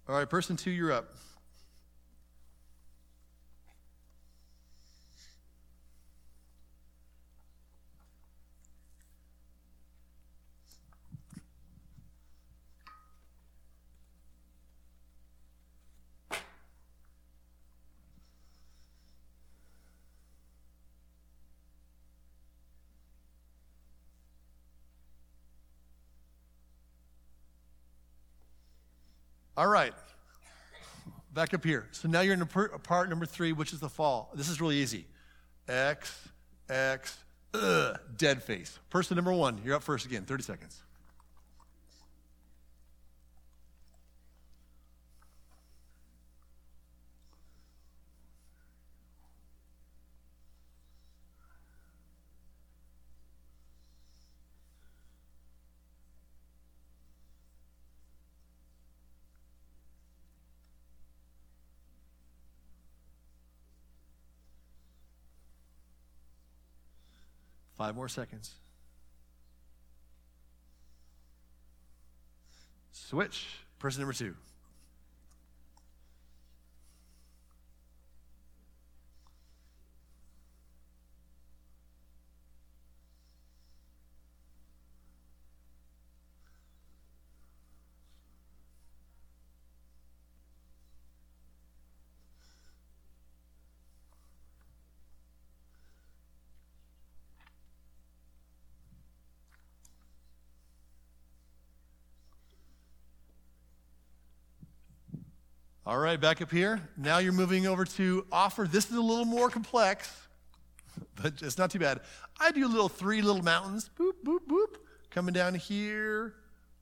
All 0.06 0.14
right, 0.14 0.28
person 0.28 0.54
two, 0.54 0.70
you're 0.70 0.92
up. 0.92 1.14
All 29.56 29.66
right. 29.66 29.92
Back 31.34 31.52
up 31.54 31.64
here. 31.64 31.88
So 31.92 32.08
now 32.08 32.20
you're 32.20 32.34
in 32.34 32.46
part 32.46 33.08
number 33.08 33.26
three, 33.26 33.52
which 33.52 33.72
is 33.72 33.80
the 33.80 33.88
fall. 33.88 34.30
This 34.34 34.48
is 34.48 34.60
really 34.60 34.76
easy. 34.76 35.06
X, 35.68 36.28
X, 36.68 37.18
ugh, 37.54 37.98
dead 38.16 38.42
face. 38.42 38.78
Person 38.90 39.16
number 39.16 39.32
one, 39.32 39.60
you're 39.64 39.76
up 39.76 39.82
first 39.82 40.06
again, 40.06 40.24
30 40.24 40.42
seconds. 40.42 40.82
Five 67.82 67.96
more 67.96 68.08
seconds. 68.08 68.52
Switch. 72.92 73.44
Person 73.80 74.02
number 74.02 74.12
two. 74.12 74.36
All 105.92 105.98
right, 105.98 106.18
back 106.18 106.40
up 106.40 106.50
here. 106.50 106.80
Now 106.96 107.18
you're 107.18 107.34
moving 107.34 107.66
over 107.66 107.84
to 107.84 108.24
offer. 108.32 108.66
This 108.66 108.90
is 108.90 108.96
a 108.96 109.00
little 109.02 109.26
more 109.26 109.50
complex, 109.50 110.10
but 111.16 111.42
it's 111.42 111.58
not 111.58 111.70
too 111.70 111.80
bad. 111.80 112.00
I 112.40 112.50
do 112.50 112.66
little 112.66 112.88
three 112.88 113.20
little 113.20 113.42
mountains, 113.42 113.90
boop, 113.98 114.12
boop, 114.24 114.38
boop, 114.48 114.76
coming 115.10 115.34
down 115.34 115.54
here, 115.54 116.32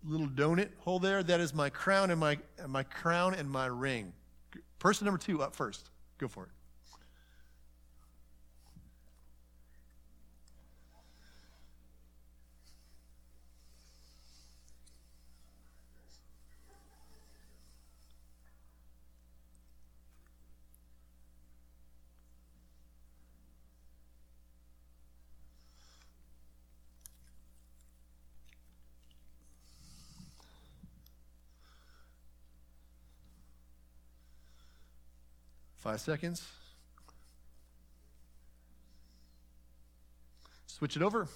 little 0.05 0.29
donut 0.29 0.69
hole 0.79 1.01
there. 1.01 1.25
That 1.25 1.41
is 1.41 1.53
my 1.53 1.71
crown 1.71 2.13
and 2.13 2.21
my, 2.21 2.39
my 2.69 2.85
crown 2.85 3.35
and 3.35 3.51
my 3.51 3.67
ring. 3.67 4.13
Person 4.79 5.07
number 5.07 5.19
two 5.19 5.43
up 5.43 5.57
first. 5.57 5.91
Go 6.19 6.29
for 6.29 6.45
it. 6.45 6.51
Five 35.81 35.99
seconds. 36.03 36.47
Switch 40.67 40.95
it 40.95 41.03
over. 41.03 41.27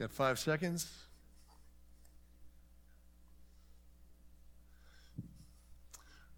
Got 0.00 0.12
five 0.12 0.38
seconds. 0.38 0.90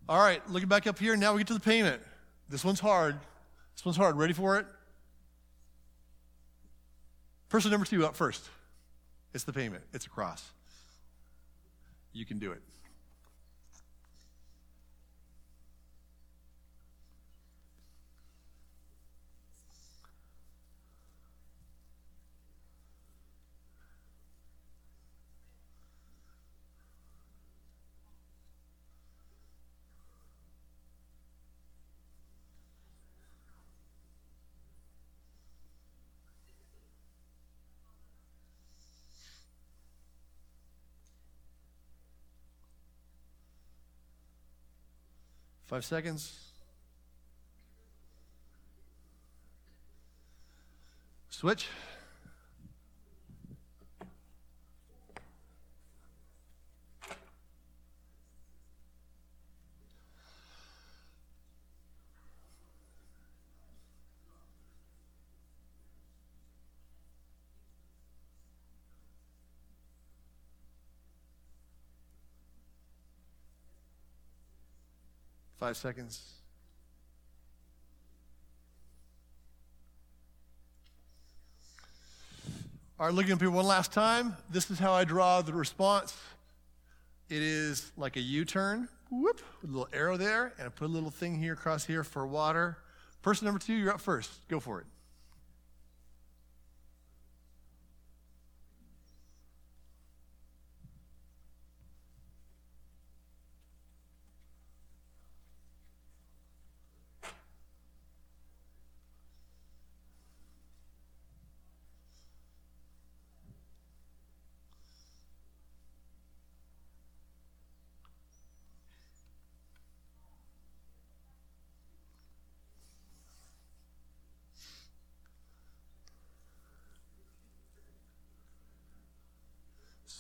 All 0.09 0.19
right, 0.19 0.43
looking 0.51 0.69
back 0.69 0.89
up 0.89 0.99
here, 0.99 1.15
now 1.15 1.33
we 1.33 1.39
get 1.39 1.47
to 1.47 1.55
the 1.55 1.61
payment. 1.61 2.03
This 2.49 2.65
one's 2.65 2.81
hard. 2.81 3.21
This 3.77 3.85
one's 3.85 3.97
hard. 3.97 4.17
Ready 4.17 4.33
for 4.33 4.59
it? 4.59 4.67
Person 7.51 7.71
number 7.71 7.87
two 7.87 8.05
up 8.05 8.17
first. 8.17 8.49
It's 9.33 9.45
the 9.45 9.53
payment, 9.53 9.85
it's 9.93 10.07
a 10.07 10.11
cross. 10.11 10.51
You 12.13 12.27
can 12.27 12.41
do 12.41 12.51
it. 12.51 12.63
Five 45.73 45.87
seconds. 45.87 46.39
Switch. 51.31 51.67
Five 75.63 75.77
seconds. 75.77 76.21
All 82.99 83.07
right, 83.07 83.15
looking 83.15 83.31
up 83.31 83.39
here 83.39 83.49
one 83.49 83.67
last 83.67 83.93
time. 83.93 84.37
This 84.51 84.73
is 84.73 84.81
how 84.81 84.93
I 84.93 85.05
draw 85.05 85.41
the 85.41 85.53
response. 85.53 86.17
It 87.29 87.43
is 87.43 87.93
like 87.97 88.17
a 88.17 88.21
U-turn, 88.21 88.89
whoop, 89.09 89.41
with 89.61 89.71
a 89.71 89.73
little 89.73 89.89
arrow 89.93 90.17
there, 90.17 90.53
and 90.59 90.67
I 90.67 90.69
put 90.69 90.87
a 90.87 90.89
little 90.89 91.13
thing 91.13 91.37
here 91.37 91.53
across 91.53 91.85
here 91.85 92.03
for 92.03 92.27
water. 92.27 92.79
Person 93.23 93.45
number 93.45 93.61
two, 93.61 93.75
you're 93.75 93.93
up 93.93 94.01
first. 94.01 94.33
Go 94.49 94.59
for 94.59 94.81
it. 94.81 94.87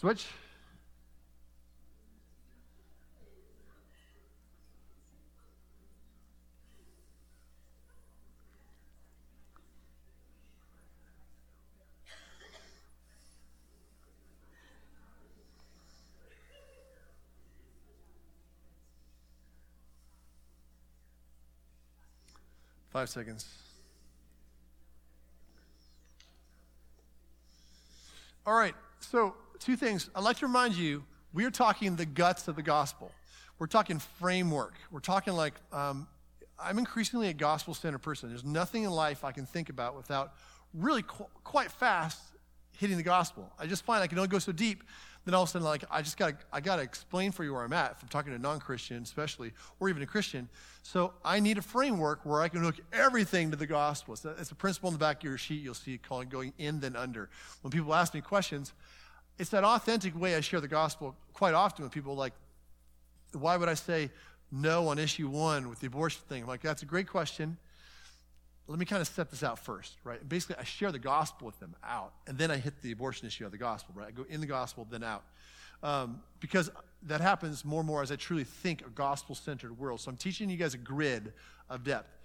Switch. 0.02 0.26
Five 22.90 23.08
seconds. 23.08 23.46
All 28.44 28.54
right, 28.54 28.74
so 28.98 29.36
two 29.64 29.76
things. 29.76 30.10
I'd 30.14 30.24
like 30.24 30.38
to 30.38 30.46
remind 30.46 30.74
you 30.74 31.04
we 31.32 31.44
are 31.44 31.50
talking 31.50 31.96
the 31.96 32.06
guts 32.06 32.48
of 32.48 32.56
the 32.56 32.62
gospel. 32.62 33.10
We're 33.58 33.66
talking 33.66 33.98
framework. 33.98 34.74
We're 34.90 35.00
talking 35.00 35.34
like 35.34 35.54
um, 35.72 36.06
I'm 36.60 36.78
increasingly 36.78 37.28
a 37.28 37.32
gospel 37.32 37.74
centered 37.74 38.00
person. 38.00 38.28
There's 38.28 38.44
nothing 38.44 38.84
in 38.84 38.90
life 38.90 39.24
I 39.24 39.32
can 39.32 39.46
think 39.46 39.68
about 39.68 39.96
without 39.96 40.34
really 40.74 41.02
qu- 41.02 41.26
quite 41.44 41.70
fast 41.70 42.20
hitting 42.78 42.96
the 42.96 43.02
gospel. 43.02 43.50
I 43.58 43.66
just 43.66 43.84
find 43.84 44.02
I 44.02 44.06
can 44.06 44.18
only 44.18 44.28
go 44.28 44.38
so 44.38 44.52
deep. 44.52 44.82
then 45.24 45.34
all 45.34 45.44
of 45.44 45.48
a 45.48 45.52
sudden, 45.52 45.64
like, 45.64 45.84
I 45.90 46.02
just 46.02 46.16
got 46.16 46.34
I 46.52 46.60
got 46.60 46.76
to 46.76 46.82
explain 46.82 47.30
for 47.30 47.44
you 47.44 47.52
where 47.52 47.62
I'm 47.62 47.72
at. 47.72 47.92
If 47.92 48.02
I'm 48.02 48.08
talking 48.08 48.32
to 48.32 48.36
a 48.36 48.40
non-Christian, 48.40 49.02
especially, 49.02 49.52
or 49.78 49.88
even 49.88 50.02
a 50.02 50.06
Christian. 50.06 50.48
So 50.82 51.12
I 51.24 51.38
need 51.38 51.58
a 51.58 51.62
framework 51.62 52.24
where 52.24 52.42
I 52.42 52.48
can 52.48 52.62
hook 52.62 52.76
everything 52.92 53.50
to 53.52 53.56
the 53.56 53.66
gospel. 53.66 54.16
So 54.16 54.34
it's 54.38 54.50
a 54.50 54.56
principle 54.56 54.88
in 54.88 54.94
the 54.94 54.98
back 54.98 55.18
of 55.18 55.24
your 55.24 55.38
sheet. 55.38 55.62
You'll 55.62 55.74
see 55.74 55.98
called 55.98 56.28
going 56.28 56.52
in 56.58 56.80
then 56.80 56.96
under. 56.96 57.28
When 57.60 57.70
people 57.70 57.94
ask 57.94 58.14
me 58.14 58.20
questions, 58.20 58.72
it's 59.38 59.50
that 59.50 59.64
authentic 59.64 60.18
way 60.18 60.36
I 60.36 60.40
share 60.40 60.60
the 60.60 60.68
gospel 60.68 61.16
quite 61.32 61.54
often 61.54 61.84
with 61.84 61.92
people 61.92 62.14
like, 62.14 62.32
why 63.32 63.56
would 63.56 63.68
I 63.68 63.74
say 63.74 64.10
no 64.50 64.88
on 64.88 64.98
issue 64.98 65.28
one 65.28 65.68
with 65.68 65.80
the 65.80 65.86
abortion 65.86 66.20
thing? 66.28 66.42
I'm 66.42 66.48
like, 66.48 66.62
that's 66.62 66.82
a 66.82 66.86
great 66.86 67.08
question 67.08 67.56
let 68.68 68.78
me 68.78 68.84
kind 68.84 69.02
of 69.02 69.08
set 69.08 69.30
this 69.30 69.42
out 69.42 69.58
first, 69.58 69.96
right? 70.04 70.26
Basically, 70.26 70.56
I 70.58 70.64
share 70.64 70.92
the 70.92 70.98
gospel 70.98 71.46
with 71.46 71.58
them 71.58 71.74
out, 71.84 72.12
and 72.26 72.38
then 72.38 72.50
I 72.50 72.56
hit 72.56 72.80
the 72.80 72.92
abortion 72.92 73.26
issue 73.26 73.44
of 73.44 73.50
the 73.52 73.58
gospel, 73.58 73.94
right? 73.96 74.08
I 74.08 74.10
go 74.12 74.24
in 74.28 74.40
the 74.40 74.46
gospel, 74.46 74.86
then 74.88 75.02
out. 75.02 75.24
Um, 75.82 76.22
because 76.38 76.70
that 77.02 77.20
happens 77.20 77.64
more 77.64 77.80
and 77.80 77.86
more 77.86 78.02
as 78.02 78.12
I 78.12 78.16
truly 78.16 78.44
think 78.44 78.80
a 78.86 78.90
gospel 78.90 79.34
centered 79.34 79.76
world. 79.78 80.00
So 80.00 80.10
I'm 80.10 80.16
teaching 80.16 80.48
you 80.48 80.56
guys 80.56 80.74
a 80.74 80.78
grid 80.78 81.32
of 81.68 81.82
depth. 81.82 82.16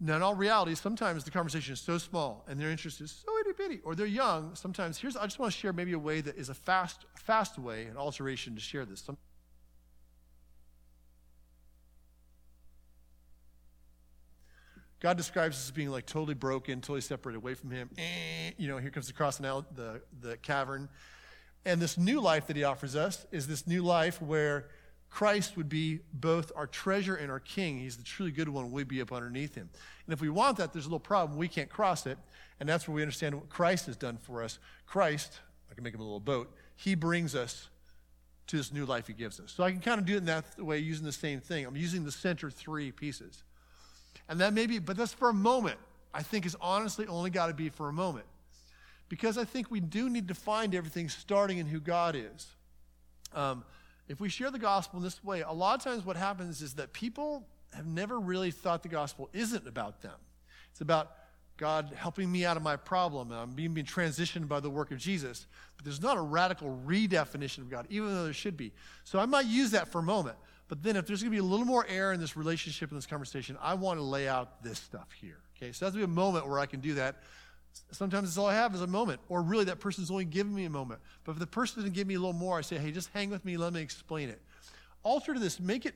Now, 0.00 0.14
in 0.14 0.22
all 0.22 0.34
reality, 0.34 0.76
sometimes 0.76 1.24
the 1.24 1.30
conversation 1.32 1.72
is 1.72 1.80
so 1.80 1.98
small 1.98 2.44
and 2.46 2.60
their 2.60 2.70
interest 2.70 3.00
is 3.00 3.10
so 3.10 3.36
itty 3.40 3.50
bitty, 3.56 3.80
or 3.84 3.96
they're 3.96 4.06
young. 4.06 4.54
Sometimes, 4.54 4.96
here's, 4.96 5.16
I 5.16 5.24
just 5.24 5.40
want 5.40 5.52
to 5.52 5.58
share 5.58 5.72
maybe 5.72 5.92
a 5.92 5.98
way 5.98 6.20
that 6.20 6.36
is 6.36 6.48
a 6.50 6.54
fast, 6.54 7.04
fast 7.16 7.58
way, 7.58 7.86
an 7.86 7.96
alteration 7.96 8.54
to 8.54 8.60
share 8.60 8.84
this. 8.84 9.00
Some, 9.00 9.16
God 15.00 15.16
describes 15.16 15.56
us 15.56 15.66
as 15.66 15.70
being 15.72 15.90
like 15.90 16.06
totally 16.06 16.34
broken, 16.34 16.80
totally 16.80 17.00
separated 17.00 17.38
away 17.38 17.54
from 17.54 17.72
Him. 17.72 17.90
Eh, 17.98 18.52
you 18.56 18.68
know, 18.68 18.78
here 18.78 18.90
comes 18.90 19.08
the 19.08 19.12
cross 19.12 19.40
and 19.40 19.64
the, 19.74 20.00
the 20.20 20.36
cavern. 20.36 20.88
And 21.64 21.82
this 21.82 21.98
new 21.98 22.20
life 22.20 22.46
that 22.46 22.56
He 22.56 22.62
offers 22.62 22.94
us 22.94 23.26
is 23.32 23.48
this 23.48 23.66
new 23.66 23.82
life 23.82 24.22
where 24.22 24.68
Christ 25.10 25.56
would 25.56 25.68
be 25.68 26.00
both 26.12 26.52
our 26.54 26.66
treasure 26.66 27.16
and 27.16 27.30
our 27.30 27.40
king. 27.40 27.78
He's 27.78 27.96
the 27.96 28.04
truly 28.04 28.30
good 28.30 28.48
one. 28.48 28.70
We'd 28.70 28.88
be 28.88 29.00
up 29.00 29.12
underneath 29.12 29.54
Him. 29.54 29.68
And 30.06 30.12
if 30.12 30.20
we 30.20 30.28
want 30.28 30.58
that, 30.58 30.72
there's 30.72 30.84
a 30.84 30.88
little 30.88 31.00
problem. 31.00 31.38
We 31.38 31.48
can't 31.48 31.70
cross 31.70 32.06
it. 32.06 32.18
And 32.60 32.68
that's 32.68 32.86
where 32.86 32.94
we 32.94 33.02
understand 33.02 33.34
what 33.34 33.48
Christ 33.48 33.86
has 33.86 33.96
done 33.96 34.18
for 34.18 34.42
us. 34.42 34.58
Christ, 34.86 35.40
I 35.70 35.74
can 35.74 35.84
make 35.84 35.94
him 35.94 36.00
a 36.00 36.04
little 36.04 36.20
boat, 36.20 36.54
He 36.76 36.94
brings 36.94 37.34
us 37.34 37.68
to 38.48 38.56
this 38.56 38.72
new 38.72 38.84
life 38.84 39.06
He 39.06 39.12
gives 39.12 39.40
us. 39.40 39.52
So 39.52 39.64
I 39.64 39.70
can 39.70 39.80
kind 39.80 40.00
of 40.00 40.06
do 40.06 40.14
it 40.14 40.18
in 40.18 40.24
that 40.26 40.44
way 40.58 40.78
using 40.78 41.04
the 41.04 41.12
same 41.12 41.40
thing. 41.40 41.64
I'm 41.66 41.76
using 41.76 42.04
the 42.04 42.12
center 42.12 42.50
three 42.50 42.92
pieces. 42.92 43.42
And 44.28 44.40
that 44.40 44.52
may 44.52 44.66
be, 44.66 44.78
but 44.78 44.96
that's 44.96 45.14
for 45.14 45.30
a 45.30 45.34
moment. 45.34 45.78
I 46.12 46.22
think 46.22 46.46
is 46.46 46.56
honestly 46.60 47.06
only 47.06 47.30
got 47.30 47.46
to 47.46 47.54
be 47.54 47.68
for 47.68 47.88
a 47.88 47.92
moment. 47.92 48.26
Because 49.08 49.38
I 49.38 49.44
think 49.44 49.70
we 49.70 49.80
do 49.80 50.10
need 50.10 50.28
to 50.28 50.34
find 50.34 50.74
everything 50.74 51.08
starting 51.08 51.58
in 51.58 51.66
who 51.66 51.80
God 51.80 52.16
is. 52.16 52.46
Um, 53.34 53.64
if 54.08 54.20
we 54.20 54.28
share 54.28 54.50
the 54.50 54.58
gospel 54.58 54.98
in 54.98 55.04
this 55.04 55.22
way, 55.22 55.42
a 55.42 55.52
lot 55.52 55.78
of 55.78 55.84
times 55.84 56.04
what 56.04 56.16
happens 56.16 56.62
is 56.62 56.74
that 56.74 56.92
people 56.92 57.46
have 57.74 57.86
never 57.86 58.18
really 58.18 58.50
thought 58.50 58.82
the 58.82 58.88
gospel 58.88 59.28
isn't 59.32 59.66
about 59.66 60.00
them. 60.00 60.14
It's 60.70 60.80
about 60.80 61.12
God 61.58 61.92
helping 61.94 62.30
me 62.30 62.46
out 62.46 62.56
of 62.56 62.62
my 62.62 62.76
problem. 62.76 63.30
and 63.30 63.40
I'm 63.40 63.50
being, 63.50 63.74
being 63.74 63.86
transitioned 63.86 64.48
by 64.48 64.60
the 64.60 64.70
work 64.70 64.90
of 64.92 64.98
Jesus. 64.98 65.46
But 65.76 65.84
there's 65.84 66.00
not 66.00 66.16
a 66.16 66.20
radical 66.20 66.80
redefinition 66.86 67.58
of 67.58 67.68
God, 67.68 67.86
even 67.90 68.14
though 68.14 68.24
there 68.24 68.32
should 68.32 68.56
be. 68.56 68.72
So 69.04 69.18
I 69.18 69.26
might 69.26 69.46
use 69.46 69.72
that 69.72 69.88
for 69.88 69.98
a 69.98 70.02
moment. 70.02 70.36
But 70.68 70.82
then 70.82 70.96
if 70.96 71.06
there's 71.06 71.22
going 71.22 71.32
to 71.32 71.34
be 71.34 71.40
a 71.40 71.48
little 71.48 71.66
more 71.66 71.84
air 71.88 72.12
in 72.12 72.20
this 72.20 72.36
relationship, 72.36 72.90
in 72.90 72.96
this 72.96 73.06
conversation, 73.06 73.58
I 73.60 73.74
want 73.74 73.98
to 73.98 74.02
lay 74.02 74.28
out 74.28 74.62
this 74.62 74.78
stuff 74.78 75.08
here. 75.20 75.38
Okay, 75.56 75.72
so 75.72 75.84
that's 75.84 75.96
going 75.96 76.04
to 76.04 76.06
be 76.06 76.12
a 76.12 76.14
moment 76.14 76.48
where 76.48 76.58
I 76.58 76.66
can 76.66 76.80
do 76.80 76.94
that. 76.94 77.16
Sometimes 77.90 78.28
it's 78.28 78.38
all 78.38 78.46
I 78.46 78.54
have 78.54 78.74
is 78.74 78.82
a 78.82 78.86
moment, 78.86 79.20
or 79.28 79.40
really 79.40 79.64
that 79.64 79.80
person's 79.80 80.10
only 80.10 80.24
giving 80.24 80.54
me 80.54 80.64
a 80.64 80.70
moment. 80.70 81.00
But 81.24 81.32
if 81.32 81.38
the 81.38 81.46
person 81.46 81.80
doesn't 81.80 81.94
give 81.94 82.06
me 82.06 82.14
a 82.14 82.18
little 82.18 82.32
more, 82.34 82.58
I 82.58 82.60
say, 82.60 82.76
hey, 82.76 82.90
just 82.90 83.10
hang 83.14 83.30
with 83.30 83.44
me, 83.44 83.56
let 83.56 83.72
me 83.72 83.80
explain 83.80 84.28
it. 84.28 84.40
Alter 85.04 85.32
to 85.32 85.40
this, 85.40 85.58
make 85.60 85.86
it 85.86 85.94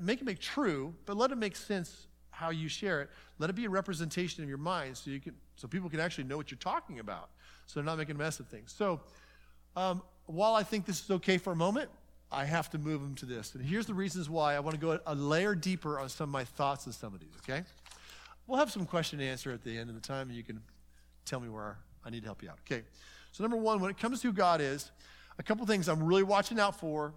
make 0.00 0.20
it 0.20 0.24
make 0.24 0.40
true, 0.40 0.94
but 1.06 1.16
let 1.16 1.30
it 1.30 1.38
make 1.38 1.56
sense 1.56 2.06
how 2.30 2.50
you 2.50 2.68
share 2.68 3.00
it. 3.02 3.10
Let 3.38 3.50
it 3.50 3.56
be 3.56 3.64
a 3.64 3.70
representation 3.70 4.42
of 4.42 4.48
your 4.48 4.58
mind, 4.58 4.96
so 4.96 5.10
you 5.10 5.20
can 5.20 5.34
so 5.56 5.68
people 5.68 5.88
can 5.88 6.00
actually 6.00 6.24
know 6.24 6.36
what 6.36 6.50
you're 6.50 6.58
talking 6.58 6.98
about, 6.98 7.30
so 7.66 7.80
they're 7.80 7.84
not 7.84 7.98
making 7.98 8.16
a 8.16 8.18
mess 8.18 8.40
of 8.40 8.48
things. 8.48 8.74
So, 8.76 9.00
um, 9.76 10.02
while 10.26 10.54
I 10.54 10.62
think 10.62 10.86
this 10.86 11.02
is 11.02 11.10
okay 11.10 11.38
for 11.38 11.52
a 11.52 11.56
moment, 11.56 11.88
I 12.30 12.44
have 12.44 12.70
to 12.70 12.78
move 12.78 13.00
them 13.02 13.14
to 13.16 13.26
this. 13.26 13.54
And 13.54 13.64
here's 13.64 13.86
the 13.86 13.94
reasons 13.94 14.28
why 14.28 14.54
I 14.54 14.60
want 14.60 14.74
to 14.74 14.80
go 14.80 14.98
a 15.06 15.14
layer 15.14 15.54
deeper 15.54 16.00
on 16.00 16.08
some 16.08 16.24
of 16.24 16.32
my 16.32 16.44
thoughts 16.44 16.86
on 16.86 16.92
some 16.92 17.14
of 17.14 17.20
these, 17.20 17.34
okay? 17.42 17.62
We'll 18.46 18.58
have 18.58 18.72
some 18.72 18.86
question 18.86 19.20
and 19.20 19.28
answer 19.28 19.52
at 19.52 19.62
the 19.62 19.76
end 19.76 19.88
of 19.88 19.94
the 19.94 20.00
time, 20.00 20.28
and 20.28 20.36
you 20.36 20.42
can 20.42 20.60
tell 21.24 21.40
me 21.40 21.48
where 21.48 21.78
I 22.04 22.10
need 22.10 22.20
to 22.20 22.26
help 22.26 22.42
you 22.42 22.50
out. 22.50 22.58
Okay. 22.70 22.82
So, 23.32 23.42
number 23.42 23.56
one, 23.56 23.80
when 23.80 23.90
it 23.90 23.98
comes 23.98 24.20
to 24.20 24.28
who 24.28 24.32
God 24.32 24.60
is, 24.60 24.90
a 25.38 25.42
couple 25.42 25.64
things 25.66 25.88
I'm 25.88 26.02
really 26.02 26.22
watching 26.22 26.60
out 26.60 26.78
for. 26.78 27.14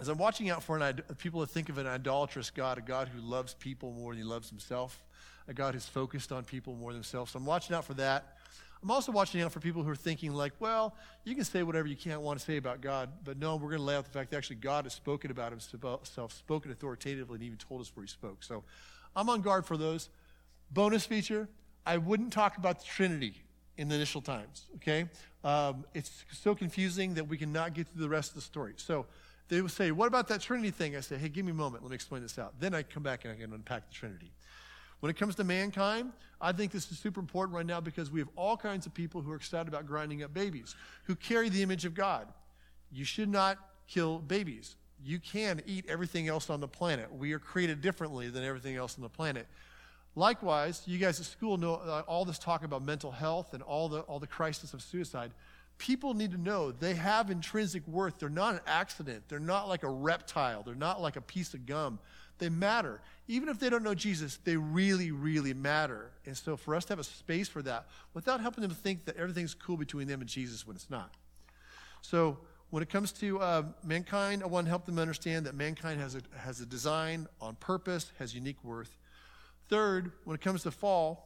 As 0.00 0.08
I'm 0.08 0.18
watching 0.18 0.50
out 0.50 0.62
for 0.62 0.78
an, 0.78 1.00
people 1.18 1.40
that 1.40 1.50
think 1.50 1.68
of 1.68 1.78
an 1.78 1.86
idolatrous 1.86 2.50
God, 2.50 2.78
a 2.78 2.80
God 2.80 3.08
who 3.08 3.20
loves 3.20 3.54
people 3.54 3.92
more 3.92 4.12
than 4.12 4.22
he 4.22 4.28
loves 4.28 4.48
himself, 4.48 5.02
a 5.48 5.54
God 5.54 5.74
who's 5.74 5.86
focused 5.86 6.32
on 6.32 6.44
people 6.44 6.74
more 6.74 6.90
than 6.90 6.96
himself. 6.96 7.30
So 7.30 7.38
I'm 7.38 7.46
watching 7.46 7.76
out 7.76 7.84
for 7.84 7.94
that. 7.94 8.38
I'm 8.82 8.90
also 8.90 9.12
watching 9.12 9.42
out 9.42 9.52
for 9.52 9.60
people 9.60 9.82
who 9.84 9.90
are 9.90 9.96
thinking, 9.96 10.32
like, 10.32 10.54
well, 10.58 10.96
you 11.24 11.36
can 11.36 11.44
say 11.44 11.62
whatever 11.62 11.86
you 11.86 11.94
can't 11.94 12.20
want 12.20 12.40
to 12.40 12.44
say 12.44 12.56
about 12.56 12.80
God, 12.80 13.10
but 13.22 13.38
no, 13.38 13.54
we're 13.54 13.68
going 13.68 13.78
to 13.78 13.84
lay 13.84 13.94
out 13.94 14.04
the 14.04 14.10
fact 14.10 14.30
that 14.30 14.38
actually 14.38 14.56
God 14.56 14.86
has 14.86 14.92
spoken 14.92 15.30
about 15.30 15.52
himself, 15.52 16.32
spoken 16.32 16.72
authoritatively, 16.72 17.36
and 17.36 17.44
even 17.44 17.58
told 17.58 17.80
us 17.80 17.92
where 17.94 18.04
he 18.04 18.08
spoke. 18.08 18.42
So 18.42 18.64
I'm 19.14 19.28
on 19.30 19.40
guard 19.40 19.66
for 19.66 19.76
those. 19.76 20.08
Bonus 20.72 21.06
feature 21.06 21.48
I 21.84 21.96
wouldn't 21.96 22.32
talk 22.32 22.56
about 22.56 22.80
the 22.80 22.84
Trinity 22.84 23.34
in 23.76 23.88
the 23.88 23.94
initial 23.94 24.20
times, 24.20 24.66
okay? 24.76 25.06
Um, 25.44 25.84
it's 25.94 26.24
so 26.30 26.54
confusing 26.54 27.14
that 27.14 27.26
we 27.26 27.36
cannot 27.36 27.74
get 27.74 27.88
through 27.88 28.02
the 28.02 28.08
rest 28.08 28.30
of 28.30 28.36
the 28.36 28.42
story. 28.42 28.74
So 28.76 29.06
they 29.48 29.60
would 29.60 29.70
say, 29.70 29.90
What 29.90 30.06
about 30.06 30.28
that 30.28 30.40
Trinity 30.40 30.70
thing? 30.70 30.96
I 30.96 31.00
say, 31.00 31.18
Hey, 31.18 31.28
give 31.28 31.44
me 31.44 31.50
a 31.50 31.54
moment. 31.54 31.82
Let 31.82 31.90
me 31.90 31.94
explain 31.94 32.22
this 32.22 32.38
out. 32.38 32.54
Then 32.60 32.74
I 32.74 32.82
come 32.82 33.02
back 33.02 33.24
and 33.24 33.32
I 33.32 33.36
can 33.36 33.52
unpack 33.52 33.88
the 33.88 33.94
Trinity. 33.94 34.30
When 35.00 35.10
it 35.10 35.16
comes 35.16 35.34
to 35.36 35.44
mankind, 35.44 36.12
I 36.40 36.52
think 36.52 36.70
this 36.70 36.90
is 36.92 36.98
super 36.98 37.18
important 37.18 37.56
right 37.56 37.66
now 37.66 37.80
because 37.80 38.10
we 38.10 38.20
have 38.20 38.28
all 38.36 38.56
kinds 38.56 38.86
of 38.86 38.94
people 38.94 39.20
who 39.20 39.32
are 39.32 39.36
excited 39.36 39.66
about 39.66 39.84
grinding 39.84 40.22
up 40.22 40.32
babies, 40.32 40.76
who 41.04 41.16
carry 41.16 41.48
the 41.48 41.60
image 41.60 41.84
of 41.84 41.92
God. 41.92 42.28
You 42.92 43.04
should 43.04 43.28
not 43.28 43.58
kill 43.88 44.20
babies. 44.20 44.76
You 45.04 45.18
can 45.18 45.60
eat 45.66 45.86
everything 45.88 46.28
else 46.28 46.50
on 46.50 46.60
the 46.60 46.68
planet. 46.68 47.12
We 47.12 47.32
are 47.32 47.40
created 47.40 47.80
differently 47.80 48.28
than 48.28 48.44
everything 48.44 48.76
else 48.76 48.96
on 48.96 49.02
the 49.02 49.08
planet. 49.08 49.48
Likewise, 50.14 50.82
you 50.86 50.98
guys 50.98 51.18
at 51.20 51.26
school 51.26 51.56
know 51.56 51.74
uh, 51.74 52.02
all 52.06 52.24
this 52.24 52.38
talk 52.38 52.64
about 52.64 52.84
mental 52.84 53.10
health 53.10 53.54
and 53.54 53.62
all 53.62 53.88
the, 53.88 54.00
all 54.00 54.18
the 54.18 54.26
crisis 54.26 54.74
of 54.74 54.82
suicide. 54.82 55.32
People 55.78 56.12
need 56.12 56.32
to 56.32 56.38
know 56.38 56.70
they 56.70 56.94
have 56.94 57.30
intrinsic 57.30 57.86
worth. 57.88 58.18
They're 58.18 58.28
not 58.28 58.54
an 58.54 58.60
accident. 58.66 59.24
They're 59.28 59.40
not 59.40 59.68
like 59.68 59.84
a 59.84 59.88
reptile. 59.88 60.62
They're 60.62 60.74
not 60.74 61.00
like 61.00 61.16
a 61.16 61.22
piece 61.22 61.54
of 61.54 61.64
gum. 61.64 61.98
They 62.38 62.50
matter. 62.50 63.00
Even 63.26 63.48
if 63.48 63.58
they 63.58 63.70
don't 63.70 63.82
know 63.82 63.94
Jesus, 63.94 64.38
they 64.44 64.56
really, 64.56 65.12
really 65.12 65.54
matter. 65.54 66.10
And 66.26 66.36
so 66.36 66.56
for 66.56 66.74
us 66.74 66.84
to 66.86 66.92
have 66.92 66.98
a 66.98 67.04
space 67.04 67.48
for 67.48 67.62
that 67.62 67.86
without 68.12 68.40
helping 68.40 68.62
them 68.62 68.70
think 68.72 69.06
that 69.06 69.16
everything's 69.16 69.54
cool 69.54 69.76
between 69.76 70.08
them 70.08 70.20
and 70.20 70.28
Jesus 70.28 70.66
when 70.66 70.76
it's 70.76 70.90
not. 70.90 71.14
So 72.02 72.38
when 72.70 72.82
it 72.82 72.90
comes 72.90 73.12
to 73.12 73.40
uh, 73.40 73.62
mankind, 73.82 74.42
I 74.42 74.46
want 74.46 74.66
to 74.66 74.70
help 74.70 74.86
them 74.86 74.98
understand 74.98 75.46
that 75.46 75.54
mankind 75.54 76.00
has 76.00 76.16
a, 76.16 76.22
has 76.36 76.60
a 76.60 76.66
design 76.66 77.28
on 77.40 77.54
purpose, 77.56 78.12
has 78.18 78.34
unique 78.34 78.62
worth. 78.62 78.98
Third, 79.72 80.12
when 80.24 80.34
it 80.34 80.42
comes 80.42 80.64
to 80.64 80.70
fall, 80.70 81.24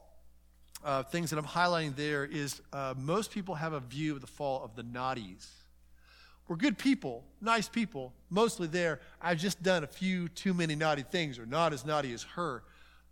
uh, 0.81 1.03
things 1.03 1.31
that 1.31 1.37
I'm 1.37 1.43
highlighting 1.43 1.97
there 1.97 2.23
is 2.23 2.61
uh, 2.71 2.93
most 2.97 3.31
people 3.31 3.55
have 3.55 3.73
a 3.73 3.81
view 3.81 4.15
of 4.15 4.21
the 4.21 4.27
fall 4.27 4.63
of 4.63 4.73
the 4.73 4.83
naughties. 4.83 5.45
We're 6.47 6.55
good 6.55 6.77
people, 6.77 7.25
nice 7.41 7.67
people, 7.67 8.13
mostly 8.29 8.67
there. 8.67 9.01
I've 9.21 9.37
just 9.37 9.61
done 9.61 9.83
a 9.83 9.87
few 9.87 10.29
too 10.29 10.53
many 10.53 10.75
naughty 10.75 11.01
things, 11.01 11.39
or 11.39 11.45
not 11.45 11.73
as 11.73 11.85
naughty 11.85 12.13
as 12.13 12.23
her. 12.23 12.63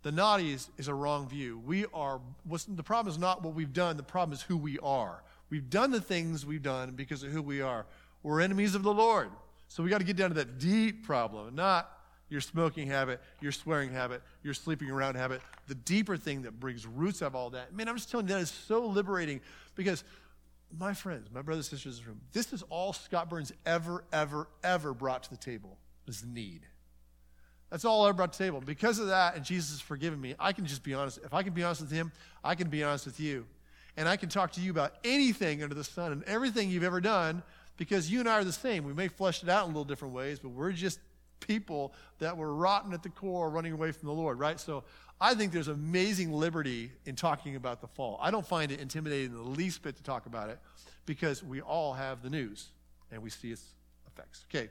The 0.04 0.10
naughty 0.10 0.54
is, 0.54 0.70
is 0.78 0.88
a 0.88 0.94
wrong 0.94 1.28
view. 1.28 1.60
We 1.66 1.84
are, 1.92 2.18
the 2.66 2.82
problem 2.82 3.12
is 3.12 3.18
not 3.18 3.42
what 3.42 3.54
we've 3.54 3.74
done, 3.74 3.98
the 3.98 4.02
problem 4.02 4.32
is 4.34 4.40
who 4.40 4.56
we 4.56 4.78
are. 4.78 5.22
We've 5.50 5.68
done 5.68 5.90
the 5.90 6.00
things 6.00 6.46
we've 6.46 6.62
done 6.62 6.92
because 6.92 7.22
of 7.22 7.30
who 7.30 7.42
we 7.42 7.60
are. 7.60 7.84
We're 8.22 8.40
enemies 8.40 8.74
of 8.74 8.82
the 8.82 8.94
Lord. 8.94 9.28
So 9.68 9.82
we 9.82 9.90
got 9.90 9.98
to 9.98 10.04
get 10.04 10.16
down 10.16 10.30
to 10.30 10.34
that 10.36 10.58
deep 10.58 11.04
problem, 11.04 11.54
not 11.54 11.90
your 12.28 12.40
smoking 12.40 12.88
habit, 12.88 13.20
your 13.40 13.52
swearing 13.52 13.90
habit, 13.90 14.22
your 14.42 14.54
sleeping 14.54 14.90
around 14.90 15.14
habit, 15.14 15.40
the 15.68 15.74
deeper 15.74 16.16
thing 16.16 16.42
that 16.42 16.58
brings 16.58 16.86
roots 16.86 17.22
of 17.22 17.34
all 17.34 17.50
that. 17.50 17.74
Man, 17.74 17.88
I'm 17.88 17.96
just 17.96 18.10
telling 18.10 18.26
you, 18.26 18.34
that 18.34 18.40
is 18.40 18.50
so 18.50 18.86
liberating 18.86 19.40
because 19.74 20.02
my 20.76 20.92
friends, 20.92 21.28
my 21.32 21.42
brothers 21.42 21.70
and 21.70 21.78
sisters 21.78 21.98
in 21.98 22.02
this 22.02 22.08
room, 22.08 22.20
this 22.32 22.52
is 22.52 22.62
all 22.68 22.92
Scott 22.92 23.30
Burns 23.30 23.52
ever, 23.64 24.04
ever, 24.12 24.48
ever 24.64 24.92
brought 24.92 25.22
to 25.24 25.30
the 25.30 25.36
table 25.36 25.78
is 26.06 26.20
the 26.20 26.28
need. 26.28 26.62
That's 27.70 27.84
all 27.84 28.06
I 28.06 28.12
brought 28.12 28.32
to 28.32 28.38
the 28.38 28.44
table. 28.44 28.60
Because 28.60 28.98
of 28.98 29.08
that, 29.08 29.36
and 29.36 29.44
Jesus 29.44 29.70
has 29.70 29.80
forgiven 29.80 30.20
me, 30.20 30.34
I 30.38 30.52
can 30.52 30.66
just 30.66 30.82
be 30.82 30.94
honest. 30.94 31.18
If 31.24 31.34
I 31.34 31.42
can 31.42 31.52
be 31.52 31.62
honest 31.62 31.80
with 31.80 31.90
him, 31.90 32.12
I 32.44 32.54
can 32.54 32.68
be 32.68 32.82
honest 32.82 33.06
with 33.06 33.18
you. 33.18 33.46
And 33.96 34.08
I 34.08 34.16
can 34.16 34.28
talk 34.28 34.52
to 34.52 34.60
you 34.60 34.70
about 34.70 34.94
anything 35.04 35.62
under 35.62 35.74
the 35.74 35.84
sun 35.84 36.12
and 36.12 36.22
everything 36.24 36.70
you've 36.70 36.84
ever 36.84 37.00
done 37.00 37.42
because 37.76 38.10
you 38.10 38.20
and 38.20 38.28
I 38.28 38.34
are 38.34 38.44
the 38.44 38.52
same. 38.52 38.84
We 38.84 38.92
may 38.92 39.08
flesh 39.08 39.42
it 39.42 39.48
out 39.48 39.66
in 39.66 39.72
little 39.72 39.84
different 39.84 40.14
ways, 40.14 40.38
but 40.38 40.50
we're 40.50 40.72
just 40.72 40.98
people 41.40 41.92
that 42.18 42.36
were 42.36 42.54
rotten 42.54 42.92
at 42.92 43.02
the 43.02 43.08
core, 43.08 43.50
running 43.50 43.72
away 43.72 43.92
from 43.92 44.08
the 44.08 44.14
Lord, 44.14 44.38
right? 44.38 44.58
So 44.58 44.84
I 45.20 45.34
think 45.34 45.52
there's 45.52 45.68
amazing 45.68 46.32
liberty 46.32 46.90
in 47.04 47.16
talking 47.16 47.56
about 47.56 47.80
the 47.80 47.86
fall. 47.86 48.18
I 48.20 48.30
don't 48.30 48.46
find 48.46 48.70
it 48.72 48.80
intimidating 48.80 49.32
the 49.32 49.42
least 49.42 49.82
bit 49.82 49.96
to 49.96 50.02
talk 50.02 50.26
about 50.26 50.50
it 50.50 50.58
because 51.06 51.42
we 51.42 51.60
all 51.60 51.94
have 51.94 52.22
the 52.22 52.30
news. 52.30 52.70
and 53.10 53.22
we 53.22 53.30
see 53.30 53.52
its 53.52 53.62
effects. 54.06 54.44
Okay. 54.50 54.68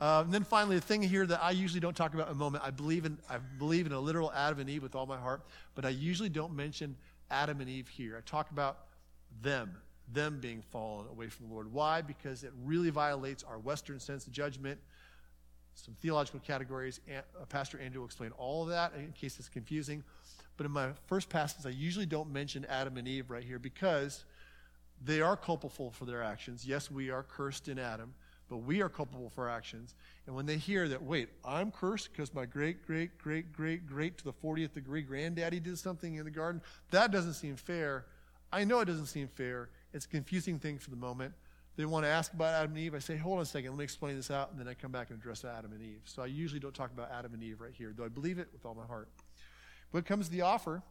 Uh, 0.00 0.22
and 0.24 0.32
then 0.32 0.44
finally, 0.44 0.76
the 0.76 0.82
thing 0.82 1.02
here 1.02 1.26
that 1.26 1.42
I 1.42 1.52
usually 1.52 1.80
don't 1.80 1.96
talk 1.96 2.14
about 2.14 2.28
in 2.28 2.32
a 2.32 2.36
moment, 2.36 2.64
I 2.66 2.70
believe 2.70 3.04
in 3.04 3.18
I 3.28 3.38
believe 3.58 3.86
in 3.86 3.92
a 3.92 4.00
literal 4.00 4.32
Adam 4.32 4.60
and 4.60 4.68
Eve 4.68 4.82
with 4.82 4.94
all 4.94 5.06
my 5.06 5.18
heart, 5.18 5.42
but 5.74 5.84
I 5.84 5.90
usually 5.90 6.28
don't 6.28 6.54
mention 6.54 6.96
Adam 7.30 7.60
and 7.60 7.68
Eve 7.68 7.88
here. 7.88 8.16
I 8.16 8.20
talk 8.28 8.50
about 8.50 8.86
them, 9.40 9.76
them 10.12 10.38
being 10.40 10.62
fallen 10.62 11.06
away 11.08 11.28
from 11.28 11.48
the 11.48 11.54
Lord. 11.54 11.72
Why? 11.72 12.02
Because 12.02 12.44
it 12.44 12.52
really 12.64 12.90
violates 12.90 13.44
our 13.44 13.58
Western 13.58 14.00
sense 14.00 14.26
of 14.26 14.32
judgment, 14.32 14.80
some 15.74 15.94
theological 16.00 16.40
categories. 16.40 17.00
Uh, 17.08 17.44
Pastor 17.46 17.78
Andrew 17.80 18.00
will 18.00 18.06
explain 18.06 18.30
all 18.38 18.62
of 18.62 18.68
that 18.68 18.92
in 18.96 19.12
case 19.12 19.38
it's 19.38 19.48
confusing. 19.48 20.02
But 20.56 20.66
in 20.66 20.72
my 20.72 20.90
first 21.06 21.28
passage, 21.28 21.66
I 21.66 21.70
usually 21.70 22.06
don't 22.06 22.32
mention 22.32 22.64
Adam 22.66 22.96
and 22.96 23.08
Eve 23.08 23.30
right 23.30 23.42
here 23.42 23.58
because 23.58 24.24
they 25.04 25.20
are 25.20 25.36
culpable 25.36 25.90
for 25.90 26.04
their 26.04 26.22
actions. 26.22 26.64
Yes, 26.66 26.90
we 26.90 27.10
are 27.10 27.24
cursed 27.24 27.68
in 27.68 27.78
Adam, 27.78 28.14
but 28.48 28.58
we 28.58 28.80
are 28.80 28.88
culpable 28.88 29.30
for 29.30 29.48
our 29.48 29.56
actions. 29.56 29.94
And 30.26 30.36
when 30.36 30.46
they 30.46 30.56
hear 30.56 30.88
that, 30.88 31.02
wait, 31.02 31.28
I'm 31.44 31.72
cursed 31.72 32.12
because 32.12 32.32
my 32.32 32.46
great, 32.46 32.86
great, 32.86 33.18
great, 33.18 33.52
great, 33.52 33.86
great 33.86 34.16
to 34.18 34.24
the 34.24 34.32
40th 34.32 34.72
degree 34.72 35.02
granddaddy 35.02 35.60
did 35.60 35.78
something 35.78 36.14
in 36.14 36.24
the 36.24 36.30
garden, 36.30 36.62
that 36.90 37.10
doesn't 37.10 37.34
seem 37.34 37.56
fair. 37.56 38.06
I 38.52 38.62
know 38.64 38.80
it 38.80 38.84
doesn't 38.84 39.06
seem 39.06 39.26
fair. 39.26 39.70
It's 39.92 40.04
a 40.06 40.08
confusing 40.08 40.58
thing 40.60 40.78
for 40.78 40.90
the 40.90 40.96
moment. 40.96 41.34
They 41.76 41.84
want 41.84 42.04
to 42.04 42.08
ask 42.08 42.32
about 42.32 42.54
Adam 42.54 42.70
and 42.70 42.78
Eve. 42.78 42.94
I 42.94 43.00
say, 43.00 43.16
hold 43.16 43.36
on 43.36 43.42
a 43.42 43.46
second, 43.46 43.70
let 43.70 43.78
me 43.78 43.84
explain 43.84 44.14
this 44.16 44.30
out, 44.30 44.52
and 44.52 44.60
then 44.60 44.68
I 44.68 44.74
come 44.74 44.92
back 44.92 45.10
and 45.10 45.18
address 45.18 45.44
Adam 45.44 45.72
and 45.72 45.82
Eve. 45.82 46.02
So 46.04 46.22
I 46.22 46.26
usually 46.26 46.60
don't 46.60 46.74
talk 46.74 46.92
about 46.92 47.10
Adam 47.10 47.34
and 47.34 47.42
Eve 47.42 47.60
right 47.60 47.72
here, 47.76 47.92
though 47.96 48.04
I 48.04 48.08
believe 48.08 48.38
it 48.38 48.48
with 48.52 48.64
all 48.64 48.74
my 48.74 48.86
heart. 48.86 49.08
But 49.92 50.06
comes 50.06 50.28
the 50.28 50.42
offer. 50.42 50.82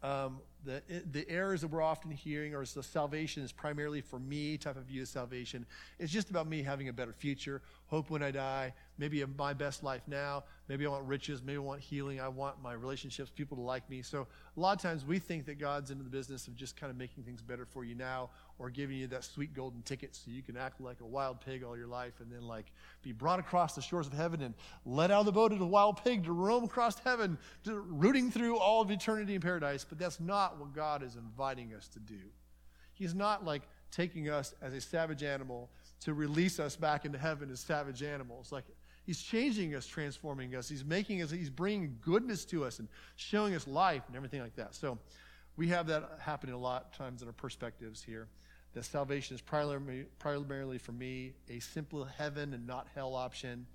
Um, 0.00 0.38
the, 0.64 0.80
the 1.10 1.28
errors 1.28 1.62
that 1.62 1.68
we're 1.68 1.82
often 1.82 2.12
hearing 2.12 2.54
are 2.54 2.64
the 2.64 2.82
salvation 2.82 3.42
is 3.42 3.50
primarily 3.50 4.00
for 4.00 4.20
me 4.20 4.56
type 4.56 4.76
of 4.76 4.84
view 4.84 5.02
of 5.02 5.08
salvation. 5.08 5.66
It's 5.98 6.12
just 6.12 6.30
about 6.30 6.46
me 6.46 6.62
having 6.62 6.88
a 6.88 6.92
better 6.92 7.12
future, 7.12 7.62
hope 7.86 8.10
when 8.10 8.22
I 8.22 8.30
die, 8.30 8.74
maybe 8.96 9.24
my 9.36 9.54
best 9.54 9.82
life 9.82 10.02
now. 10.06 10.44
Maybe 10.68 10.86
I 10.86 10.90
want 10.90 11.04
riches, 11.06 11.42
maybe 11.42 11.56
I 11.56 11.60
want 11.60 11.80
healing, 11.80 12.20
I 12.20 12.28
want 12.28 12.62
my 12.62 12.74
relationships, 12.74 13.32
people 13.34 13.56
to 13.56 13.62
like 13.62 13.88
me. 13.90 14.02
So 14.02 14.28
a 14.56 14.60
lot 14.60 14.76
of 14.76 14.82
times 14.82 15.04
we 15.04 15.18
think 15.18 15.46
that 15.46 15.58
God's 15.58 15.90
into 15.90 16.04
the 16.04 16.10
business 16.10 16.46
of 16.46 16.54
just 16.54 16.76
kind 16.76 16.90
of 16.90 16.96
making 16.96 17.24
things 17.24 17.42
better 17.42 17.64
for 17.64 17.84
you 17.84 17.96
now 17.96 18.30
or 18.58 18.70
giving 18.70 18.96
you 18.96 19.06
that 19.06 19.24
sweet 19.24 19.54
golden 19.54 19.82
ticket 19.82 20.14
so 20.14 20.30
you 20.30 20.42
can 20.42 20.56
act 20.56 20.80
like 20.80 21.00
a 21.00 21.06
wild 21.06 21.40
pig 21.40 21.62
all 21.62 21.76
your 21.76 21.86
life 21.86 22.14
and 22.20 22.30
then 22.30 22.42
like 22.42 22.72
be 23.02 23.12
brought 23.12 23.38
across 23.38 23.74
the 23.74 23.82
shores 23.82 24.06
of 24.06 24.12
heaven 24.12 24.42
and 24.42 24.54
let 24.84 25.10
out 25.10 25.20
of 25.20 25.26
the 25.26 25.32
boat 25.32 25.52
as 25.52 25.60
a 25.60 25.66
wild 25.66 26.02
pig 26.02 26.24
to 26.24 26.32
roam 26.32 26.64
across 26.64 26.98
heaven, 26.98 27.38
to, 27.64 27.78
rooting 27.78 28.30
through 28.30 28.58
all 28.58 28.82
of 28.82 28.90
eternity 28.90 29.34
in 29.34 29.40
paradise. 29.40 29.84
But 29.88 29.98
that's 29.98 30.18
not 30.18 30.58
what 30.58 30.74
God 30.74 31.02
is 31.02 31.14
inviting 31.16 31.72
us 31.74 31.88
to 31.88 32.00
do. 32.00 32.20
He's 32.94 33.14
not 33.14 33.44
like 33.44 33.62
taking 33.92 34.28
us 34.28 34.54
as 34.60 34.74
a 34.74 34.80
savage 34.80 35.22
animal 35.22 35.70
to 36.00 36.14
release 36.14 36.58
us 36.58 36.74
back 36.74 37.04
into 37.04 37.18
heaven 37.18 37.50
as 37.50 37.60
savage 37.60 38.02
animals. 38.02 38.50
Like 38.50 38.64
He's 39.04 39.22
changing 39.22 39.74
us, 39.74 39.86
transforming 39.86 40.54
us. 40.54 40.68
He's 40.68 40.84
making 40.84 41.22
us, 41.22 41.30
He's 41.30 41.48
bringing 41.48 41.96
goodness 42.00 42.44
to 42.46 42.64
us 42.64 42.80
and 42.80 42.88
showing 43.16 43.54
us 43.54 43.66
life 43.66 44.02
and 44.08 44.16
everything 44.16 44.42
like 44.42 44.56
that. 44.56 44.74
So 44.74 44.98
we 45.56 45.68
have 45.68 45.86
that 45.86 46.18
happening 46.20 46.54
a 46.54 46.58
lot 46.58 46.92
times 46.92 47.22
in 47.22 47.28
our 47.28 47.32
perspectives 47.32 48.02
here 48.02 48.28
that 48.74 48.84
salvation 48.84 49.34
is 49.34 49.40
primarily, 49.40 50.06
primarily 50.18 50.78
for 50.78 50.92
me 50.92 51.32
a 51.48 51.58
simple 51.58 52.04
heaven 52.04 52.54
and 52.54 52.66
not 52.66 52.86
hell 52.94 53.14
option. 53.14 53.66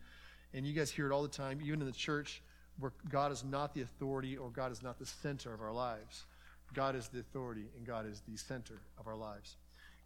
And 0.53 0.65
you 0.65 0.73
guys 0.73 0.91
hear 0.91 1.07
it 1.09 1.13
all 1.13 1.23
the 1.23 1.27
time, 1.27 1.59
even 1.63 1.81
in 1.81 1.87
the 1.87 1.93
church, 1.93 2.41
where 2.79 2.93
God 3.09 3.31
is 3.31 3.43
not 3.43 3.73
the 3.73 3.81
authority 3.81 4.37
or 4.37 4.49
God 4.49 4.71
is 4.71 4.83
not 4.83 4.99
the 4.99 5.05
center 5.05 5.53
of 5.53 5.61
our 5.61 5.73
lives. 5.73 6.25
God 6.73 6.95
is 6.95 7.07
the 7.07 7.19
authority 7.19 7.65
and 7.77 7.85
God 7.85 8.05
is 8.05 8.21
the 8.27 8.37
center 8.37 8.81
of 8.99 9.07
our 9.07 9.15
lives. 9.15 9.57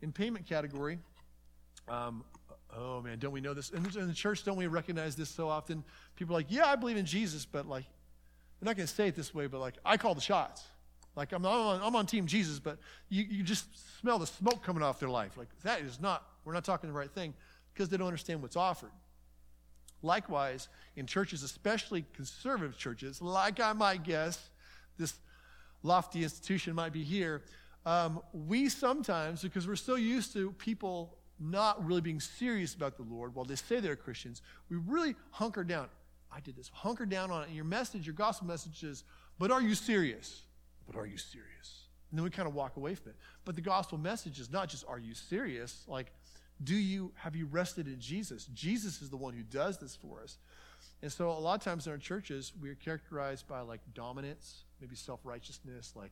In 0.01 0.11
payment 0.11 0.45
category, 0.45 0.99
um, 1.87 2.23
oh 2.75 3.01
man, 3.01 3.19
don't 3.19 3.31
we 3.31 3.41
know 3.41 3.53
this? 3.53 3.69
In, 3.69 3.85
in 3.97 4.07
the 4.07 4.13
church, 4.13 4.43
don't 4.43 4.57
we 4.57 4.67
recognize 4.67 5.15
this 5.15 5.29
so 5.29 5.47
often? 5.47 5.83
People 6.15 6.35
are 6.35 6.39
like, 6.39 6.47
yeah, 6.49 6.65
I 6.65 6.75
believe 6.75 6.97
in 6.97 7.05
Jesus, 7.05 7.45
but 7.45 7.67
like, 7.67 7.85
they're 8.59 8.67
not 8.67 8.75
going 8.75 8.87
to 8.87 8.93
say 8.93 9.07
it 9.07 9.15
this 9.15 9.33
way, 9.33 9.47
but 9.47 9.59
like, 9.59 9.75
I 9.85 9.97
call 9.97 10.15
the 10.15 10.21
shots. 10.21 10.63
Like, 11.17 11.31
I'm 11.31 11.43
on, 11.47 11.81
I'm 11.81 11.95
on 11.95 12.05
Team 12.05 12.27
Jesus, 12.27 12.59
but 12.59 12.77
you, 13.09 13.25
you 13.27 13.43
just 13.43 13.99
smell 13.99 14.19
the 14.19 14.27
smoke 14.27 14.61
coming 14.63 14.83
off 14.83 14.99
their 14.99 15.09
life. 15.09 15.35
Like, 15.35 15.47
that 15.63 15.81
is 15.81 15.99
not, 15.99 16.23
we're 16.45 16.53
not 16.53 16.63
talking 16.63 16.87
the 16.87 16.95
right 16.95 17.09
thing 17.09 17.33
because 17.73 17.89
they 17.89 17.97
don't 17.97 18.05
understand 18.05 18.43
what's 18.43 18.55
offered. 18.55 18.91
Likewise, 20.03 20.69
in 20.95 21.07
churches, 21.07 21.41
especially 21.41 22.05
conservative 22.13 22.77
churches, 22.77 23.19
like 23.19 23.59
I 23.59 23.73
might 23.73 24.03
guess 24.03 24.51
this 24.99 25.15
lofty 25.81 26.21
institution 26.21 26.75
might 26.75 26.93
be 26.93 27.03
here, 27.03 27.41
um, 27.87 28.21
we 28.31 28.69
sometimes, 28.69 29.41
because 29.41 29.67
we're 29.67 29.75
so 29.75 29.95
used 29.95 30.33
to 30.33 30.51
people 30.51 31.17
not 31.39 31.83
really 31.83 32.01
being 32.01 32.19
serious 32.19 32.75
about 32.75 32.95
the 32.95 33.03
Lord 33.03 33.33
while 33.33 33.45
they 33.45 33.55
say 33.55 33.79
they're 33.79 33.95
Christians, 33.95 34.43
we 34.69 34.77
really 34.77 35.15
hunker 35.31 35.63
down. 35.63 35.87
I 36.31 36.41
did 36.41 36.55
this. 36.55 36.69
Hunker 36.71 37.07
down 37.07 37.31
on 37.31 37.41
it. 37.41 37.47
And 37.47 37.55
your 37.55 37.65
message, 37.65 38.05
your 38.05 38.13
gospel 38.13 38.47
message 38.47 38.83
is, 38.83 39.03
but 39.39 39.49
are 39.49 39.61
you 39.61 39.73
serious? 39.73 40.43
But 40.87 40.97
are 40.97 41.05
you 41.05 41.17
serious? 41.17 41.87
And 42.09 42.17
then 42.17 42.23
we 42.23 42.29
kind 42.29 42.47
of 42.47 42.55
walk 42.55 42.77
away 42.77 42.95
from 42.95 43.11
it. 43.11 43.17
But 43.45 43.55
the 43.55 43.61
gospel 43.61 43.97
message 43.97 44.39
is 44.39 44.49
not 44.49 44.69
just, 44.69 44.85
are 44.87 44.99
you 44.99 45.13
serious? 45.13 45.83
Like, 45.87 46.11
do 46.63 46.75
you, 46.75 47.11
have 47.15 47.35
you 47.35 47.45
rested 47.45 47.87
in 47.87 47.99
Jesus? 47.99 48.45
Jesus 48.53 49.01
is 49.01 49.09
the 49.09 49.17
one 49.17 49.33
who 49.33 49.43
does 49.43 49.77
this 49.77 49.95
for 49.95 50.21
us. 50.21 50.37
And 51.01 51.11
so 51.11 51.29
a 51.29 51.33
lot 51.33 51.55
of 51.55 51.63
times 51.63 51.85
in 51.85 51.91
our 51.91 51.97
churches, 51.97 52.53
we 52.61 52.69
are 52.69 52.75
characterized 52.75 53.47
by 53.47 53.61
like 53.61 53.81
dominance, 53.93 54.63
maybe 54.81 54.95
self 54.95 55.19
righteousness, 55.23 55.93
like, 55.95 56.11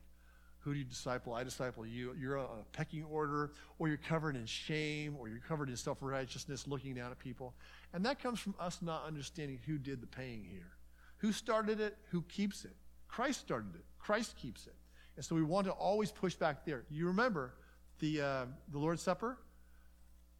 who 0.60 0.72
do 0.72 0.80
you 0.80 0.84
disciple? 0.84 1.32
I 1.32 1.44
disciple 1.44 1.86
you. 1.86 2.12
You're 2.18 2.38
a 2.38 2.48
pecking 2.72 3.04
order, 3.04 3.52
or 3.78 3.86
you're 3.86 3.98
covered 3.98 4.34
in 4.34 4.46
shame, 4.46 5.14
or 5.16 5.28
you're 5.28 5.38
covered 5.38 5.68
in 5.68 5.76
self 5.76 5.98
righteousness, 6.00 6.66
looking 6.66 6.92
down 6.94 7.12
at 7.12 7.20
people. 7.20 7.54
And 7.92 8.04
that 8.04 8.20
comes 8.20 8.40
from 8.40 8.56
us 8.58 8.82
not 8.82 9.04
understanding 9.06 9.60
who 9.64 9.78
did 9.78 10.00
the 10.00 10.08
paying 10.08 10.42
here. 10.42 10.72
Who 11.18 11.30
started 11.30 11.78
it? 11.78 11.96
Who 12.10 12.22
keeps 12.22 12.64
it? 12.64 12.74
Christ 13.06 13.40
started 13.40 13.76
it. 13.76 13.84
Christ 14.06 14.36
keeps 14.36 14.68
it. 14.68 14.74
And 15.16 15.24
so 15.24 15.34
we 15.34 15.42
want 15.42 15.66
to 15.66 15.72
always 15.72 16.12
push 16.12 16.36
back 16.36 16.64
there. 16.64 16.84
You 16.88 17.08
remember 17.08 17.54
the, 17.98 18.20
uh, 18.20 18.44
the 18.70 18.78
Lord's 18.78 19.02
Supper? 19.02 19.36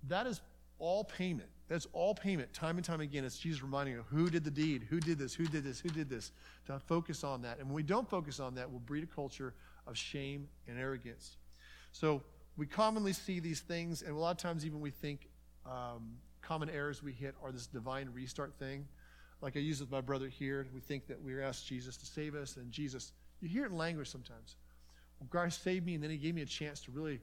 That 0.06 0.28
is 0.28 0.40
all 0.78 1.02
payment. 1.02 1.48
That's 1.68 1.88
all 1.92 2.14
payment, 2.14 2.52
time 2.52 2.76
and 2.76 2.84
time 2.84 3.00
again. 3.00 3.24
It's 3.24 3.38
Jesus 3.38 3.64
reminding 3.64 3.94
you 3.94 4.04
who 4.08 4.30
did 4.30 4.44
the 4.44 4.52
deed, 4.52 4.86
who 4.88 5.00
did 5.00 5.18
this, 5.18 5.34
who 5.34 5.46
did 5.46 5.64
this, 5.64 5.80
who 5.80 5.88
did 5.88 6.08
this. 6.08 6.30
To 6.66 6.78
focus 6.78 7.24
on 7.24 7.42
that. 7.42 7.58
And 7.58 7.66
when 7.66 7.74
we 7.74 7.82
don't 7.82 8.08
focus 8.08 8.38
on 8.38 8.54
that, 8.54 8.70
we'll 8.70 8.78
breed 8.78 9.02
a 9.02 9.08
culture 9.08 9.52
of 9.88 9.96
shame 9.96 10.46
and 10.68 10.78
arrogance. 10.78 11.36
So 11.90 12.22
we 12.56 12.66
commonly 12.66 13.14
see 13.14 13.40
these 13.40 13.60
things, 13.60 14.02
and 14.02 14.12
a 14.12 14.18
lot 14.18 14.30
of 14.30 14.36
times 14.36 14.64
even 14.64 14.80
we 14.80 14.90
think 14.90 15.28
um, 15.64 16.18
common 16.40 16.70
errors 16.70 17.02
we 17.02 17.12
hit 17.12 17.34
are 17.42 17.50
this 17.50 17.66
divine 17.66 18.10
restart 18.14 18.54
thing. 18.60 18.86
Like 19.40 19.56
I 19.56 19.60
use 19.60 19.80
with 19.80 19.90
my 19.90 20.00
brother 20.00 20.28
here, 20.28 20.64
we 20.72 20.80
think 20.80 21.08
that 21.08 21.20
we're 21.20 21.42
asked 21.42 21.66
Jesus 21.66 21.96
to 21.96 22.06
save 22.06 22.36
us, 22.36 22.56
and 22.56 22.70
Jesus 22.70 23.12
you 23.40 23.48
hear 23.48 23.64
it 23.64 23.70
in 23.70 23.76
language 23.76 24.08
sometimes. 24.08 24.56
Well, 25.20 25.28
Christ 25.30 25.62
saved 25.62 25.86
me, 25.86 25.94
and 25.94 26.02
then 26.02 26.10
he 26.10 26.16
gave 26.16 26.34
me 26.34 26.42
a 26.42 26.46
chance 26.46 26.80
to 26.82 26.90
really, 26.90 27.20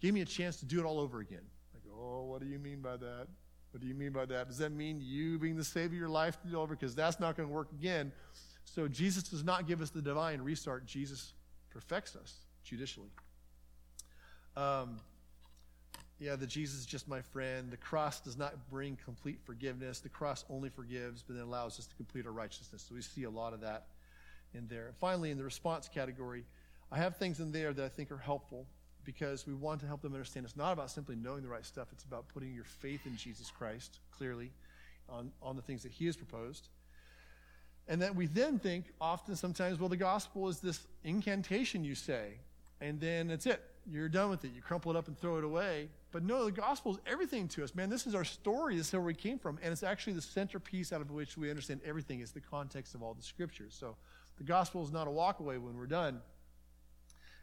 gave 0.00 0.14
me 0.14 0.20
a 0.20 0.26
chance 0.26 0.56
to 0.56 0.66
do 0.66 0.80
it 0.80 0.84
all 0.84 0.98
over 0.98 1.20
again. 1.20 1.44
I 1.74 1.88
go, 1.88 1.94
oh, 1.96 2.24
what 2.24 2.40
do 2.40 2.46
you 2.46 2.58
mean 2.58 2.80
by 2.80 2.96
that? 2.96 3.26
What 3.70 3.80
do 3.80 3.86
you 3.86 3.94
mean 3.94 4.12
by 4.12 4.24
that? 4.26 4.48
Does 4.48 4.58
that 4.58 4.72
mean 4.72 5.00
you 5.00 5.38
being 5.38 5.56
the 5.56 5.64
Savior 5.64 5.96
of 5.96 6.00
your 6.00 6.08
life 6.08 6.40
to 6.42 6.48
do 6.48 6.58
over? 6.58 6.74
Because 6.74 6.94
that's 6.94 7.20
not 7.20 7.36
going 7.36 7.48
to 7.48 7.54
work 7.54 7.68
again. 7.72 8.10
So 8.64 8.88
Jesus 8.88 9.24
does 9.24 9.44
not 9.44 9.66
give 9.66 9.80
us 9.80 9.90
the 9.90 10.02
divine 10.02 10.40
restart. 10.40 10.86
Jesus 10.86 11.34
perfects 11.70 12.16
us 12.16 12.36
judicially. 12.64 13.10
Um, 14.56 14.98
yeah, 16.18 16.36
the 16.36 16.46
Jesus 16.46 16.80
is 16.80 16.86
just 16.86 17.06
my 17.06 17.20
friend. 17.20 17.70
The 17.70 17.76
cross 17.76 18.20
does 18.20 18.38
not 18.38 18.54
bring 18.70 18.96
complete 19.04 19.38
forgiveness. 19.44 20.00
The 20.00 20.08
cross 20.08 20.44
only 20.48 20.70
forgives, 20.70 21.22
but 21.22 21.36
then 21.36 21.44
allows 21.44 21.78
us 21.78 21.86
to 21.86 21.94
complete 21.96 22.26
our 22.26 22.32
righteousness. 22.32 22.84
So 22.88 22.94
we 22.94 23.02
see 23.02 23.24
a 23.24 23.30
lot 23.30 23.52
of 23.52 23.60
that 23.60 23.88
in 24.56 24.66
there. 24.68 24.92
Finally, 25.00 25.30
in 25.30 25.38
the 25.38 25.44
response 25.44 25.88
category, 25.88 26.44
I 26.90 26.98
have 26.98 27.16
things 27.16 27.40
in 27.40 27.52
there 27.52 27.72
that 27.72 27.84
I 27.84 27.88
think 27.88 28.10
are 28.10 28.18
helpful 28.18 28.66
because 29.04 29.46
we 29.46 29.54
want 29.54 29.80
to 29.80 29.86
help 29.86 30.02
them 30.02 30.12
understand 30.12 30.44
it's 30.44 30.56
not 30.56 30.72
about 30.72 30.90
simply 30.90 31.16
knowing 31.16 31.42
the 31.42 31.48
right 31.48 31.64
stuff, 31.64 31.88
it's 31.92 32.04
about 32.04 32.26
putting 32.28 32.52
your 32.52 32.64
faith 32.64 33.06
in 33.06 33.16
Jesus 33.16 33.50
Christ 33.50 34.00
clearly 34.10 34.50
on, 35.08 35.30
on 35.40 35.56
the 35.56 35.62
things 35.62 35.82
that 35.84 35.92
He 35.92 36.06
has 36.06 36.16
proposed. 36.16 36.68
And 37.88 38.02
that 38.02 38.16
we 38.16 38.26
then 38.26 38.58
think 38.58 38.86
often, 39.00 39.36
sometimes, 39.36 39.78
well, 39.78 39.88
the 39.88 39.96
gospel 39.96 40.48
is 40.48 40.58
this 40.58 40.80
incantation 41.04 41.84
you 41.84 41.94
say, 41.94 42.32
and 42.80 43.00
then 43.00 43.28
that's 43.28 43.46
it. 43.46 43.62
You're 43.88 44.08
done 44.08 44.30
with 44.30 44.44
it. 44.44 44.50
You 44.54 44.60
crumple 44.60 44.90
it 44.90 44.96
up 44.96 45.06
and 45.06 45.16
throw 45.16 45.38
it 45.38 45.44
away. 45.44 45.88
But 46.10 46.24
no, 46.24 46.44
the 46.44 46.50
gospel 46.50 46.92
is 46.92 46.98
everything 47.06 47.46
to 47.48 47.62
us. 47.62 47.74
Man, 47.74 47.88
this 47.88 48.06
is 48.06 48.14
our 48.16 48.24
story. 48.24 48.76
This 48.76 48.88
is 48.88 48.92
where 48.92 49.02
we 49.02 49.14
came 49.14 49.38
from. 49.38 49.60
And 49.62 49.70
it's 49.70 49.84
actually 49.84 50.14
the 50.14 50.22
centerpiece 50.22 50.92
out 50.92 51.00
of 51.00 51.12
which 51.12 51.36
we 51.36 51.50
understand 51.50 51.80
everything 51.84 52.20
is 52.20 52.32
the 52.32 52.40
context 52.40 52.96
of 52.96 53.02
all 53.02 53.14
the 53.14 53.22
scriptures. 53.22 53.76
So 53.78 53.96
the 54.38 54.44
gospel 54.44 54.82
is 54.82 54.92
not 54.92 55.06
a 55.06 55.10
walkaway 55.10 55.58
when 55.60 55.76
we're 55.76 55.86
done. 55.86 56.20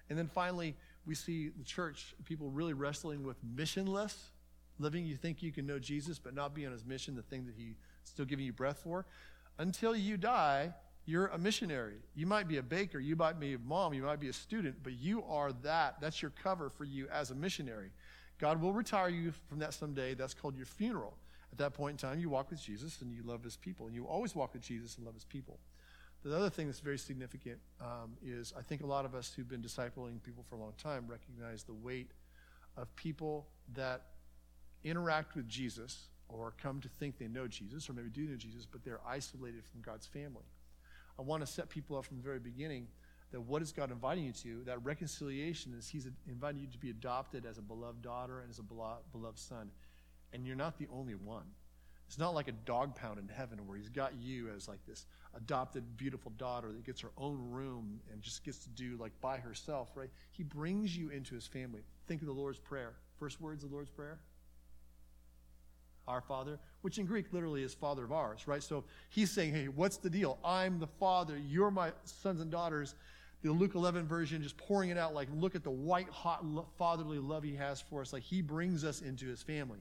And 0.10 0.18
then 0.18 0.28
finally, 0.28 0.76
we 1.06 1.16
see 1.16 1.50
the 1.50 1.64
church, 1.64 2.16
people 2.26 2.50
really 2.50 2.74
wrestling 2.74 3.24
with 3.24 3.38
missionless 3.44 4.16
living. 4.80 5.06
You 5.06 5.16
think 5.16 5.42
you 5.42 5.52
can 5.52 5.66
know 5.66 5.80
Jesus, 5.80 6.20
but 6.20 6.34
not 6.34 6.54
be 6.54 6.66
on 6.66 6.72
his 6.72 6.86
mission, 6.86 7.16
the 7.16 7.22
thing 7.22 7.46
that 7.46 7.56
he's 7.58 7.76
still 8.04 8.26
giving 8.26 8.46
you 8.46 8.54
breath 8.54 8.82
for. 8.84 9.06
Until 9.58 9.96
you 9.96 10.18
die, 10.18 10.74
you're 11.06 11.28
a 11.28 11.38
missionary. 11.38 11.98
You 12.16 12.26
might 12.26 12.48
be 12.48 12.58
a 12.58 12.64
baker, 12.64 13.00
you 13.00 13.16
might 13.16 13.40
be 13.40 13.54
a 13.54 13.60
mom, 13.60 13.94
you 13.94 14.04
might 14.04 14.20
be 14.20 14.30
a 14.30 14.34
student, 14.34 14.78
but 14.84 14.94
you 14.94 15.24
are 15.24 15.52
that. 15.64 15.96
That's 16.00 16.22
your 16.22 16.32
cover 16.32 16.70
for 16.70 16.86
you 16.86 17.08
as 17.10 17.32
a 17.32 17.36
missionary. 17.36 17.92
God 18.40 18.62
will 18.62 18.74
retire 18.74 19.10
you 19.10 19.32
from 19.48 19.60
that 19.60 19.74
someday. 19.74 20.14
That's 20.14 20.34
called 20.34 20.56
your 20.56 20.66
funeral. 20.66 21.14
At 21.52 21.58
that 21.60 21.74
point 21.74 22.02
in 22.02 22.10
time, 22.10 22.20
you 22.20 22.30
walk 22.30 22.50
with 22.50 22.62
Jesus 22.62 23.02
and 23.02 23.14
you 23.14 23.22
love 23.24 23.44
his 23.44 23.58
people. 23.58 23.86
And 23.86 23.96
you 23.96 24.06
always 24.06 24.34
walk 24.36 24.54
with 24.54 24.64
Jesus 24.64 24.98
and 24.98 25.06
love 25.06 25.14
his 25.14 25.26
people. 25.26 25.60
The 26.24 26.36
other 26.36 26.50
thing 26.50 26.68
that's 26.68 26.80
very 26.80 26.98
significant 26.98 27.60
um, 27.82 28.14
is 28.26 28.54
I 28.58 28.62
think 28.62 28.82
a 28.82 28.86
lot 28.86 29.04
of 29.04 29.14
us 29.14 29.34
who've 29.36 29.48
been 29.48 29.62
discipling 29.62 30.24
people 30.24 30.46
for 30.50 30.56
a 30.56 30.60
long 30.60 30.74
time 30.78 31.06
recognize 31.08 31.64
the 31.64 31.74
weight 31.74 32.12
of 32.78 32.94
people 32.96 33.48
that 33.74 34.04
interact 34.84 35.36
with 35.36 35.48
Jesus 35.48 36.08
or 36.30 36.54
come 36.62 36.80
to 36.82 36.88
think 36.88 37.18
they 37.18 37.28
know 37.28 37.48
Jesus 37.48 37.90
or 37.90 37.94
maybe 37.94 38.10
do 38.10 38.22
know 38.22 38.38
Jesus, 38.38 38.66
but 38.66 38.84
they're 38.86 39.02
isolated 39.06 39.66
from 39.66 39.82
God's 39.82 40.08
family. 40.08 40.46
I 41.20 41.22
want 41.22 41.46
to 41.46 41.52
set 41.52 41.70
people 41.70 41.98
up 41.98 42.06
from 42.06 42.18
the 42.18 42.24
very 42.24 42.40
beginning 42.40 42.88
that 43.32 43.42
what 43.42 43.62
is 43.62 43.72
God 43.72 43.92
inviting 43.92 44.24
you 44.24 44.32
to? 44.32 44.64
That 44.66 44.84
reconciliation 44.84 45.76
is 45.78 45.90
He's 45.90 46.08
inviting 46.28 46.62
you 46.62 46.68
to 46.68 46.78
be 46.78 46.90
adopted 46.90 47.46
as 47.46 47.58
a 47.58 47.62
beloved 47.62 48.02
daughter 48.02 48.42
and 48.42 48.50
as 48.50 48.60
a 48.60 48.64
beloved 48.64 49.40
son. 49.40 49.72
And 50.32 50.46
you're 50.48 50.56
not 50.56 50.78
the 50.78 50.88
only 50.92 51.16
one. 51.16 51.46
It's 52.14 52.20
not 52.20 52.36
like 52.36 52.48
a 52.48 52.52
dog 52.52 52.96
pound 52.96 53.18
in 53.18 53.28
heaven 53.28 53.66
where 53.66 53.76
He's 53.76 53.90
got 53.90 54.14
you 54.22 54.48
as 54.56 54.68
like 54.68 54.86
this 54.86 55.08
adopted, 55.36 55.98
beautiful 55.98 56.32
daughter 56.38 56.72
that 56.72 56.86
gets 56.86 57.02
her 57.02 57.10
own 57.18 57.40
room 57.50 58.00
and 58.12 58.22
just 58.22 58.44
gets 58.44 58.60
to 58.60 58.70
do 58.70 58.98
like 59.00 59.14
by 59.20 59.38
herself, 59.38 59.90
right? 59.96 60.12
He 60.30 60.44
brings 60.44 60.96
you 60.96 61.10
into 61.10 61.34
His 61.34 61.48
family. 61.48 61.82
Think 62.06 62.22
of 62.22 62.28
the 62.28 62.34
Lord's 62.34 62.60
Prayer. 62.60 62.94
First 63.18 63.42
words 63.42 63.64
of 63.64 63.72
the 63.72 63.76
Lord's 63.76 63.90
Prayer 63.90 64.20
our 66.08 66.22
Father, 66.22 66.60
which 66.82 67.00
in 67.00 67.06
Greek 67.06 67.32
literally 67.32 67.64
is 67.64 67.74
Father 67.74 68.04
of 68.04 68.12
ours, 68.12 68.46
right? 68.46 68.62
So 68.62 68.84
he's 69.10 69.32
saying, 69.32 69.54
hey, 69.54 69.70
what's 69.70 69.96
the 69.96 70.10
deal? 70.10 70.38
I'm 70.44 70.78
the 70.78 70.88
Father. 71.00 71.38
You're 71.38 71.72
my 71.72 71.94
sons 72.04 72.42
and 72.42 72.52
daughters 72.52 72.94
the 73.42 73.52
Luke 73.52 73.76
11 73.76 74.06
version, 74.06 74.42
just 74.42 74.58
pouring 74.58 74.90
it 74.90 74.98
out 74.98 75.14
like, 75.14 75.28
look 75.36 75.56
at 75.56 75.64
the 75.64 75.72
white 75.72 76.10
hot 76.10 76.46
fatherly 76.78 77.20
love 77.20 77.44
he 77.44 77.56
has 77.56 77.82
for 77.82 78.02
us. 78.02 78.14
Like 78.14 78.24
he 78.24 78.42
brings 78.42 78.84
us 78.84 79.02
into 79.02 79.28
his 79.28 79.42
family. 79.42 79.80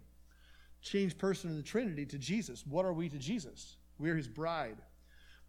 Change 0.82 1.16
person 1.16 1.50
in 1.50 1.56
the 1.56 1.62
Trinity 1.62 2.04
to 2.06 2.18
Jesus. 2.18 2.66
What 2.66 2.84
are 2.84 2.92
we 2.92 3.08
to 3.08 3.18
Jesus? 3.18 3.76
We're 3.98 4.16
his 4.16 4.28
bride. 4.28 4.78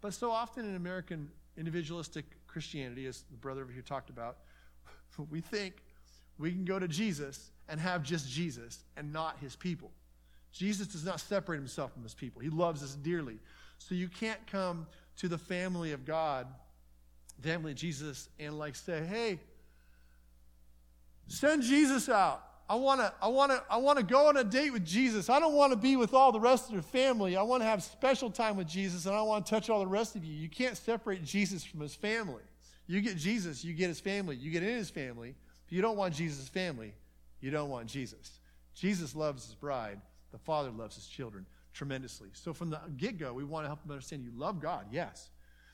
But 0.00 0.14
so 0.14 0.30
often 0.30 0.68
in 0.68 0.76
American 0.76 1.30
individualistic 1.56 2.24
Christianity, 2.46 3.06
as 3.06 3.24
the 3.30 3.36
brother 3.36 3.62
over 3.62 3.72
here 3.72 3.82
talked 3.82 4.10
about, 4.10 4.38
we 5.30 5.40
think 5.40 5.74
we 6.38 6.52
can 6.52 6.64
go 6.64 6.78
to 6.78 6.88
Jesus 6.88 7.50
and 7.68 7.80
have 7.80 8.02
just 8.02 8.28
Jesus 8.28 8.84
and 8.96 9.12
not 9.12 9.38
his 9.40 9.56
people. 9.56 9.90
Jesus 10.52 10.86
does 10.86 11.04
not 11.04 11.20
separate 11.20 11.56
himself 11.56 11.92
from 11.92 12.02
his 12.02 12.14
people. 12.14 12.40
He 12.40 12.50
loves 12.50 12.82
us 12.82 12.94
dearly. 12.94 13.38
So 13.78 13.94
you 13.94 14.08
can't 14.08 14.44
come 14.46 14.86
to 15.16 15.28
the 15.28 15.38
family 15.38 15.92
of 15.92 16.04
God 16.04 16.46
family 17.40 17.72
of 17.72 17.76
Jesus 17.76 18.28
and 18.38 18.58
like 18.58 18.74
say, 18.74 19.04
hey, 19.04 19.38
send 21.28 21.62
Jesus 21.62 22.08
out. 22.08 22.42
I 22.68 22.76
want 22.76 23.00
to 23.00 23.12
I 23.20 23.28
want 23.28 23.52
to 23.52 23.62
I 23.68 23.76
want 23.76 23.98
to 23.98 24.04
go 24.04 24.28
on 24.28 24.36
a 24.38 24.44
date 24.44 24.70
with 24.70 24.86
Jesus. 24.86 25.28
I 25.28 25.38
don't 25.38 25.54
want 25.54 25.72
to 25.72 25.76
be 25.76 25.96
with 25.96 26.14
all 26.14 26.32
the 26.32 26.40
rest 26.40 26.68
of 26.68 26.72
your 26.72 26.82
family. 26.82 27.36
I 27.36 27.42
want 27.42 27.62
to 27.62 27.66
have 27.66 27.82
special 27.82 28.30
time 28.30 28.56
with 28.56 28.66
Jesus 28.66 29.04
and 29.06 29.14
I 29.14 29.20
want 29.22 29.44
to 29.44 29.50
touch 29.50 29.68
all 29.68 29.80
the 29.80 29.86
rest 29.86 30.16
of 30.16 30.24
you. 30.24 30.34
You 30.34 30.48
can't 30.48 30.76
separate 30.76 31.22
Jesus 31.22 31.62
from 31.62 31.80
his 31.80 31.94
family. 31.94 32.42
You 32.86 33.00
get 33.00 33.16
Jesus, 33.16 33.64
you 33.64 33.74
get 33.74 33.88
his 33.88 34.00
family. 34.00 34.36
You 34.36 34.50
get 34.50 34.62
in 34.62 34.76
his 34.76 34.90
family. 34.90 35.34
If 35.66 35.72
you 35.72 35.82
don't 35.82 35.96
want 35.96 36.14
Jesus' 36.14 36.48
family, 36.48 36.94
you 37.40 37.50
don't 37.50 37.68
want 37.68 37.86
Jesus. 37.86 38.40
Jesus 38.74 39.14
loves 39.14 39.44
his 39.44 39.54
bride. 39.54 40.00
The 40.32 40.38
Father 40.38 40.70
loves 40.70 40.96
his 40.96 41.06
children 41.06 41.46
tremendously. 41.74 42.28
So 42.32 42.52
from 42.52 42.70
the 42.70 42.80
get-go, 42.96 43.32
we 43.32 43.44
want 43.44 43.64
to 43.64 43.68
help 43.68 43.82
them 43.82 43.92
understand 43.92 44.24
you 44.24 44.32
love 44.34 44.60
God, 44.60 44.86
yes. 44.90 45.30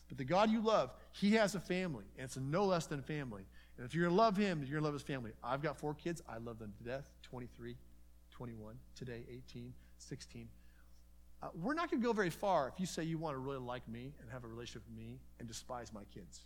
But 0.09 0.19
the 0.19 0.25
God 0.25 0.51
you 0.51 0.61
love, 0.61 0.91
He 1.13 1.33
has 1.35 1.55
a 1.55 1.61
family, 1.61 2.05
and 2.17 2.25
it's 2.25 2.37
no 2.37 2.65
less 2.65 2.87
than 2.87 3.01
family. 3.01 3.45
And 3.81 3.89
if 3.89 3.95
you're 3.95 4.05
going 4.05 4.15
to 4.15 4.23
love 4.23 4.37
Him, 4.37 4.59
you're 4.59 4.79
going 4.79 4.83
to 4.83 4.85
love 4.85 4.93
His 4.93 5.03
family. 5.03 5.31
I've 5.43 5.63
got 5.63 5.79
four 5.79 5.95
kids. 5.95 6.21
I 6.29 6.37
love 6.37 6.59
them 6.59 6.71
to 6.77 6.85
death 6.85 7.09
23, 7.23 7.75
21, 8.31 8.75
today 8.95 9.23
18, 9.49 9.73
16. 9.97 10.49
Uh, 11.43 11.47
we're 11.55 11.73
not 11.73 11.91
going 11.91 12.03
to 12.03 12.07
go 12.07 12.13
very 12.13 12.29
far 12.29 12.69
if 12.69 12.79
you 12.79 12.85
say 12.85 13.05
you 13.05 13.17
want 13.17 13.37
to 13.37 13.39
really 13.39 13.57
like 13.57 13.89
me 13.89 14.13
and 14.21 14.31
have 14.31 14.45
a 14.45 14.47
relationship 14.47 14.83
with 14.87 14.95
me 14.95 15.19
and 15.39 15.49
despise 15.49 15.95
my 15.95 16.03
kids. 16.15 16.41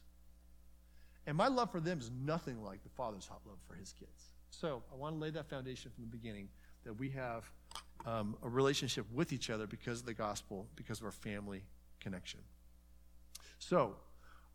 And 1.27 1.37
my 1.37 1.49
love 1.49 1.73
for 1.73 1.81
them 1.81 1.99
is 1.99 2.09
nothing 2.25 2.63
like 2.63 2.85
the 2.85 2.91
Father's 2.91 3.27
hot 3.27 3.41
love 3.45 3.59
for 3.67 3.75
His 3.75 3.93
kids. 3.99 4.31
So 4.51 4.85
I 4.93 4.97
want 4.97 5.17
to 5.17 5.21
lay 5.21 5.31
that 5.31 5.51
foundation 5.51 5.91
from 5.93 6.05
the 6.05 6.17
beginning 6.17 6.49
that 6.85 6.93
we 6.93 7.11
have 7.11 7.51
um, 8.07 8.37
a 8.45 8.49
relationship 8.49 9.07
with 9.13 9.33
each 9.33 9.51
other 9.51 9.67
because 9.67 9.99
of 9.99 10.07
the 10.07 10.15
gospel, 10.15 10.69
because 10.77 11.01
of 11.01 11.07
our 11.07 11.11
family 11.11 11.65
connection. 11.99 12.39
So, 13.59 13.97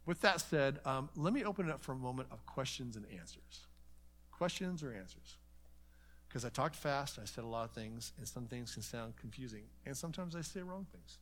with 0.10 0.22
that 0.22 0.42
said, 0.42 0.80
um, 0.86 1.08
let 1.16 1.36
me 1.36 1.44
open 1.44 1.70
it 1.70 1.72
up 1.72 1.84
for 1.84 1.92
a 1.92 1.96
moment 1.96 2.30
of 2.32 2.44
questions 2.48 2.96
and 2.96 3.06
answers. 3.20 3.68
Questions 4.32 4.82
or 4.82 4.92
answers? 4.92 5.38
Because 6.28 6.44
I 6.44 6.50
talked 6.50 6.76
fast, 6.76 7.20
I 7.22 7.26
said 7.26 7.44
a 7.44 7.48
lot 7.48 7.66
of 7.66 7.72
things, 7.74 8.12
and 8.18 8.28
some 8.28 8.48
things 8.48 8.74
can 8.74 8.82
sound 8.82 9.18
confusing, 9.18 9.66
and 9.86 9.96
sometimes 9.96 10.36
I 10.36 10.42
say 10.42 10.62
wrong 10.62 10.88
things. 10.92 11.20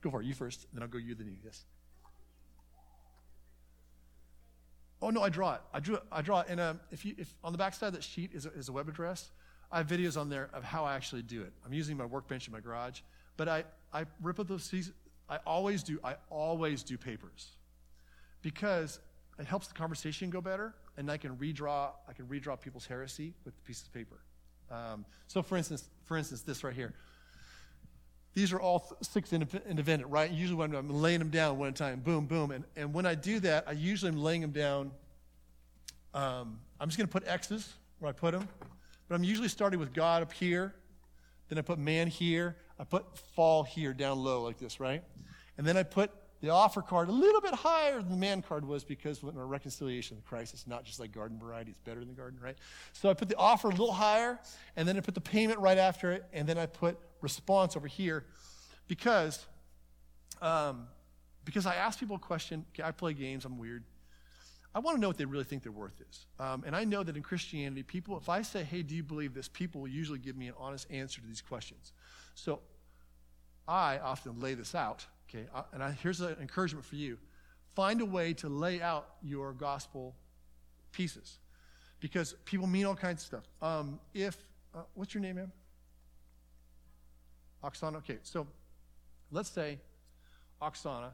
Go 0.00 0.10
for 0.10 0.22
it. 0.22 0.26
You 0.26 0.34
first, 0.34 0.68
then 0.72 0.80
I'll 0.80 0.88
go 0.88 0.98
you, 0.98 1.16
then 1.16 1.26
you. 1.26 1.38
Yes. 1.44 1.64
Oh 5.02 5.10
no, 5.10 5.22
I 5.22 5.28
draw 5.28 5.54
it. 5.54 5.60
I 5.74 5.80
drew. 5.80 5.98
I 6.12 6.22
draw 6.22 6.42
it. 6.42 6.46
And 6.48 6.60
um, 6.60 6.80
if 6.92 7.04
you, 7.04 7.16
if 7.18 7.34
on 7.42 7.50
the 7.50 7.58
back 7.58 7.74
side 7.74 7.88
of 7.88 7.94
that 7.94 8.04
sheet 8.04 8.30
is 8.32 8.46
a, 8.46 8.52
is 8.52 8.68
a 8.68 8.72
web 8.72 8.88
address, 8.88 9.32
I 9.72 9.78
have 9.78 9.88
videos 9.88 10.16
on 10.16 10.28
there 10.28 10.50
of 10.52 10.62
how 10.62 10.84
I 10.84 10.94
actually 10.94 11.22
do 11.22 11.42
it. 11.42 11.52
I'm 11.64 11.72
using 11.72 11.96
my 11.96 12.06
workbench 12.06 12.46
in 12.46 12.52
my 12.52 12.60
garage. 12.60 13.00
But 13.36 13.48
I, 13.48 13.64
I 13.92 14.04
rip 14.22 14.38
up 14.38 14.48
those. 14.48 14.72
I 15.28 15.38
always 15.46 15.82
do. 15.82 15.98
I 16.04 16.16
always 16.30 16.82
do 16.82 16.96
papers 16.96 17.48
because 18.42 19.00
it 19.38 19.46
helps 19.46 19.66
the 19.66 19.74
conversation 19.74 20.30
go 20.30 20.40
better, 20.40 20.74
and 20.96 21.10
I 21.10 21.16
can 21.16 21.36
redraw. 21.36 21.90
I 22.08 22.12
can 22.12 22.26
redraw 22.26 22.60
people's 22.60 22.86
heresy 22.86 23.34
with 23.44 23.54
the 23.56 23.62
pieces 23.62 23.86
of 23.86 23.92
paper. 23.92 24.20
Um, 24.70 25.04
so, 25.26 25.42
for 25.42 25.56
instance, 25.56 25.88
for 26.04 26.16
instance, 26.16 26.42
this 26.42 26.64
right 26.64 26.74
here. 26.74 26.94
These 28.34 28.52
are 28.52 28.60
all 28.60 28.94
six 29.00 29.32
independent, 29.32 30.10
right? 30.10 30.30
Usually, 30.30 30.58
when 30.58 30.74
I'm 30.74 30.90
laying 30.90 31.20
them 31.20 31.30
down 31.30 31.58
one 31.58 31.72
time, 31.72 32.00
boom, 32.00 32.26
boom, 32.26 32.50
and 32.50 32.64
and 32.76 32.92
when 32.92 33.06
I 33.06 33.14
do 33.14 33.40
that, 33.40 33.64
I 33.66 33.72
usually 33.72 34.12
am 34.12 34.22
laying 34.22 34.42
them 34.42 34.52
down. 34.52 34.90
Um, 36.12 36.60
I'm 36.78 36.88
just 36.88 36.98
going 36.98 37.08
to 37.08 37.12
put 37.12 37.26
X's 37.26 37.74
where 37.98 38.10
I 38.10 38.12
put 38.12 38.32
them, 38.32 38.46
but 39.08 39.14
I'm 39.14 39.24
usually 39.24 39.48
starting 39.48 39.80
with 39.80 39.92
God 39.94 40.22
up 40.22 40.32
here, 40.32 40.74
then 41.48 41.58
I 41.58 41.62
put 41.62 41.78
man 41.78 42.08
here, 42.08 42.56
I 42.78 42.84
put 42.84 43.16
fall 43.34 43.62
here 43.62 43.92
down 43.92 44.18
low 44.18 44.42
like 44.42 44.58
this, 44.58 44.80
right? 44.80 45.02
And 45.58 45.66
then 45.66 45.76
I 45.76 45.82
put 45.82 46.10
the 46.40 46.50
offer 46.50 46.82
card 46.82 47.08
a 47.08 47.12
little 47.12 47.40
bit 47.40 47.54
higher 47.54 48.00
than 48.00 48.10
the 48.10 48.16
man 48.16 48.42
card 48.42 48.66
was 48.66 48.84
because 48.84 49.22
when 49.22 49.36
a 49.36 49.44
reconciliation 49.44 50.18
crisis, 50.26 50.66
not 50.66 50.84
just 50.84 51.00
like 51.00 51.12
garden 51.12 51.38
variety, 51.38 51.70
it's 51.70 51.80
better 51.80 52.00
than 52.00 52.08
the 52.08 52.14
garden, 52.14 52.38
right? 52.42 52.56
So 52.92 53.08
I 53.08 53.14
put 53.14 53.28
the 53.28 53.36
offer 53.36 53.68
a 53.68 53.70
little 53.70 53.92
higher, 53.92 54.38
and 54.76 54.86
then 54.86 54.96
I 54.96 55.00
put 55.00 55.14
the 55.14 55.20
payment 55.20 55.58
right 55.60 55.78
after 55.78 56.12
it, 56.12 56.24
and 56.32 56.46
then 56.46 56.58
I 56.58 56.66
put 56.66 56.98
response 57.22 57.76
over 57.76 57.88
here 57.88 58.24
because 58.88 59.46
um, 60.42 60.88
because 61.44 61.64
I 61.64 61.76
ask 61.76 61.98
people 61.98 62.16
a 62.16 62.20
question. 62.20 62.66
I 62.82 62.90
play 62.90 63.14
games. 63.14 63.44
I'm 63.44 63.56
weird. 63.56 63.84
I 64.76 64.78
want 64.78 64.98
to 64.98 65.00
know 65.00 65.08
what 65.08 65.16
they 65.16 65.24
really 65.24 65.44
think 65.44 65.62
their 65.62 65.72
worth 65.72 66.02
is. 66.06 66.26
Um, 66.38 66.62
and 66.66 66.76
I 66.76 66.84
know 66.84 67.02
that 67.02 67.16
in 67.16 67.22
Christianity, 67.22 67.82
people, 67.82 68.18
if 68.18 68.28
I 68.28 68.42
say, 68.42 68.62
hey, 68.62 68.82
do 68.82 68.94
you 68.94 69.02
believe 69.02 69.32
this? 69.32 69.48
People 69.48 69.80
will 69.80 69.88
usually 69.88 70.18
give 70.18 70.36
me 70.36 70.48
an 70.48 70.54
honest 70.58 70.86
answer 70.90 71.22
to 71.22 71.26
these 71.26 71.40
questions. 71.40 71.94
So 72.34 72.60
I 73.66 73.96
often 73.96 74.38
lay 74.38 74.52
this 74.52 74.74
out, 74.74 75.06
okay? 75.30 75.46
And 75.72 75.82
I, 75.82 75.92
here's 75.92 76.20
an 76.20 76.36
encouragement 76.42 76.84
for 76.84 76.96
you 76.96 77.16
find 77.74 78.02
a 78.02 78.04
way 78.04 78.34
to 78.34 78.50
lay 78.50 78.82
out 78.82 79.06
your 79.22 79.54
gospel 79.54 80.14
pieces 80.92 81.38
because 82.00 82.34
people 82.44 82.66
mean 82.66 82.84
all 82.84 82.94
kinds 82.94 83.22
of 83.22 83.26
stuff. 83.26 83.44
Um, 83.62 83.98
if, 84.12 84.36
uh, 84.74 84.80
what's 84.92 85.14
your 85.14 85.22
name, 85.22 85.36
ma'am? 85.36 85.52
Oksana. 87.64 87.96
Okay, 87.96 88.18
so 88.22 88.46
let's 89.30 89.48
say 89.48 89.78
Oksana 90.60 91.12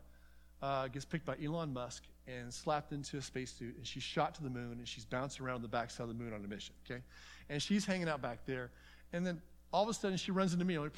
uh, 0.61 0.89
gets 0.89 1.05
picked 1.05 1.27
by 1.27 1.37
Elon 1.41 1.73
Musk 1.73 2.03
and 2.27 2.53
slapped 2.53 2.93
into 2.93 3.17
a 3.17 3.23
spacesuit, 3.23 3.77
and 3.77 3.87
she's 3.87 4.03
shot 4.03 4.35
to 4.37 4.43
the 4.43 4.51
moon, 4.51 4.73
and 4.79 4.87
she's 4.87 5.05
bouncing 5.05 5.45
around 5.45 5.63
the 5.63 5.69
backside 5.69 6.03
of 6.03 6.09
the 6.09 6.15
moon 6.15 6.33
on 6.33 6.45
a 6.45 6.49
mission, 6.49 6.75
okay? 6.87 7.03
And 7.49 7.61
she's 7.61 7.85
hanging 7.85 8.09
out 8.09 8.23
back 8.23 8.47
there, 8.47 8.71
and 9.13 9.27
then 9.27 9.41
all 9.73 9.83
of 9.83 9.89
a 9.89 9.95
sudden 9.95 10.17
she 10.17 10.31
runs 10.31 10.53
into 10.53 10.65
me, 10.65 10.79
like, 10.79 10.93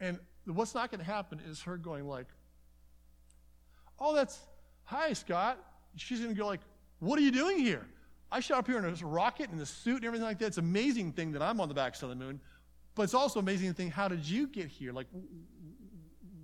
and 0.00 0.18
what's 0.46 0.74
not 0.74 0.90
going 0.90 0.98
to 0.98 1.06
happen 1.06 1.40
is 1.48 1.62
her 1.62 1.76
going 1.76 2.06
like, 2.06 2.26
oh, 4.00 4.14
that's, 4.14 4.38
hi, 4.84 5.12
Scott. 5.12 5.58
She's 5.96 6.20
going 6.20 6.34
to 6.34 6.38
go 6.38 6.46
like, 6.46 6.60
what 6.98 7.18
are 7.18 7.22
you 7.22 7.30
doing 7.30 7.58
here? 7.58 7.86
I 8.32 8.40
shot 8.40 8.58
up 8.58 8.66
here 8.66 8.78
in 8.78 8.84
a 8.84 9.06
rocket 9.06 9.50
and 9.50 9.60
a 9.60 9.66
suit 9.66 9.96
and 9.96 10.04
everything 10.06 10.26
like 10.26 10.38
that. 10.40 10.46
It's 10.46 10.58
amazing 10.58 11.12
thing 11.12 11.32
that 11.32 11.42
I'm 11.42 11.60
on 11.60 11.68
the 11.68 11.74
backside 11.74 12.10
of 12.10 12.18
the 12.18 12.24
moon, 12.24 12.40
but 12.94 13.02
it's 13.02 13.14
also 13.14 13.38
amazing 13.38 13.72
thing, 13.74 13.90
how 13.90 14.08
did 14.08 14.28
you 14.28 14.48
get 14.48 14.66
here? 14.66 14.92
Like, 14.92 15.06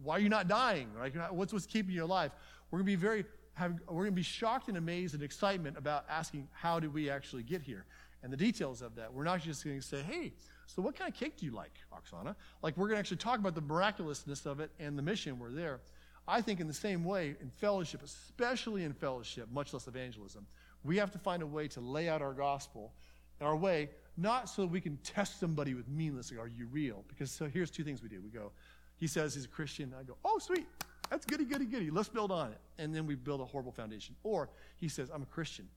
why 0.03 0.17
are 0.17 0.21
you 0.21 0.29
not 0.29 0.49
dying? 0.49 0.89
Like, 0.99 1.15
what's, 1.33 1.53
what's 1.53 1.67
keeping 1.67 1.95
you 1.95 2.05
alive? 2.05 2.31
We're 2.71 2.79
going 2.79 2.87
to 2.87 2.93
be 2.93 2.97
very, 2.97 3.25
have, 3.55 3.79
we're 3.89 4.05
going 4.05 4.13
to 4.13 4.13
be 4.13 4.23
shocked 4.23 4.69
and 4.69 4.77
amazed 4.77 5.15
and 5.15 5.23
excitement 5.23 5.77
about 5.77 6.05
asking, 6.09 6.49
how 6.53 6.81
did 6.81 6.93
we 6.95 7.11
actually 7.11 7.43
get 7.43 7.63
here? 7.63 7.85
And 8.23 8.33
the 8.33 8.37
details 8.37 8.83
of 8.83 8.95
that. 8.97 9.13
We're 9.13 9.25
not 9.25 9.41
just 9.41 9.65
going 9.65 9.81
to 9.81 9.87
say, 9.87 10.03
hey, 10.03 10.33
so, 10.67 10.83
what 10.83 10.95
kind 10.95 11.13
of 11.13 11.19
cake 11.19 11.37
do 11.37 11.47
you 11.47 11.53
like, 11.53 11.73
Oksana? 11.93 12.37
Like, 12.63 12.77
we're 12.77 12.87
going 12.87 12.95
to 12.95 13.01
actually 13.01 13.17
talk 13.17 13.41
about 13.41 13.57
the 13.57 13.61
miraculousness 13.61 14.47
of 14.47 14.61
it 14.61 14.71
and 14.79 14.97
the 14.97 15.03
mission 15.03 15.39
we're 15.39 15.51
there. 15.51 15.81
I 16.29 16.41
think, 16.41 16.61
in 16.61 16.69
the 16.69 16.75
same 16.75 17.05
way, 17.05 17.35
in 17.41 17.51
fellowship, 17.51 18.03
especially 18.05 18.85
in 18.85 18.93
fellowship, 18.93 19.49
much 19.51 19.73
less 19.73 19.89
evangelism, 19.89 20.47
We 20.85 20.97
have 20.99 21.11
to 21.11 21.19
find 21.19 21.43
a 21.43 21.47
way 21.47 21.67
to 21.69 21.81
lay 21.81 22.09
out 22.09 22.23
our 22.23 22.33
gospel, 22.33 22.93
our 23.41 23.57
way, 23.57 23.91
not 24.17 24.49
so 24.49 24.63
that 24.63 24.69
we 24.69 24.81
can 24.81 24.97
test 24.99 25.41
somebody 25.41 25.75
with 25.75 25.89
meaningless, 25.89 26.31
like, 26.31 26.41
are 26.41 26.49
you 26.49 26.67
real? 26.71 27.05
Because 27.09 27.31
so 27.33 27.47
here's 27.47 27.71
two 27.71 27.83
things 27.83 28.03
we 28.03 28.09
do. 28.09 28.21
We 28.23 28.31
go, 28.31 28.53
he 28.97 29.07
says 29.07 29.35
he's 29.35 29.47
a 29.47 29.49
Christian. 29.49 29.93
I 29.99 30.05
go, 30.05 30.17
oh, 30.25 30.39
sweet. 30.39 30.67
That's 31.11 31.27
goody, 31.27 31.45
goody, 31.45 31.67
goody. 31.67 31.91
Let's 31.91 32.09
build 32.09 32.31
on 32.31 32.53
it. 32.53 32.59
And 32.79 32.95
then 32.95 33.07
we 33.07 33.17
build 33.17 33.41
a 33.41 33.45
horrible 33.45 33.73
foundation. 33.73 34.15
Or 34.23 34.49
he 34.77 34.89
says, 34.89 35.11
I'm 35.13 35.23
a 35.23 35.27
Christian. 35.27 35.69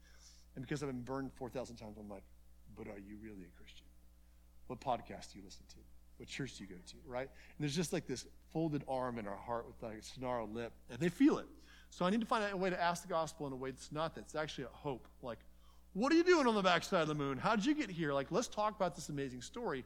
And 0.55 0.63
because 0.63 0.83
I've 0.83 0.89
been 0.89 1.01
burned 1.01 1.31
4,000 1.33 1.75
times, 1.75 1.97
I'm 1.99 2.07
like, 2.07 2.23
but 2.77 2.87
are 2.87 2.99
you 2.99 3.17
really 3.21 3.43
a 3.43 3.57
Christian? 3.57 3.87
What 4.67 4.79
podcast 4.79 5.33
do 5.33 5.39
you 5.39 5.45
listen 5.45 5.63
to? 5.69 5.77
What 6.17 6.29
church 6.29 6.57
do 6.57 6.63
you 6.63 6.69
go 6.69 6.75
to, 6.75 6.95
right? 7.07 7.27
And 7.27 7.59
there's 7.59 7.75
just 7.75 7.91
like 7.91 8.05
this 8.05 8.25
folded 8.51 8.83
arm 8.87 9.17
in 9.17 9.27
our 9.27 9.35
heart 9.35 9.65
with 9.67 9.81
like 9.81 9.99
a 9.99 10.03
snarled 10.03 10.53
lip, 10.53 10.71
and 10.89 10.99
they 10.99 11.09
feel 11.09 11.39
it. 11.39 11.47
So 11.89 12.05
I 12.05 12.09
need 12.09 12.21
to 12.21 12.27
find 12.27 12.51
a 12.51 12.55
way 12.57 12.69
to 12.69 12.81
ask 12.81 13.01
the 13.01 13.09
gospel 13.09 13.47
in 13.47 13.53
a 13.53 13.55
way 13.55 13.71
that's 13.71 13.91
not 13.91 14.15
that. 14.15 14.21
It's 14.21 14.35
actually 14.35 14.65
a 14.65 14.75
hope. 14.77 15.07
Like, 15.21 15.39
what 15.93 16.11
are 16.11 16.15
you 16.15 16.23
doing 16.23 16.47
on 16.47 16.55
the 16.55 16.61
backside 16.61 17.01
of 17.01 17.07
the 17.07 17.15
moon? 17.15 17.37
How 17.37 17.55
did 17.55 17.65
you 17.65 17.75
get 17.75 17.89
here? 17.89 18.13
Like, 18.13 18.31
let's 18.31 18.47
talk 18.47 18.75
about 18.75 18.95
this 18.95 19.09
amazing 19.09 19.41
story, 19.41 19.85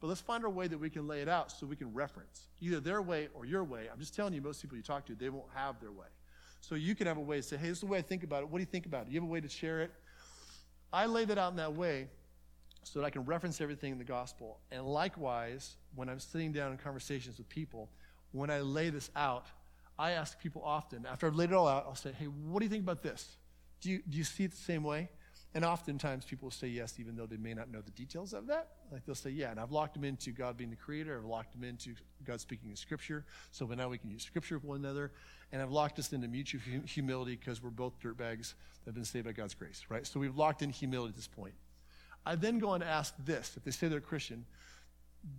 but 0.00 0.06
let's 0.06 0.20
find 0.20 0.44
our 0.44 0.50
way 0.50 0.68
that 0.68 0.78
we 0.78 0.90
can 0.90 1.08
lay 1.08 1.20
it 1.20 1.28
out 1.28 1.50
so 1.50 1.66
we 1.66 1.76
can 1.76 1.92
reference 1.92 2.48
either 2.60 2.80
their 2.80 3.02
way 3.02 3.28
or 3.34 3.44
your 3.44 3.64
way. 3.64 3.88
I'm 3.92 3.98
just 3.98 4.14
telling 4.14 4.32
you, 4.32 4.40
most 4.40 4.62
people 4.62 4.76
you 4.76 4.82
talk 4.82 5.06
to, 5.06 5.14
they 5.14 5.28
won't 5.28 5.48
have 5.54 5.80
their 5.80 5.92
way. 5.92 6.06
So 6.60 6.74
you 6.74 6.94
can 6.94 7.06
have 7.06 7.18
a 7.18 7.22
way 7.22 7.36
to 7.36 7.42
say, 7.42 7.56
hey, 7.56 7.68
this 7.68 7.78
is 7.78 7.80
the 7.80 7.86
way 7.86 7.98
I 7.98 8.02
think 8.02 8.24
about 8.24 8.42
it. 8.42 8.48
What 8.48 8.58
do 8.58 8.62
you 8.62 8.66
think 8.66 8.86
about 8.86 9.02
it? 9.02 9.06
Do 9.06 9.12
you 9.12 9.20
have 9.20 9.28
a 9.28 9.32
way 9.32 9.40
to 9.40 9.48
share 9.48 9.80
it? 9.80 9.92
I 10.92 11.06
lay 11.06 11.24
that 11.24 11.38
out 11.38 11.50
in 11.50 11.56
that 11.56 11.74
way 11.74 12.08
so 12.82 13.00
that 13.00 13.06
I 13.06 13.10
can 13.10 13.24
reference 13.24 13.60
everything 13.60 13.92
in 13.92 13.98
the 13.98 14.04
gospel. 14.04 14.58
And 14.70 14.86
likewise, 14.86 15.76
when 15.94 16.08
I'm 16.08 16.20
sitting 16.20 16.52
down 16.52 16.72
in 16.72 16.78
conversations 16.78 17.38
with 17.38 17.48
people, 17.48 17.90
when 18.32 18.50
I 18.50 18.60
lay 18.60 18.90
this 18.90 19.10
out, 19.16 19.46
I 19.98 20.12
ask 20.12 20.38
people 20.40 20.62
often, 20.64 21.06
after 21.06 21.26
I've 21.26 21.34
laid 21.34 21.50
it 21.50 21.54
all 21.54 21.68
out, 21.68 21.84
I'll 21.88 21.94
say, 21.94 22.12
hey, 22.12 22.26
what 22.26 22.60
do 22.60 22.64
you 22.64 22.70
think 22.70 22.84
about 22.84 23.02
this? 23.02 23.36
Do 23.80 23.90
you, 23.90 24.00
do 24.08 24.16
you 24.16 24.24
see 24.24 24.44
it 24.44 24.52
the 24.52 24.56
same 24.56 24.84
way? 24.84 25.08
And 25.54 25.64
oftentimes 25.64 26.24
people 26.24 26.46
will 26.46 26.52
say 26.52 26.68
yes, 26.68 26.94
even 26.98 27.16
though 27.16 27.26
they 27.26 27.36
may 27.36 27.54
not 27.54 27.70
know 27.70 27.80
the 27.80 27.90
details 27.90 28.32
of 28.32 28.46
that. 28.46 28.68
Like 28.92 29.04
they'll 29.04 29.14
say, 29.14 29.30
yeah. 29.30 29.50
And 29.50 29.60
I've 29.60 29.72
locked 29.72 29.94
them 29.94 30.04
into 30.04 30.30
God 30.30 30.56
being 30.56 30.70
the 30.70 30.76
creator. 30.76 31.18
I've 31.18 31.24
locked 31.24 31.52
them 31.52 31.64
into 31.64 31.94
God 32.24 32.40
speaking 32.40 32.70
in 32.70 32.76
Scripture. 32.76 33.24
So 33.50 33.66
now 33.66 33.88
we 33.88 33.98
can 33.98 34.10
use 34.10 34.22
Scripture 34.22 34.56
with 34.56 34.64
one 34.64 34.78
another. 34.78 35.12
And 35.52 35.62
I've 35.62 35.70
locked 35.70 35.98
us 35.98 36.12
into 36.12 36.28
mutual 36.28 36.60
humility 36.86 37.36
because 37.36 37.62
we're 37.62 37.70
both 37.70 37.98
dirtbags 38.00 38.54
that 38.84 38.86
have 38.86 38.94
been 38.94 39.04
saved 39.04 39.26
by 39.26 39.32
God's 39.32 39.54
grace, 39.54 39.84
right? 39.88 40.06
So 40.06 40.20
we've 40.20 40.36
locked 40.36 40.62
in 40.62 40.70
humility 40.70 41.10
at 41.10 41.16
this 41.16 41.28
point. 41.28 41.54
I 42.26 42.34
then 42.34 42.58
go 42.58 42.70
on 42.70 42.80
to 42.80 42.86
ask 42.86 43.14
this 43.24 43.54
if 43.56 43.64
they 43.64 43.70
say 43.70 43.88
they're 43.88 43.98
a 43.98 44.02
Christian, 44.02 44.44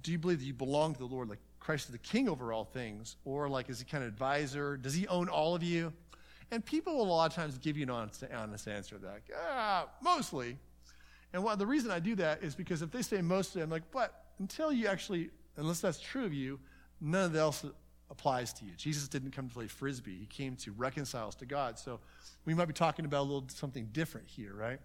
do 0.02 0.12
you 0.12 0.18
believe 0.18 0.40
that 0.40 0.46
you 0.46 0.54
belong 0.54 0.94
to 0.94 1.00
the 1.00 1.06
Lord? 1.06 1.30
Like 1.30 1.40
Christ 1.60 1.86
is 1.86 1.92
the 1.92 2.00
king 2.00 2.28
over 2.28 2.52
all 2.52 2.66
things? 2.66 3.16
Or 3.26 3.48
like 3.48 3.70
is 3.70 3.80
he 3.80 3.86
kind 3.86 4.04
of 4.04 4.08
advisor? 4.08 4.78
Does 4.78 4.94
he 4.94 5.08
own 5.08 5.30
all 5.30 5.56
of 5.56 5.64
you? 5.64 5.94
And 6.52 6.66
people 6.66 6.96
will 6.96 7.04
a 7.04 7.14
lot 7.14 7.30
of 7.30 7.36
times 7.36 7.58
give 7.60 7.78
you 7.78 7.84
an 7.84 7.92
honest, 7.92 8.24
honest 8.36 8.68
answer 8.68 8.98
that. 8.98 9.22
Ah, 9.38 9.88
mostly. 10.02 10.58
And 11.34 11.44
what, 11.44 11.60
the 11.60 11.68
reason 11.68 11.92
I 11.92 12.00
do 12.00 12.16
that 12.16 12.44
is 12.44 12.56
because 12.56 12.82
if 12.82 12.92
they 12.92 13.02
say 13.02 13.22
mostly, 13.22 13.62
I'm 13.62 13.70
like, 13.70 13.92
but 13.92 14.26
until 14.40 14.72
you 14.72 14.88
actually, 14.88 15.30
unless 15.58 15.80
that's 15.80 16.00
true 16.00 16.26
of 16.26 16.34
you, 16.34 16.60
none 17.02 17.26
of 17.26 17.34
that 17.34 17.40
else 17.40 17.66
applies 18.10 18.54
to 18.54 18.66
you. 18.66 18.72
Jesus 18.76 19.08
didn't 19.08 19.32
come 19.32 19.48
to 19.48 19.54
play 19.54 19.68
frisbee. 19.68 20.18
He 20.18 20.26
came 20.26 20.56
to 20.58 20.72
reconcile 20.72 21.28
us 21.28 21.36
to 21.36 21.46
God. 21.46 21.78
So 21.78 22.00
we 22.46 22.54
might 22.54 22.66
be 22.66 22.74
talking 22.74 23.06
about 23.06 23.22
a 23.22 23.28
little 23.28 23.46
something 23.50 23.90
different 23.92 24.28
here, 24.28 24.54
right? 24.54 24.80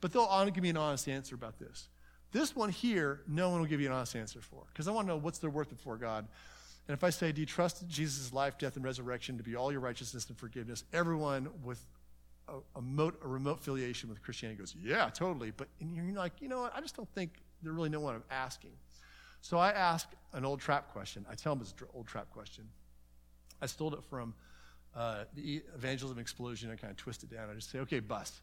But 0.00 0.12
they'll 0.12 0.44
give 0.46 0.62
me 0.62 0.70
an 0.70 0.76
honest 0.76 1.08
answer 1.08 1.34
about 1.34 1.58
this. 1.58 1.88
This 2.32 2.56
one 2.56 2.70
here, 2.70 3.22
no 3.28 3.50
one 3.50 3.60
will 3.60 3.68
give 3.68 3.80
you 3.80 3.86
an 3.86 3.92
honest 3.92 4.16
answer 4.16 4.40
for 4.40 4.64
because 4.72 4.88
I 4.88 4.90
want 4.90 5.06
to 5.06 5.14
know 5.14 5.18
what's 5.18 5.38
their 5.38 5.50
worth 5.50 5.70
before 5.70 5.96
God. 5.96 6.26
And 6.88 6.94
if 6.94 7.02
I 7.02 7.10
say, 7.10 7.32
Do 7.32 7.40
you 7.40 7.46
trust 7.46 7.86
Jesus' 7.88 8.32
life, 8.32 8.58
death, 8.58 8.76
and 8.76 8.84
resurrection 8.84 9.38
to 9.38 9.42
be 9.42 9.56
all 9.56 9.72
your 9.72 9.80
righteousness 9.80 10.28
and 10.28 10.36
forgiveness? 10.36 10.84
Everyone 10.92 11.48
with 11.64 11.84
a, 12.48 12.78
a, 12.78 12.82
mote, 12.82 13.18
a 13.24 13.28
remote 13.28 13.58
affiliation 13.60 14.08
with 14.08 14.22
Christianity 14.22 14.58
goes, 14.58 14.74
Yeah, 14.80 15.10
totally. 15.10 15.50
But 15.50 15.68
you're 15.78 16.04
like, 16.14 16.40
You 16.40 16.48
know 16.48 16.60
what? 16.62 16.74
I 16.76 16.80
just 16.80 16.96
don't 16.96 17.08
think 17.14 17.32
they 17.62 17.70
really 17.70 17.88
know 17.88 18.00
what 18.00 18.14
I'm 18.14 18.24
asking. 18.30 18.72
So 19.40 19.58
I 19.58 19.70
ask 19.70 20.08
an 20.32 20.44
old 20.44 20.60
trap 20.60 20.92
question. 20.92 21.24
I 21.30 21.34
tell 21.34 21.54
them 21.54 21.62
it's 21.62 21.72
an 21.80 21.86
old 21.94 22.06
trap 22.06 22.30
question. 22.30 22.64
I 23.60 23.66
stole 23.66 23.94
it 23.94 24.02
from 24.04 24.34
uh, 24.94 25.24
the 25.34 25.62
Evangelism 25.74 26.18
Explosion. 26.18 26.70
I 26.70 26.76
kind 26.76 26.90
of 26.90 26.96
twist 26.96 27.22
it 27.22 27.30
down. 27.30 27.50
I 27.50 27.54
just 27.54 27.70
say, 27.70 27.78
Okay, 27.80 28.00
bus. 28.00 28.40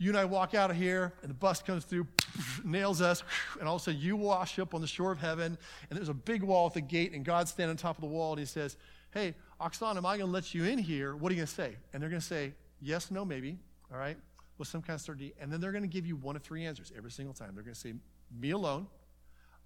You 0.00 0.10
and 0.10 0.18
I 0.18 0.26
walk 0.26 0.54
out 0.54 0.70
of 0.70 0.76
here, 0.76 1.12
and 1.22 1.30
the 1.30 1.34
bus 1.34 1.60
comes 1.60 1.84
through, 1.84 2.06
nails 2.64 3.00
us, 3.00 3.24
and 3.58 3.68
all 3.68 3.76
of 3.76 3.82
a 3.82 3.84
sudden 3.84 4.00
you 4.00 4.14
wash 4.14 4.60
up 4.60 4.72
on 4.72 4.80
the 4.80 4.86
shore 4.86 5.10
of 5.10 5.18
heaven, 5.18 5.58
and 5.90 5.96
there's 5.98 6.08
a 6.08 6.14
big 6.14 6.44
wall 6.44 6.68
at 6.68 6.74
the 6.74 6.80
gate, 6.80 7.12
and 7.14 7.24
God's 7.24 7.50
standing 7.50 7.70
on 7.70 7.76
top 7.76 7.96
of 7.96 8.02
the 8.02 8.06
wall, 8.06 8.30
and 8.30 8.38
he 8.38 8.46
says, 8.46 8.76
Hey, 9.10 9.34
Oksana, 9.60 9.96
am 9.96 10.06
I 10.06 10.16
going 10.16 10.28
to 10.28 10.32
let 10.32 10.54
you 10.54 10.64
in 10.64 10.78
here? 10.78 11.16
What 11.16 11.32
are 11.32 11.34
you 11.34 11.40
going 11.40 11.48
to 11.48 11.52
say? 11.52 11.76
And 11.92 12.00
they're 12.00 12.10
going 12.10 12.20
to 12.20 12.26
say, 12.26 12.52
Yes, 12.80 13.10
no, 13.10 13.24
maybe, 13.24 13.58
all 13.92 13.98
right, 13.98 14.16
with 14.58 14.68
some 14.68 14.82
kind 14.82 14.94
of 14.94 15.00
certainty. 15.00 15.34
And 15.40 15.52
then 15.52 15.60
they're 15.60 15.72
going 15.72 15.82
to 15.82 15.88
give 15.88 16.06
you 16.06 16.16
one 16.16 16.36
of 16.36 16.42
three 16.42 16.64
answers 16.64 16.92
every 16.96 17.10
single 17.10 17.34
time. 17.34 17.54
They're 17.54 17.64
going 17.64 17.74
to 17.74 17.80
say, 17.80 17.94
Me 18.38 18.50
alone, 18.50 18.86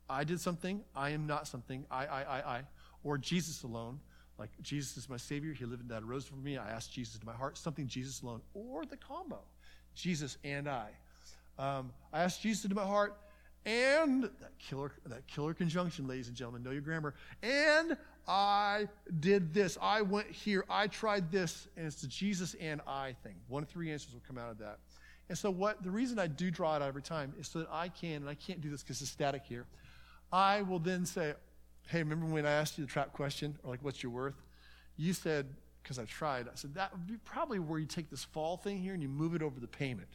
I 0.09 0.25
did 0.25 0.41
something, 0.41 0.83
I 0.95 1.11
am 1.11 1.27
not 1.27 1.47
something, 1.47 1.85
I, 1.91 2.07
I, 2.07 2.23
I, 2.23 2.39
I, 2.57 2.63
or 3.05 3.19
Jesus 3.19 3.63
alone. 3.63 4.01
Like, 4.39 4.51
Jesus 4.63 4.97
is 4.97 5.09
my 5.09 5.19
Savior. 5.19 5.53
He 5.53 5.65
lived 5.65 5.83
and 5.83 5.91
died, 5.91 6.05
rose 6.05 6.27
for 6.27 6.37
me. 6.37 6.57
I 6.57 6.71
asked 6.71 6.93
Jesus 6.93 7.15
into 7.15 7.27
my 7.27 7.35
heart. 7.35 7.57
Something 7.59 7.87
Jesus 7.87 8.23
alone, 8.23 8.41
or 8.55 8.85
the 8.85 8.97
combo. 8.97 9.41
Jesus 9.95 10.39
and 10.43 10.69
I. 10.69 10.89
Um, 11.59 11.93
I 12.13 12.23
asked 12.23 12.43
Jesus 12.43 12.65
into 12.65 12.75
my 12.75 12.85
heart, 12.85 13.17
and 13.65 14.25
that 14.25 14.59
killer, 14.59 14.93
that 15.07 15.27
killer 15.29 15.55
conjunction, 15.55 16.09
ladies 16.09 16.29
and 16.29 16.37
gentlemen, 16.37 16.63
know 16.63 16.71
your 16.71 16.81
grammar. 16.81 17.15
And 17.43 17.97
I 18.27 18.89
did 19.21 19.53
this. 19.53 19.77
I 19.81 20.03
went 20.03 20.29
here. 20.29 20.65
I 20.71 20.87
tried 20.87 21.31
this, 21.31 21.69
and 21.77 21.87
it's 21.87 22.01
the 22.01 22.07
Jesus 22.07 22.55
and 22.61 22.81
I 22.87 23.17
thing. 23.23 23.35
One 23.49 23.63
of 23.63 23.69
three 23.69 23.91
answers 23.91 24.15
will 24.15 24.23
come 24.27 24.39
out 24.39 24.51
of 24.51 24.59
that. 24.59 24.79
And 25.29 25.37
so, 25.37 25.51
what 25.51 25.83
the 25.83 25.91
reason 25.91 26.19
I 26.19 26.27
do 26.27 26.51
draw 26.51 26.77
it 26.77 26.83
out 26.83 26.89
every 26.89 27.03
time 27.03 27.33
is 27.39 27.49
so 27.49 27.61
that 27.61 27.69
I 27.71 27.89
can, 27.89 28.17
and 28.17 28.29
I 28.29 28.35
can't 28.35 28.61
do 28.61 28.71
this 28.71 28.83
because 28.83 29.01
it's 29.01 29.11
static 29.11 29.43
here. 29.45 29.67
I 30.33 30.63
will 30.63 30.79
then 30.79 31.05
say, 31.05 31.35
"Hey, 31.89 31.99
remember 31.99 32.27
when 32.27 32.47
I 32.47 32.51
asked 32.51 32.79
you 32.79 32.85
the 32.85 32.91
trap 32.91 33.13
question, 33.13 33.59
or 33.63 33.71
like, 33.71 33.83
what's 33.83 34.03
your 34.03 34.13
worth?" 34.13 34.41
You 34.97 35.13
said 35.13 35.49
because 35.83 35.99
I 35.99 36.05
tried. 36.05 36.49
I 36.49 36.53
said, 36.55 36.75
that 36.75 36.93
would 36.93 37.07
be 37.07 37.17
probably 37.25 37.59
where 37.59 37.79
you 37.79 37.87
take 37.87 38.11
this 38.11 38.25
fall 38.25 38.57
thing 38.57 38.79
here 38.79 38.95
and 38.95 39.03
you 39.03 39.09
move 39.09 39.35
it 39.35 39.43
over 39.43 39.59
the 39.59 39.67
payment. 39.67 40.09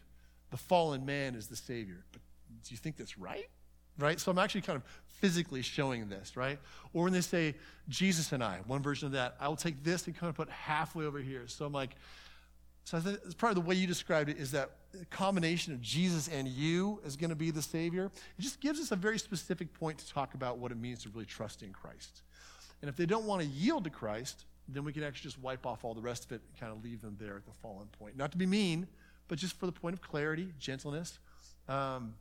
The 0.50 0.58
fallen 0.58 1.06
man 1.06 1.36
is 1.36 1.48
the 1.48 1.56
Savior. 1.56 2.06
But 2.12 2.22
do 2.64 2.74
you 2.74 2.78
think 2.78 2.98
that's 2.98 3.18
right? 3.18 3.50
Right? 3.98 4.20
So 4.20 4.32
I'm 4.32 4.38
actually 4.38 4.62
kind 4.62 4.78
of 4.78 4.84
physically 5.08 5.62
showing 5.62 6.10
this, 6.10 6.38
right? 6.38 6.60
Or 6.94 7.04
when 7.04 7.14
they 7.14 7.22
say 7.22 7.56
Jesus 7.90 8.32
and 8.32 8.44
I, 8.44 8.60
one 8.68 8.82
version 8.82 9.08
of 9.08 9.14
that, 9.14 9.36
I 9.40 9.48
will 9.48 9.56
take 9.56 9.84
this 9.84 10.06
and 10.06 10.16
kind 10.16 10.30
of 10.30 10.36
put 10.36 10.50
halfway 10.50 11.06
over 11.06 11.20
here. 11.20 11.48
So 11.48 11.66
I'm 11.66 11.74
like, 11.74 11.96
so 12.84 12.98
I 12.98 13.02
think 13.02 13.20
it's 13.26 13.34
probably 13.34 13.62
the 13.62 13.68
way 13.68 13.76
you 13.76 13.88
described 13.88 14.30
it 14.30 14.38
is 14.38 14.52
that 14.52 14.72
combination 15.10 15.74
of 15.74 15.82
Jesus 15.82 16.28
and 16.30 16.48
you 16.48 17.02
is 17.06 17.18
going 17.18 17.32
to 17.32 17.36
be 17.36 17.52
the 17.52 17.62
Savior. 17.62 18.06
It 18.38 18.42
just 18.42 18.62
gives 18.62 18.80
us 18.80 18.92
a 18.92 18.96
very 18.96 19.20
specific 19.20 19.74
point 19.74 19.98
to 19.98 20.10
talk 20.14 20.36
about 20.36 20.60
what 20.60 20.72
it 20.72 20.78
means 20.78 21.04
to 21.04 21.10
really 21.10 21.26
trust 21.26 21.64
in 21.64 21.74
Christ. 21.74 22.22
And 22.82 22.90
if 22.90 22.96
they 22.96 23.06
don't 23.06 23.26
want 23.26 23.42
to 23.42 23.48
yield 23.48 23.84
to 23.86 23.90
Christ, 23.90 24.46
then 24.70 24.84
we 24.84 24.94
can 24.94 25.04
actually 25.04 25.30
just 25.30 25.42
wipe 25.42 25.66
off 25.66 25.84
all 25.84 25.94
the 25.94 26.02
rest 26.02 26.26
of 26.26 26.32
it 26.32 26.42
and 26.48 26.60
kind 26.60 26.72
of 26.72 26.84
leave 26.84 27.02
them 27.02 27.18
there 27.20 27.36
at 27.36 27.46
the 27.46 27.52
fallen 27.62 27.88
point. 28.00 28.16
Not 28.16 28.32
to 28.32 28.38
be 28.38 28.46
mean, 28.46 28.88
but 29.28 29.38
just 29.38 29.60
for 29.60 29.66
the 29.66 29.72
point 29.72 29.94
of 29.94 30.02
clarity, 30.02 30.54
gentleness. 30.60 31.20
Um, 31.68 32.14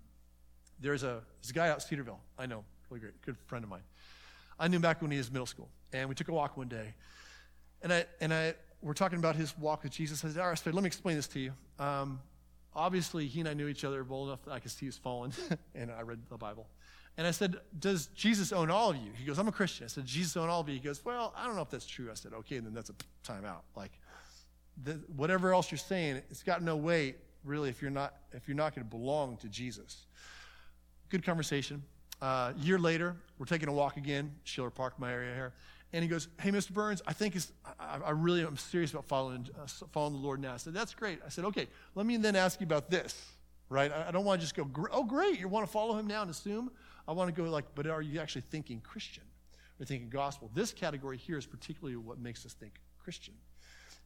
there's, 0.80 1.02
a, 1.02 1.22
there's 1.40 1.50
a 1.50 1.52
guy 1.52 1.68
out 1.68 1.76
in 1.76 1.80
Cedarville, 1.80 2.20
I 2.38 2.46
know, 2.46 2.64
really 2.90 3.00
great, 3.00 3.20
good 3.22 3.36
friend 3.46 3.64
of 3.64 3.70
mine. 3.70 3.82
I 4.58 4.68
knew 4.68 4.76
him 4.76 4.82
back 4.82 5.02
when 5.02 5.10
he 5.10 5.18
was 5.18 5.30
middle 5.30 5.46
school, 5.46 5.68
and 5.92 6.08
we 6.08 6.14
took 6.14 6.28
a 6.28 6.32
walk 6.32 6.56
one 6.56 6.68
day. 6.68 6.94
And 7.82 7.92
I, 7.92 8.04
and 8.20 8.32
I, 8.32 8.54
we're 8.82 8.94
talking 8.94 9.18
about 9.18 9.36
his 9.36 9.56
walk 9.58 9.82
with 9.82 9.92
Jesus. 9.92 10.24
I 10.24 10.28
said, 10.28 10.40
all 10.40 10.48
right, 10.48 10.66
let 10.66 10.74
me 10.74 10.86
explain 10.86 11.16
this 11.16 11.28
to 11.28 11.40
you. 11.40 11.52
Um, 11.78 12.20
obviously, 12.74 13.26
he 13.26 13.40
and 13.40 13.48
I 13.48 13.54
knew 13.54 13.68
each 13.68 13.84
other 13.84 14.02
well 14.04 14.26
enough 14.26 14.44
that 14.44 14.52
I 14.52 14.58
could 14.60 14.70
see 14.70 14.80
he 14.80 14.86
was 14.86 14.98
fallen, 14.98 15.32
and 15.74 15.90
I 15.90 16.02
read 16.02 16.20
the 16.30 16.38
Bible. 16.38 16.66
And 17.18 17.26
I 17.26 17.30
said, 17.30 17.56
Does 17.78 18.06
Jesus 18.08 18.52
own 18.52 18.70
all 18.70 18.90
of 18.90 18.96
you? 18.96 19.10
He 19.16 19.24
goes, 19.24 19.38
I'm 19.38 19.48
a 19.48 19.52
Christian. 19.52 19.84
I 19.84 19.88
said, 19.88 20.04
Jesus 20.04 20.36
own 20.36 20.50
all 20.50 20.60
of 20.60 20.68
you? 20.68 20.74
He 20.74 20.80
goes, 20.80 21.04
Well, 21.04 21.32
I 21.36 21.46
don't 21.46 21.56
know 21.56 21.62
if 21.62 21.70
that's 21.70 21.86
true. 21.86 22.10
I 22.10 22.14
said, 22.14 22.32
Okay, 22.34 22.56
and 22.56 22.66
then 22.66 22.74
that's 22.74 22.90
a 22.90 22.94
timeout. 23.26 23.62
Like, 23.74 23.92
the, 24.82 24.92
whatever 25.16 25.54
else 25.54 25.70
you're 25.70 25.78
saying, 25.78 26.16
it's 26.30 26.42
got 26.42 26.62
no 26.62 26.76
weight, 26.76 27.16
really, 27.44 27.70
if 27.70 27.80
you're 27.80 27.90
not, 27.90 28.14
if 28.32 28.46
you're 28.46 28.56
not 28.56 28.74
going 28.74 28.86
to 28.86 28.90
belong 28.90 29.38
to 29.38 29.48
Jesus. 29.48 30.04
Good 31.08 31.24
conversation. 31.24 31.82
Uh, 32.20 32.52
year 32.58 32.78
later, 32.78 33.16
we're 33.38 33.46
taking 33.46 33.68
a 33.68 33.72
walk 33.72 33.96
again, 33.96 34.34
Schiller 34.44 34.70
Park, 34.70 34.98
my 34.98 35.12
area 35.12 35.34
here. 35.34 35.52
And 35.92 36.02
he 36.02 36.08
goes, 36.08 36.28
Hey, 36.40 36.50
Mr. 36.50 36.72
Burns, 36.72 37.00
I 37.06 37.12
think 37.12 37.36
it's, 37.36 37.52
I, 37.78 37.98
I 38.04 38.10
really 38.10 38.42
am 38.42 38.56
serious 38.56 38.90
about 38.90 39.04
following, 39.04 39.48
uh, 39.56 39.66
following 39.92 40.14
the 40.14 40.18
Lord 40.18 40.40
now. 40.40 40.54
I 40.54 40.56
said, 40.56 40.74
That's 40.74 40.94
great. 40.94 41.20
I 41.24 41.28
said, 41.28 41.44
Okay, 41.44 41.68
let 41.94 42.06
me 42.06 42.16
then 42.16 42.34
ask 42.34 42.60
you 42.60 42.64
about 42.64 42.90
this, 42.90 43.30
right? 43.68 43.92
I, 43.92 44.08
I 44.08 44.10
don't 44.10 44.24
want 44.24 44.40
to 44.40 44.44
just 44.46 44.56
go, 44.56 44.68
Oh, 44.90 45.04
great, 45.04 45.38
you 45.38 45.46
want 45.48 45.64
to 45.64 45.72
follow 45.72 45.96
him 45.96 46.06
now 46.06 46.22
and 46.22 46.30
assume? 46.30 46.70
I 47.06 47.12
want 47.12 47.34
to 47.34 47.40
go 47.40 47.48
like, 47.48 47.66
but 47.74 47.86
are 47.86 48.02
you 48.02 48.18
actually 48.18 48.42
thinking 48.50 48.80
Christian? 48.80 49.22
Or 49.78 49.84
thinking 49.84 50.08
gospel? 50.08 50.50
This 50.54 50.72
category 50.72 51.18
here 51.18 51.36
is 51.36 51.46
particularly 51.46 51.96
what 51.96 52.18
makes 52.18 52.44
us 52.46 52.54
think 52.54 52.80
Christian. 52.98 53.34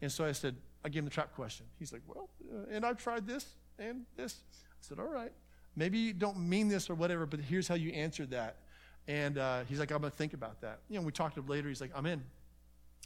And 0.02 0.10
so 0.10 0.24
I 0.24 0.32
said, 0.32 0.56
I 0.84 0.88
gave 0.88 1.00
him 1.00 1.04
the 1.06 1.10
trap 1.10 1.34
question. 1.34 1.66
He's 1.78 1.92
like, 1.92 2.02
well, 2.06 2.28
uh, 2.52 2.74
and 2.74 2.84
I've 2.84 2.98
tried 2.98 3.26
this 3.26 3.46
and 3.78 4.04
this. 4.16 4.40
I 4.52 4.76
said, 4.80 4.98
all 4.98 5.06
right. 5.06 5.32
Maybe 5.76 5.98
you 5.98 6.12
don't 6.12 6.38
mean 6.38 6.68
this 6.68 6.90
or 6.90 6.94
whatever, 6.94 7.26
but 7.26 7.40
here's 7.40 7.68
how 7.68 7.74
you 7.74 7.90
answered 7.90 8.30
that. 8.30 8.56
And 9.08 9.38
uh, 9.38 9.64
he's 9.68 9.78
like, 9.78 9.90
I'm 9.90 10.00
going 10.00 10.10
to 10.10 10.16
think 10.16 10.34
about 10.34 10.60
that. 10.60 10.80
You 10.88 10.98
know, 10.98 11.04
we 11.04 11.12
talked 11.12 11.34
to 11.34 11.40
him 11.40 11.46
later. 11.46 11.68
He's 11.68 11.80
like, 11.80 11.92
I'm 11.94 12.06
in. 12.06 12.22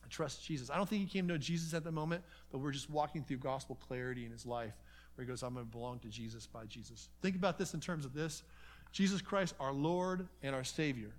I 0.05 0.09
trust 0.09 0.45
Jesus. 0.45 0.71
I 0.71 0.77
don't 0.77 0.89
think 0.89 1.03
he 1.03 1.09
came 1.09 1.27
to 1.29 1.35
know 1.35 1.39
Jesus 1.39 1.73
at 1.73 1.85
the 1.85 1.93
moment, 1.93 2.23
but 2.51 2.59
we're 2.59 2.73
just 2.73 2.91
walking 2.91 3.23
through 3.23 3.39
gospel 3.39 3.79
clarity 3.87 4.25
in 4.25 4.33
his 4.33 4.45
life 4.45 4.75
where 5.15 5.25
he 5.25 5.29
goes, 5.29 5.43
I'm 5.43 5.55
going 5.55 5.67
to 5.67 5.71
belong 5.71 5.99
to 6.01 6.09
Jesus 6.09 6.47
by 6.47 6.67
Jesus. 6.67 7.09
Think 7.23 7.37
about 7.37 7.59
this 7.59 7.75
in 7.75 7.81
terms 7.81 8.05
of 8.05 8.13
this 8.13 8.43
Jesus 8.93 9.21
Christ, 9.21 9.55
our 9.59 9.73
Lord 9.73 10.29
and 10.43 10.55
our 10.55 10.65
Savior. 10.65 11.11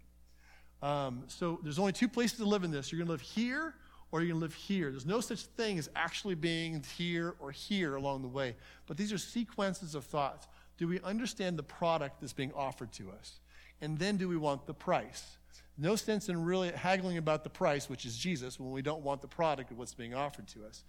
Um, 0.81 1.23
so 1.27 1.59
there's 1.63 1.79
only 1.79 1.93
two 1.93 2.07
places 2.07 2.37
to 2.37 2.45
live 2.45 2.63
in 2.63 2.71
this. 2.71 2.91
You're 2.91 2.99
going 2.99 3.07
to 3.07 3.11
live 3.13 3.21
here 3.21 3.73
or 4.11 4.21
you're 4.21 4.29
going 4.29 4.39
to 4.39 4.45
live 4.45 4.53
here. 4.53 4.91
There's 4.91 5.05
no 5.05 5.19
such 5.19 5.41
thing 5.41 5.77
as 5.77 5.89
actually 5.95 6.35
being 6.35 6.83
here 6.95 7.35
or 7.39 7.51
here 7.51 7.95
along 7.95 8.21
the 8.21 8.27
way. 8.27 8.55
But 8.87 8.97
these 8.97 9.11
are 9.11 9.17
sequences 9.17 9.95
of 9.95 10.05
thoughts. 10.05 10.47
Do 10.78 10.88
we 10.88 10.99
understand 11.01 11.57
the 11.57 11.63
product 11.63 12.21
that's 12.21 12.34
being 12.34 12.51
offered 12.53 12.91
to 12.93 13.11
us? 13.11 13.39
And 13.82 13.97
then 13.97 14.17
do 14.17 14.28
we 14.28 14.38
want 14.38 14.65
the 14.65 14.73
price? 14.73 15.38
No 15.78 15.95
sense 15.95 16.30
in 16.30 16.43
really 16.43 16.71
haggling 16.71 17.17
about 17.17 17.43
the 17.43 17.49
price, 17.49 17.89
which 17.89 18.05
is 18.05 18.17
Jesus, 18.17 18.59
when 18.59 18.71
we 18.71 18.82
don't 18.82 19.01
want 19.01 19.21
the 19.21 19.28
product 19.28 19.71
of 19.71 19.78
what's 19.78 19.93
being 19.93 20.13
offered 20.13 20.47
to 20.49 20.65
us. 20.65 20.84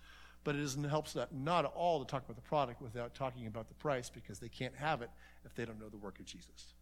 But 0.45 0.55
it 0.55 0.61
doesn't 0.61 0.85
help 0.85 1.11
that 1.13 1.35
not 1.35 1.65
at 1.65 1.73
all 1.75 1.99
to 1.99 2.09
talk 2.09 2.25
about 2.25 2.37
the 2.37 2.43
product 2.43 2.81
without 2.81 3.15
talking 3.15 3.49
about 3.49 3.69
the 3.69 3.75
price 3.75 4.09
because 4.09 4.39
they 4.39 4.49
can't 4.49 4.75
have 4.77 5.03
it 5.03 5.11
if 5.45 5.55
they 5.55 5.65
don't 5.65 5.81
know 5.81 5.89
the 5.89 5.97
work 5.97 6.21
of 6.21 6.25
Jesus. 6.25 6.75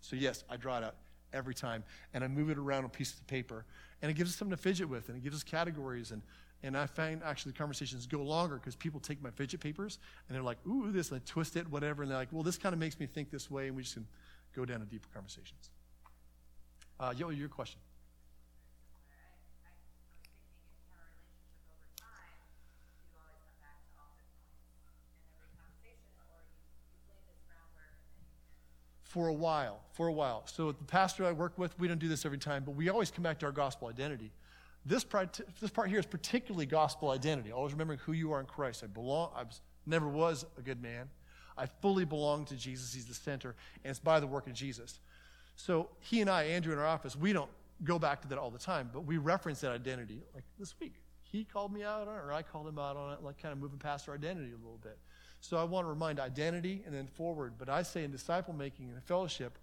So 0.00 0.14
yes, 0.14 0.44
I 0.48 0.56
draw 0.56 0.78
it 0.78 0.84
out 0.84 0.94
every 1.32 1.54
time 1.54 1.82
and 2.14 2.22
I 2.22 2.28
move 2.28 2.50
it 2.50 2.58
around 2.58 2.84
on 2.84 2.90
pieces 2.90 3.18
of 3.18 3.26
paper 3.26 3.64
and 4.00 4.10
it 4.10 4.14
gives 4.14 4.30
us 4.30 4.36
something 4.36 4.56
to 4.56 4.62
fidget 4.62 4.88
with 4.88 5.08
and 5.08 5.18
it 5.18 5.24
gives 5.24 5.36
us 5.36 5.42
categories 5.42 6.12
and 6.12 6.22
and 6.62 6.76
I 6.76 6.86
find 6.86 7.22
actually 7.22 7.52
conversations 7.52 8.06
go 8.06 8.22
longer 8.22 8.56
because 8.56 8.74
people 8.74 8.98
take 8.98 9.22
my 9.22 9.30
fidget 9.30 9.60
papers 9.60 9.98
and 10.28 10.34
they're 10.34 10.42
like, 10.42 10.58
ooh, 10.66 10.90
this, 10.90 11.10
and 11.10 11.20
I 11.20 11.22
twist 11.24 11.56
it, 11.56 11.68
whatever. 11.70 12.02
And 12.02 12.10
they're 12.10 12.18
like, 12.18 12.32
well, 12.32 12.42
this 12.42 12.58
kind 12.58 12.72
of 12.72 12.80
makes 12.80 12.98
me 12.98 13.06
think 13.06 13.30
this 13.30 13.50
way. 13.50 13.68
And 13.68 13.76
we 13.76 13.82
just 13.82 13.94
can 13.94 14.06
go 14.56 14.64
down 14.64 14.80
to 14.80 14.86
deeper 14.86 15.08
conversations. 15.14 15.70
Uh, 16.98 17.14
yo, 17.16 17.30
your 17.30 17.48
question. 17.48 17.78
For 29.04 29.28
a 29.28 29.32
while, 29.32 29.80
for 29.92 30.08
a 30.08 30.12
while. 30.12 30.42
So 30.46 30.70
the 30.70 30.84
pastor 30.84 31.24
I 31.24 31.32
work 31.32 31.56
with, 31.56 31.78
we 31.78 31.88
don't 31.88 31.98
do 31.98 32.08
this 32.08 32.26
every 32.26 32.36
time, 32.36 32.62
but 32.64 32.72
we 32.72 32.90
always 32.90 33.10
come 33.10 33.22
back 33.22 33.38
to 33.38 33.46
our 33.46 33.52
gospel 33.52 33.88
identity. 33.88 34.30
This 34.88 35.04
part, 35.04 35.38
this 35.60 35.70
part 35.70 35.90
here 35.90 35.98
is 35.98 36.06
particularly 36.06 36.64
gospel 36.64 37.10
identity. 37.10 37.52
Always 37.52 37.74
remembering 37.74 37.98
who 38.00 38.12
you 38.12 38.32
are 38.32 38.40
in 38.40 38.46
Christ. 38.46 38.82
I 38.82 38.86
belong. 38.86 39.30
I 39.36 39.44
never 39.84 40.08
was 40.08 40.46
a 40.56 40.62
good 40.62 40.82
man. 40.82 41.10
I 41.58 41.66
fully 41.66 42.06
belong 42.06 42.46
to 42.46 42.56
Jesus. 42.56 42.94
He's 42.94 43.04
the 43.04 43.12
center, 43.12 43.54
and 43.84 43.90
it's 43.90 43.98
by 43.98 44.18
the 44.18 44.26
work 44.26 44.46
of 44.46 44.54
Jesus. 44.54 44.98
So 45.56 45.90
he 46.00 46.22
and 46.22 46.30
I, 46.30 46.44
Andrew, 46.44 46.72
in 46.72 46.78
our 46.78 46.86
office, 46.86 47.16
we 47.16 47.34
don't 47.34 47.50
go 47.84 47.98
back 47.98 48.22
to 48.22 48.28
that 48.28 48.38
all 48.38 48.50
the 48.50 48.58
time, 48.58 48.88
but 48.90 49.04
we 49.04 49.18
reference 49.18 49.60
that 49.60 49.72
identity. 49.72 50.22
Like 50.34 50.44
this 50.58 50.74
week, 50.80 50.94
he 51.20 51.44
called 51.44 51.70
me 51.70 51.82
out 51.82 52.08
on 52.08 52.14
it, 52.14 52.20
or 52.24 52.32
I 52.32 52.40
called 52.40 52.66
him 52.66 52.78
out 52.78 52.96
on 52.96 53.12
it, 53.12 53.22
like 53.22 53.42
kind 53.42 53.52
of 53.52 53.58
moving 53.58 53.78
past 53.78 54.08
our 54.08 54.14
identity 54.14 54.52
a 54.52 54.56
little 54.56 54.80
bit. 54.82 54.96
So 55.42 55.58
I 55.58 55.64
want 55.64 55.84
to 55.84 55.90
remind 55.90 56.18
identity 56.18 56.82
and 56.86 56.94
then 56.94 57.06
forward. 57.08 57.54
But 57.58 57.68
I 57.68 57.82
say 57.82 58.04
in 58.04 58.10
disciple 58.10 58.54
making 58.54 58.88
and 58.88 59.02
fellowship, 59.04 59.58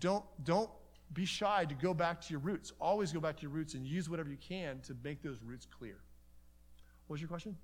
don't 0.00 0.24
don't 0.42 0.70
be 1.12 1.24
shy 1.24 1.64
to 1.64 1.74
go 1.74 1.94
back 1.94 2.20
to 2.22 2.30
your 2.30 2.40
roots. 2.40 2.72
Always 2.80 3.12
go 3.12 3.20
back 3.20 3.36
to 3.36 3.42
your 3.42 3.50
roots 3.50 3.74
and 3.74 3.86
use 3.86 4.08
whatever 4.08 4.28
you 4.28 4.36
can 4.36 4.80
to 4.80 4.96
make 5.02 5.22
those 5.22 5.42
roots 5.42 5.66
clear. 5.66 5.96
What 7.06 7.14
was 7.14 7.20
your 7.20 7.28
question? 7.28 7.56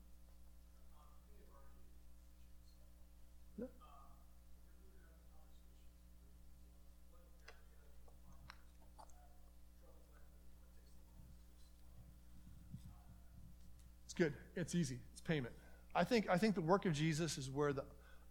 It's 14.13 14.19
good. 14.19 14.35
It's 14.57 14.75
easy. 14.75 14.99
It's 15.13 15.23
payment. 15.23 15.55
I 15.95 16.05
think, 16.05 16.29
I 16.29 16.37
think 16.37 16.55
the 16.55 16.61
work 16.61 16.85
of 16.85 16.93
Jesus 16.93 17.39
is 17.39 17.49
where 17.49 17.73
the, 17.73 17.83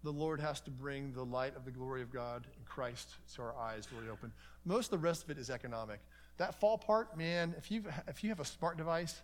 the 0.04 0.12
Lord 0.12 0.39
has 0.39 0.60
to 0.62 0.72
bring 0.72 1.14
the 1.14 1.24
light 1.24 1.56
of 1.56 1.66
the 1.66 1.72
glory 1.72 2.02
of 2.02 2.12
God 2.12 2.45
in 2.58 2.64
Christ 2.66 3.10
to 3.36 3.41
our 3.41 3.56
eyes 3.56 3.88
really 3.95 4.10
open. 4.10 4.32
Most 4.66 4.91
of 4.91 4.91
the 4.91 5.06
rest 5.06 5.24
of 5.24 5.30
it 5.30 5.38
is 5.38 5.49
economic. 5.49 5.99
That 6.38 6.60
fall 6.60 6.78
part, 6.78 7.18
man, 7.18 7.54
if, 7.58 7.70
you 7.70 7.84
if 8.08 8.24
you 8.24 8.30
have 8.30 8.39
a 8.39 8.45
smart 8.45 8.78
device, 8.78 9.22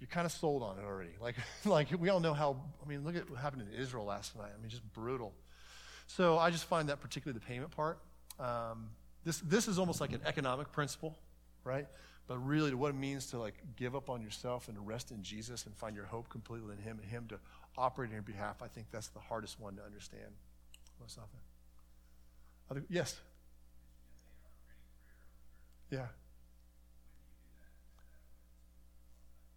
you're 0.00 0.08
kind 0.08 0.26
of 0.26 0.32
sold 0.32 0.62
on 0.62 0.78
it 0.78 0.84
already. 0.84 1.12
Like, 1.20 1.36
like 1.64 1.88
we 1.98 2.08
all 2.08 2.20
know 2.20 2.34
how, 2.34 2.56
I 2.84 2.88
mean, 2.88 3.04
look 3.04 3.16
at 3.16 3.28
what 3.30 3.40
happened 3.40 3.62
in 3.62 3.80
Israel 3.80 4.04
last 4.04 4.36
night. 4.36 4.50
I 4.56 4.60
mean, 4.60 4.70
just 4.70 4.90
brutal. 4.92 5.32
So 6.06 6.38
I 6.38 6.50
just 6.50 6.64
find 6.64 6.88
that 6.88 7.00
particularly 7.00 7.38
the 7.38 7.46
payment 7.46 7.70
part. 7.70 7.98
Um, 8.38 8.90
this, 9.24 9.38
this 9.40 9.68
is 9.68 9.78
almost 9.78 10.00
like 10.00 10.12
an 10.12 10.20
economic 10.26 10.72
principle, 10.72 11.16
right? 11.64 11.86
but 12.26 12.38
really 12.38 12.74
what 12.74 12.90
it 12.90 12.96
means 12.96 13.26
to 13.26 13.38
like 13.38 13.54
give 13.76 13.94
up 13.94 14.08
on 14.08 14.22
yourself 14.22 14.68
and 14.68 14.86
rest 14.86 15.10
in 15.10 15.22
Jesus 15.22 15.66
and 15.66 15.76
find 15.76 15.94
your 15.94 16.06
hope 16.06 16.28
completely 16.28 16.74
in 16.76 16.82
Him 16.82 16.98
and 17.02 17.10
Him 17.10 17.26
to 17.28 17.38
operate 17.76 18.08
on 18.08 18.14
your 18.14 18.22
behalf. 18.22 18.62
I 18.62 18.68
think 18.68 18.86
that's 18.90 19.08
the 19.08 19.20
hardest 19.20 19.60
one 19.60 19.76
to 19.76 19.82
understand 19.82 20.32
most 21.00 21.18
often. 21.18 21.38
Other, 22.70 22.84
yes. 22.88 23.20
Yeah. 25.90 26.06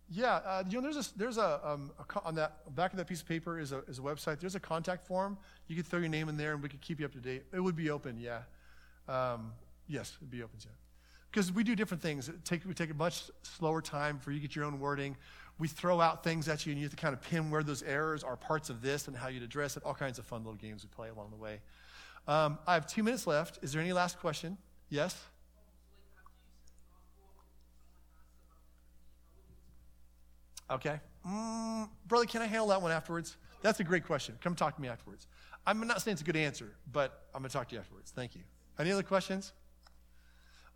Yeah, 0.09 0.35
uh, 0.35 0.63
you 0.69 0.77
know, 0.77 0.89
there's 0.89 1.09
a, 1.09 1.17
there's 1.17 1.37
a, 1.37 1.59
um, 1.67 1.91
a, 1.99 2.21
on 2.21 2.35
that 2.35 2.73
back 2.75 2.91
of 2.91 2.97
that 2.97 3.07
piece 3.07 3.21
of 3.21 3.27
paper 3.27 3.59
is 3.59 3.73
a, 3.73 3.79
is 3.89 3.99
a 3.99 4.01
website. 4.01 4.39
There's 4.39 4.55
a 4.55 4.59
contact 4.59 5.05
form. 5.05 5.37
You 5.67 5.75
could 5.75 5.85
throw 5.85 5.99
your 5.99 6.07
name 6.09 6.29
in 6.29 6.37
there, 6.37 6.53
and 6.53 6.63
we 6.63 6.69
could 6.69 6.81
keep 6.81 6.99
you 6.99 7.05
up 7.05 7.11
to 7.13 7.19
date. 7.19 7.43
It 7.53 7.59
would 7.59 7.75
be 7.75 7.89
open, 7.89 8.17
yeah. 8.17 8.39
Um, 9.09 9.51
yes, 9.87 10.15
it'd 10.17 10.31
be 10.31 10.43
open, 10.43 10.59
yeah 10.61 10.86
because 11.37 11.51
we 11.51 11.63
do 11.63 11.75
different 11.75 12.01
things. 12.01 12.31
Take, 12.45 12.65
we 12.65 12.73
take 12.73 12.89
a 12.89 12.95
much 12.95 13.29
slower 13.43 13.79
time 13.79 14.17
for 14.17 14.31
you 14.31 14.39
to 14.39 14.41
get 14.41 14.55
your 14.55 14.65
own 14.65 14.79
wording. 14.79 15.15
We 15.59 15.67
throw 15.67 16.01
out 16.01 16.23
things 16.23 16.47
at 16.47 16.65
you, 16.65 16.71
and 16.71 16.81
you 16.81 16.85
have 16.87 16.95
to 16.95 16.99
kind 16.99 17.13
of 17.13 17.21
pin 17.21 17.51
where 17.51 17.61
those 17.61 17.83
errors 17.83 18.23
are 18.23 18.35
parts 18.35 18.71
of 18.71 18.81
this 18.81 19.07
and 19.07 19.15
how 19.15 19.27
you'd 19.27 19.43
address 19.43 19.77
it. 19.77 19.83
All 19.83 19.93
kinds 19.93 20.17
of 20.17 20.25
fun 20.25 20.39
little 20.39 20.55
games 20.55 20.81
we 20.81 20.89
play 20.95 21.09
along 21.09 21.29
the 21.29 21.35
way. 21.35 21.59
Um, 22.27 22.57
I 22.65 22.73
have 22.73 22.87
two 22.87 23.03
minutes 23.03 23.27
left. 23.27 23.59
Is 23.61 23.71
there 23.71 23.79
any 23.79 23.93
last 23.93 24.19
question? 24.19 24.57
Yes? 24.89 25.15
Okay. 30.71 30.99
Mm, 31.23 31.87
brother, 32.07 32.25
can 32.25 32.41
I 32.41 32.47
handle 32.47 32.69
that 32.69 32.81
one 32.81 32.91
afterwards? 32.91 33.37
That's 33.61 33.79
a 33.79 33.83
great 33.83 34.07
question. 34.07 34.39
Come 34.41 34.55
talk 34.55 34.75
to 34.75 34.81
me 34.81 34.87
afterwards. 34.87 35.27
I'm 35.67 35.85
not 35.85 36.01
saying 36.01 36.13
it's 36.13 36.23
a 36.23 36.25
good 36.25 36.35
answer, 36.35 36.73
but 36.91 37.27
I'm 37.35 37.43
going 37.43 37.49
to 37.51 37.55
talk 37.55 37.67
to 37.69 37.75
you 37.75 37.79
afterwards. 37.79 38.09
Thank 38.09 38.33
you. 38.33 38.41
Any 38.79 38.91
other 38.91 39.03
questions? 39.03 39.53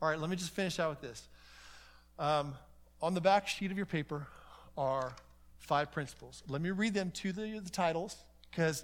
All 0.01 0.09
right, 0.09 0.19
let 0.19 0.29
me 0.29 0.35
just 0.35 0.51
finish 0.51 0.79
out 0.79 0.89
with 0.89 1.01
this. 1.01 1.27
Um, 2.17 2.55
on 3.01 3.13
the 3.13 3.21
back 3.21 3.47
sheet 3.47 3.71
of 3.71 3.77
your 3.77 3.85
paper 3.85 4.25
are 4.77 5.13
five 5.59 5.91
principles. 5.91 6.41
Let 6.47 6.61
me 6.61 6.71
read 6.71 6.93
them 6.93 7.11
to 7.11 7.31
the, 7.31 7.59
the 7.63 7.69
titles 7.69 8.17
because 8.49 8.83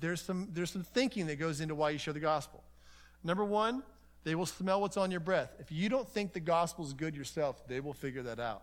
there's, 0.00 0.22
some, 0.22 0.48
there's 0.52 0.70
some 0.70 0.84
thinking 0.84 1.26
that 1.26 1.36
goes 1.38 1.60
into 1.60 1.74
why 1.74 1.90
you 1.90 1.98
share 1.98 2.14
the 2.14 2.20
gospel. 2.20 2.62
Number 3.22 3.44
one, 3.44 3.82
they 4.24 4.34
will 4.34 4.46
smell 4.46 4.80
what's 4.80 4.96
on 4.96 5.10
your 5.10 5.20
breath. 5.20 5.54
If 5.58 5.70
you 5.70 5.90
don't 5.90 6.08
think 6.08 6.32
the 6.32 6.40
gospel 6.40 6.84
is 6.86 6.94
good 6.94 7.14
yourself, 7.14 7.66
they 7.68 7.80
will 7.80 7.92
figure 7.92 8.22
that 8.22 8.40
out. 8.40 8.62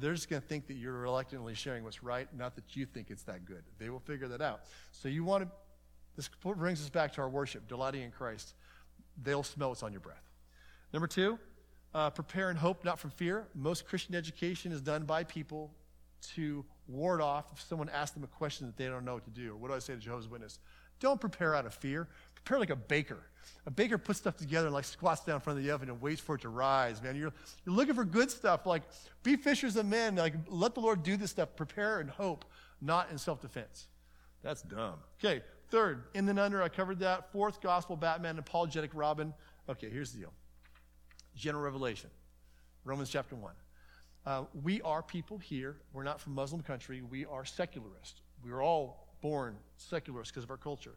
They're 0.00 0.14
just 0.14 0.28
going 0.28 0.42
to 0.42 0.48
think 0.48 0.66
that 0.66 0.74
you're 0.74 0.92
reluctantly 0.92 1.54
sharing 1.54 1.84
what's 1.84 2.02
right, 2.02 2.28
not 2.36 2.56
that 2.56 2.76
you 2.76 2.86
think 2.86 3.10
it's 3.10 3.22
that 3.22 3.44
good. 3.44 3.62
They 3.78 3.88
will 3.88 4.00
figure 4.00 4.28
that 4.28 4.40
out. 4.40 4.62
So 4.90 5.08
you 5.08 5.24
want 5.24 5.44
to, 5.44 5.50
this 6.16 6.28
brings 6.44 6.82
us 6.82 6.90
back 6.90 7.12
to 7.14 7.20
our 7.22 7.28
worship, 7.28 7.68
delighting 7.68 8.02
in 8.02 8.10
Christ. 8.10 8.54
They'll 9.22 9.44
smell 9.44 9.68
what's 9.68 9.84
on 9.84 9.92
your 9.92 10.00
breath. 10.00 10.25
Number 10.96 11.08
two, 11.08 11.38
uh, 11.92 12.08
prepare 12.08 12.48
and 12.48 12.58
hope 12.58 12.82
not 12.82 12.98
from 12.98 13.10
fear. 13.10 13.48
Most 13.54 13.84
Christian 13.84 14.14
education 14.14 14.72
is 14.72 14.80
done 14.80 15.04
by 15.04 15.24
people 15.24 15.70
to 16.34 16.64
ward 16.88 17.20
off 17.20 17.52
if 17.52 17.60
someone 17.60 17.90
asks 17.90 18.14
them 18.14 18.24
a 18.24 18.28
question 18.28 18.66
that 18.66 18.78
they 18.78 18.86
don't 18.86 19.04
know 19.04 19.12
what 19.12 19.24
to 19.24 19.30
do. 19.30 19.52
Or 19.52 19.56
what 19.56 19.68
do 19.68 19.74
I 19.74 19.78
say 19.78 19.92
to 19.92 20.00
Jehovah's 20.00 20.26
Witness? 20.26 20.58
Don't 20.98 21.20
prepare 21.20 21.54
out 21.54 21.66
of 21.66 21.74
fear. 21.74 22.08
Prepare 22.34 22.60
like 22.60 22.70
a 22.70 22.76
baker. 22.76 23.18
A 23.66 23.70
baker 23.70 23.98
puts 23.98 24.20
stuff 24.20 24.38
together 24.38 24.68
and 24.68 24.74
like 24.74 24.86
squats 24.86 25.22
down 25.22 25.34
in 25.34 25.40
front 25.42 25.58
of 25.58 25.66
the 25.66 25.70
oven 25.70 25.90
and 25.90 26.00
waits 26.00 26.22
for 26.22 26.36
it 26.36 26.40
to 26.40 26.48
rise, 26.48 27.02
man. 27.02 27.14
You're, 27.14 27.34
you're 27.66 27.74
looking 27.74 27.94
for 27.94 28.06
good 28.06 28.30
stuff. 28.30 28.64
Like, 28.64 28.80
be 29.22 29.36
fishers 29.36 29.76
of 29.76 29.84
men. 29.84 30.16
Like, 30.16 30.32
let 30.48 30.72
the 30.72 30.80
Lord 30.80 31.02
do 31.02 31.18
this 31.18 31.30
stuff. 31.30 31.56
Prepare 31.56 32.00
and 32.00 32.08
hope, 32.08 32.46
not 32.80 33.10
in 33.10 33.18
self 33.18 33.42
defense. 33.42 33.88
That's 34.42 34.62
dumb. 34.62 34.94
Okay, 35.22 35.42
third, 35.68 36.04
in 36.14 36.24
the 36.24 36.42
under, 36.42 36.62
I 36.62 36.70
covered 36.70 37.00
that. 37.00 37.32
Fourth, 37.32 37.60
gospel, 37.60 37.96
Batman, 37.96 38.38
apologetic, 38.38 38.92
Robin. 38.94 39.34
Okay, 39.68 39.90
here's 39.90 40.12
the 40.12 40.20
deal 40.20 40.32
general 41.36 41.62
revelation. 41.62 42.10
Romans 42.84 43.10
chapter 43.10 43.36
1. 43.36 43.52
Uh, 44.24 44.44
we 44.64 44.82
are 44.82 45.02
people 45.02 45.38
here. 45.38 45.76
We're 45.92 46.02
not 46.02 46.20
from 46.20 46.34
Muslim 46.34 46.62
country. 46.62 47.02
We 47.02 47.24
are 47.26 47.44
secularists. 47.44 48.20
We 48.42 48.50
are 48.50 48.62
all 48.62 49.06
born 49.20 49.56
secularists 49.76 50.32
because 50.32 50.44
of 50.44 50.50
our 50.50 50.56
culture. 50.56 50.94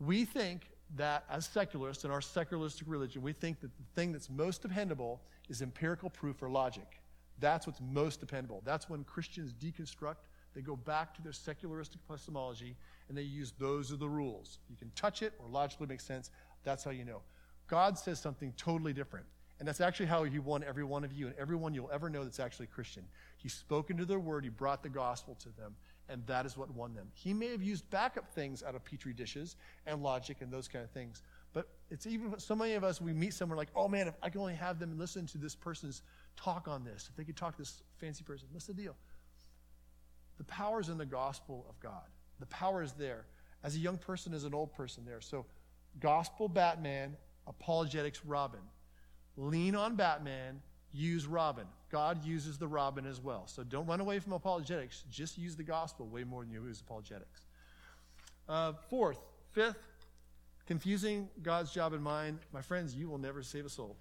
We 0.00 0.24
think 0.24 0.68
that 0.96 1.24
as 1.30 1.46
secularists 1.46 2.04
in 2.04 2.10
our 2.10 2.20
secularistic 2.20 2.88
religion, 2.88 3.22
we 3.22 3.32
think 3.32 3.60
that 3.60 3.70
the 3.76 3.84
thing 3.94 4.12
that's 4.12 4.28
most 4.28 4.62
dependable 4.62 5.20
is 5.48 5.62
empirical 5.62 6.10
proof 6.10 6.42
or 6.42 6.48
logic. 6.48 7.00
That's 7.38 7.66
what's 7.66 7.80
most 7.80 8.20
dependable. 8.20 8.62
That's 8.64 8.88
when 8.88 9.04
Christians 9.04 9.52
deconstruct. 9.52 10.16
They 10.54 10.60
go 10.60 10.76
back 10.76 11.14
to 11.14 11.22
their 11.22 11.32
secularistic 11.32 12.00
epistemology 12.08 12.76
and 13.08 13.16
they 13.16 13.22
use 13.22 13.52
those 13.58 13.92
are 13.92 13.96
the 13.96 14.08
rules. 14.08 14.58
You 14.68 14.76
can 14.76 14.90
touch 14.94 15.22
it 15.22 15.32
or 15.38 15.48
logically 15.48 15.86
make 15.86 16.00
sense. 16.00 16.30
That's 16.64 16.84
how 16.84 16.90
you 16.90 17.04
know. 17.04 17.22
God 17.68 17.98
says 17.98 18.20
something 18.20 18.52
totally 18.56 18.92
different. 18.92 19.26
And 19.62 19.68
that's 19.68 19.80
actually 19.80 20.06
how 20.06 20.24
he 20.24 20.40
won 20.40 20.64
every 20.64 20.82
one 20.82 21.04
of 21.04 21.12
you 21.12 21.28
and 21.28 21.36
everyone 21.38 21.72
you'll 21.72 21.92
ever 21.92 22.10
know 22.10 22.24
that's 22.24 22.40
actually 22.40 22.66
Christian. 22.66 23.04
He 23.36 23.48
spoke 23.48 23.90
into 23.90 24.04
their 24.04 24.18
word, 24.18 24.42
he 24.42 24.50
brought 24.50 24.82
the 24.82 24.88
gospel 24.88 25.36
to 25.36 25.50
them, 25.50 25.76
and 26.08 26.26
that 26.26 26.46
is 26.46 26.56
what 26.56 26.74
won 26.74 26.94
them. 26.94 27.06
He 27.14 27.32
may 27.32 27.52
have 27.52 27.62
used 27.62 27.88
backup 27.88 28.28
things 28.34 28.64
out 28.64 28.74
of 28.74 28.84
petri 28.84 29.12
dishes 29.12 29.54
and 29.86 30.02
logic 30.02 30.38
and 30.40 30.50
those 30.50 30.66
kind 30.66 30.84
of 30.84 30.90
things, 30.90 31.22
but 31.52 31.68
it's 31.92 32.08
even 32.08 32.36
so 32.40 32.56
many 32.56 32.72
of 32.72 32.82
us, 32.82 33.00
we 33.00 33.12
meet 33.12 33.34
someone 33.34 33.56
like, 33.56 33.68
oh 33.76 33.86
man, 33.86 34.08
if 34.08 34.14
I 34.20 34.30
can 34.30 34.40
only 34.40 34.56
have 34.56 34.80
them 34.80 34.98
listen 34.98 35.26
to 35.28 35.38
this 35.38 35.54
person's 35.54 36.02
talk 36.34 36.66
on 36.66 36.82
this, 36.82 37.06
if 37.08 37.14
they 37.14 37.22
could 37.22 37.36
talk 37.36 37.54
to 37.54 37.62
this 37.62 37.84
fancy 37.98 38.24
person, 38.24 38.48
what's 38.50 38.66
the 38.66 38.74
deal? 38.74 38.96
The 40.38 40.44
power 40.44 40.80
is 40.80 40.88
in 40.88 40.98
the 40.98 41.06
gospel 41.06 41.66
of 41.68 41.78
God. 41.78 42.08
The 42.40 42.46
power 42.46 42.82
is 42.82 42.94
there. 42.94 43.26
As 43.62 43.76
a 43.76 43.78
young 43.78 43.96
person, 43.96 44.34
as 44.34 44.42
an 44.42 44.54
old 44.54 44.72
person, 44.72 45.04
there. 45.06 45.20
So, 45.20 45.46
gospel 46.00 46.48
Batman, 46.48 47.16
apologetics 47.46 48.24
Robin. 48.24 48.58
Lean 49.36 49.74
on 49.74 49.96
Batman, 49.96 50.60
use 50.92 51.26
Robin. 51.26 51.66
God 51.90 52.24
uses 52.24 52.58
the 52.58 52.66
Robin 52.66 53.06
as 53.06 53.20
well. 53.20 53.46
So 53.46 53.64
don't 53.64 53.86
run 53.86 54.00
away 54.00 54.18
from 54.18 54.32
apologetics. 54.32 55.04
Just 55.10 55.38
use 55.38 55.56
the 55.56 55.62
gospel 55.62 56.06
way 56.06 56.24
more 56.24 56.42
than 56.42 56.52
you 56.52 56.64
use 56.64 56.80
apologetics. 56.80 57.46
Uh, 58.48 58.72
fourth, 58.88 59.18
fifth, 59.52 59.78
confusing 60.66 61.28
God's 61.42 61.72
job 61.72 61.92
and 61.92 62.02
mine. 62.02 62.38
My 62.52 62.62
friends, 62.62 62.94
you 62.94 63.08
will 63.08 63.18
never 63.18 63.42
save 63.42 63.66
a 63.66 63.70
soul. 63.70 63.96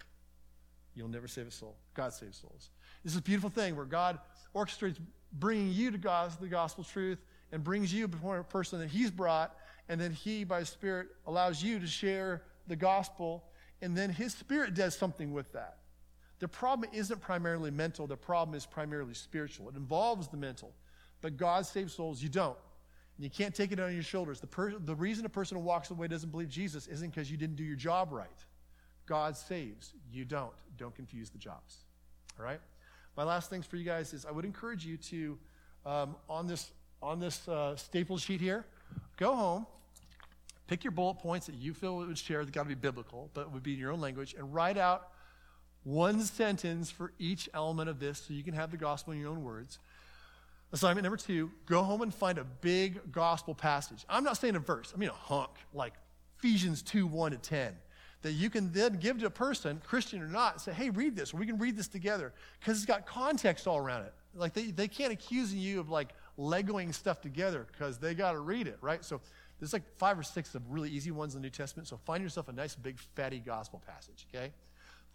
You'll 0.95 1.07
never 1.07 1.27
save 1.27 1.47
a 1.47 1.51
soul. 1.51 1.75
God 1.93 2.13
saves 2.13 2.37
souls. 2.37 2.69
This 3.03 3.13
is 3.13 3.19
a 3.19 3.21
beautiful 3.21 3.49
thing 3.49 3.75
where 3.75 3.85
God 3.85 4.19
orchestrates 4.55 4.97
bringing 5.33 5.69
you 5.71 5.91
to 5.91 5.97
God, 5.97 6.31
the 6.41 6.47
gospel 6.47 6.83
truth 6.83 7.19
and 7.51 7.63
brings 7.63 7.93
you 7.93 8.07
before 8.07 8.37
a 8.37 8.43
person 8.43 8.79
that 8.79 8.89
He's 8.89 9.11
brought, 9.11 9.55
and 9.89 9.99
then 9.99 10.11
He, 10.11 10.43
by 10.43 10.59
His 10.59 10.69
Spirit, 10.69 11.07
allows 11.27 11.61
you 11.61 11.79
to 11.79 11.87
share 11.87 12.43
the 12.67 12.75
gospel, 12.75 13.43
and 13.81 13.97
then 13.97 14.09
His 14.09 14.33
Spirit 14.33 14.73
does 14.73 14.95
something 14.95 15.33
with 15.33 15.51
that. 15.53 15.77
The 16.39 16.47
problem 16.47 16.89
isn't 16.91 17.21
primarily 17.21 17.71
mental, 17.71 18.07
the 18.07 18.17
problem 18.17 18.55
is 18.55 18.65
primarily 18.65 19.13
spiritual. 19.13 19.69
It 19.69 19.75
involves 19.75 20.27
the 20.27 20.37
mental. 20.37 20.71
But 21.21 21.37
God 21.37 21.65
saves 21.65 21.93
souls, 21.93 22.21
you 22.21 22.29
don't. 22.29 22.57
And 23.17 23.23
you 23.23 23.29
can't 23.29 23.53
take 23.53 23.71
it 23.71 23.79
on 23.79 23.93
your 23.93 24.01
shoulders. 24.01 24.39
The, 24.39 24.47
per- 24.47 24.79
the 24.79 24.95
reason 24.95 25.25
a 25.25 25.29
person 25.29 25.57
who 25.57 25.63
walks 25.63 25.91
away 25.91 26.07
doesn't 26.07 26.31
believe 26.31 26.49
Jesus 26.49 26.87
isn't 26.87 27.09
because 27.09 27.29
you 27.29 27.37
didn't 27.37 27.57
do 27.57 27.63
your 27.63 27.75
job 27.75 28.11
right. 28.11 28.27
God 29.05 29.37
saves, 29.37 29.93
you 30.11 30.25
don't. 30.25 30.53
Don't 30.77 30.95
confuse 30.95 31.29
the 31.29 31.37
jobs. 31.37 31.77
All 32.39 32.45
right? 32.45 32.59
My 33.15 33.23
last 33.23 33.49
things 33.49 33.65
for 33.65 33.75
you 33.75 33.83
guys 33.83 34.13
is 34.13 34.25
I 34.25 34.31
would 34.31 34.45
encourage 34.45 34.85
you 34.85 34.97
to, 34.97 35.37
um, 35.85 36.15
on 36.27 36.47
this, 36.47 36.71
on 37.03 37.19
this 37.19 37.47
uh, 37.47 37.75
staple 37.75 38.17
sheet 38.17 38.41
here, 38.41 38.65
go 39.17 39.35
home, 39.35 39.67
pick 40.71 40.85
your 40.85 40.91
bullet 40.91 41.15
points 41.15 41.47
that 41.47 41.55
you 41.55 41.73
feel 41.73 41.97
would 41.97 42.17
share, 42.17 42.45
that 42.45 42.53
got 42.53 42.63
to 42.63 42.69
be 42.69 42.75
biblical, 42.75 43.29
but 43.33 43.51
would 43.51 43.61
be 43.61 43.73
in 43.73 43.79
your 43.79 43.91
own 43.91 43.99
language, 43.99 44.33
and 44.37 44.55
write 44.55 44.77
out 44.77 45.09
one 45.83 46.21
sentence 46.21 46.89
for 46.89 47.11
each 47.19 47.49
element 47.53 47.89
of 47.89 47.99
this 47.99 48.19
so 48.19 48.33
you 48.33 48.41
can 48.41 48.53
have 48.53 48.71
the 48.71 48.77
gospel 48.77 49.11
in 49.11 49.19
your 49.19 49.31
own 49.31 49.43
words. 49.43 49.79
Assignment 50.71 51.03
number 51.03 51.17
two 51.17 51.51
go 51.65 51.83
home 51.83 52.01
and 52.01 52.15
find 52.15 52.37
a 52.37 52.45
big 52.45 53.11
gospel 53.11 53.53
passage. 53.53 54.05
I'm 54.07 54.23
not 54.23 54.37
saying 54.37 54.55
a 54.55 54.59
verse, 54.59 54.93
I 54.95 54.97
mean 54.97 55.09
a 55.09 55.11
hunk, 55.11 55.51
like 55.73 55.91
Ephesians 56.39 56.81
2 56.83 57.05
1 57.05 57.31
to 57.31 57.37
10, 57.37 57.73
that 58.21 58.31
you 58.31 58.49
can 58.49 58.71
then 58.71 58.93
give 58.93 59.19
to 59.19 59.25
a 59.25 59.29
person, 59.29 59.81
Christian 59.85 60.21
or 60.21 60.27
not, 60.27 60.61
say, 60.61 60.71
hey, 60.71 60.89
read 60.89 61.17
this, 61.17 61.33
or 61.33 61.37
we 61.37 61.45
can 61.45 61.57
read 61.57 61.75
this 61.75 61.89
together, 61.89 62.31
because 62.61 62.77
it's 62.77 62.85
got 62.85 63.05
context 63.05 63.67
all 63.67 63.77
around 63.77 64.03
it. 64.03 64.13
Like 64.33 64.53
they, 64.53 64.71
they 64.71 64.87
can't 64.87 65.11
accuse 65.11 65.53
you 65.53 65.81
of 65.81 65.89
like 65.89 66.13
Legoing 66.39 66.93
stuff 66.93 67.21
together 67.21 67.67
because 67.71 67.97
they 67.97 68.15
got 68.15 68.31
to 68.31 68.39
read 68.39 68.65
it, 68.65 68.77
right? 68.81 69.03
So 69.03 69.19
there's 69.61 69.73
like 69.73 69.83
five 69.97 70.17
or 70.17 70.23
six 70.23 70.55
of 70.55 70.63
really 70.71 70.89
easy 70.89 71.11
ones 71.11 71.35
in 71.35 71.41
the 71.41 71.45
New 71.45 71.51
Testament. 71.51 71.87
So 71.87 71.95
find 71.95 72.23
yourself 72.23 72.49
a 72.49 72.51
nice, 72.51 72.73
big, 72.73 72.97
fatty 73.15 73.37
gospel 73.37 73.79
passage, 73.85 74.25
okay? 74.33 74.51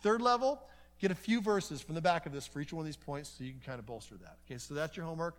Third 0.03 0.23
level, 0.23 0.63
get 1.01 1.11
a 1.11 1.17
few 1.17 1.41
verses 1.41 1.83
from 1.83 1.97
the 1.97 2.01
back 2.01 2.27
of 2.27 2.33
this 2.33 2.47
for 2.47 2.61
each 2.61 2.73
one 2.73 2.83
of 2.83 2.87
these 2.87 2.97
points 2.97 3.35
so 3.37 3.43
you 3.43 3.51
can 3.51 3.61
kind 3.61 3.81
of 3.81 3.87
bolster 3.87 4.15
that. 4.19 4.37
Okay, 4.47 4.59
so 4.59 4.73
that's 4.73 4.97
your 4.97 5.05
homework. 5.05 5.37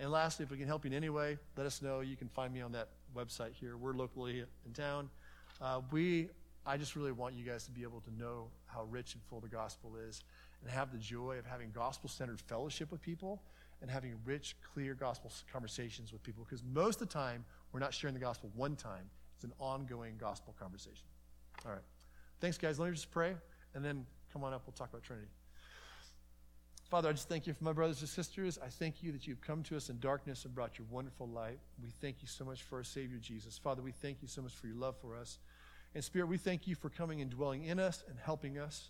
And 0.00 0.10
lastly, 0.10 0.42
if 0.42 0.50
we 0.50 0.58
can 0.58 0.66
help 0.66 0.84
you 0.84 0.90
in 0.90 0.96
any 0.96 1.08
way, 1.08 1.38
let 1.56 1.66
us 1.66 1.82
know. 1.82 2.00
You 2.00 2.16
can 2.16 2.28
find 2.28 2.52
me 2.52 2.60
on 2.60 2.72
that 2.72 2.88
website 3.16 3.52
here. 3.52 3.76
We're 3.76 3.92
locally 3.92 4.42
in 4.66 4.72
town. 4.72 5.08
Uh, 5.60 5.80
we, 5.92 6.28
I 6.66 6.76
just 6.76 6.96
really 6.96 7.12
want 7.12 7.36
you 7.36 7.44
guys 7.44 7.64
to 7.66 7.70
be 7.70 7.84
able 7.84 8.00
to 8.00 8.10
know 8.18 8.48
how 8.66 8.84
rich 8.90 9.14
and 9.14 9.22
full 9.22 9.38
the 9.38 9.48
gospel 9.48 9.92
is 10.08 10.24
and 10.62 10.70
have 10.70 10.90
the 10.90 10.98
joy 10.98 11.36
of 11.38 11.46
having 11.46 11.70
gospel 11.70 12.08
centered 12.08 12.40
fellowship 12.40 12.90
with 12.90 13.00
people 13.02 13.40
and 13.80 13.88
having 13.88 14.14
rich, 14.24 14.56
clear 14.74 14.94
gospel 14.94 15.30
conversations 15.52 16.12
with 16.12 16.24
people 16.24 16.44
because 16.44 16.64
most 16.64 17.00
of 17.00 17.08
the 17.08 17.14
time, 17.14 17.44
we're 17.72 17.80
not 17.80 17.94
sharing 17.94 18.14
the 18.14 18.20
gospel 18.20 18.50
one 18.54 18.76
time, 18.76 19.10
it's 19.34 19.44
an 19.44 19.52
ongoing 19.58 20.16
gospel 20.18 20.54
conversation. 20.58 21.06
All 21.64 21.72
right. 21.72 21.82
Thanks, 22.40 22.58
guys. 22.58 22.78
Let 22.78 22.88
me 22.88 22.94
just 22.94 23.10
pray 23.10 23.34
and 23.74 23.84
then 23.84 24.06
come 24.32 24.44
on 24.44 24.52
up, 24.52 24.62
we'll 24.66 24.74
talk 24.74 24.90
about 24.90 25.02
Trinity. 25.02 25.28
Father, 26.90 27.10
I 27.10 27.12
just 27.12 27.28
thank 27.28 27.46
you 27.46 27.52
for 27.52 27.64
my 27.64 27.72
brothers 27.72 28.00
and 28.00 28.08
sisters. 28.08 28.58
I 28.64 28.68
thank 28.68 29.02
you 29.02 29.12
that 29.12 29.26
you've 29.26 29.42
come 29.42 29.62
to 29.64 29.76
us 29.76 29.90
in 29.90 30.00
darkness 30.00 30.46
and 30.46 30.54
brought 30.54 30.78
your 30.78 30.86
wonderful 30.90 31.28
light. 31.28 31.58
We 31.82 31.90
thank 32.00 32.22
you 32.22 32.28
so 32.28 32.44
much 32.46 32.62
for 32.62 32.78
our 32.78 32.84
Savior 32.84 33.18
Jesus. 33.18 33.58
Father, 33.58 33.82
we 33.82 33.92
thank 33.92 34.22
you 34.22 34.28
so 34.28 34.40
much 34.40 34.54
for 34.54 34.68
your 34.68 34.76
love 34.76 34.96
for 35.00 35.14
us. 35.14 35.38
And 35.94 36.02
Spirit, 36.02 36.28
we 36.28 36.38
thank 36.38 36.66
you 36.66 36.74
for 36.74 36.88
coming 36.88 37.20
and 37.20 37.30
dwelling 37.30 37.64
in 37.64 37.78
us 37.78 38.04
and 38.08 38.18
helping 38.18 38.58
us. 38.58 38.88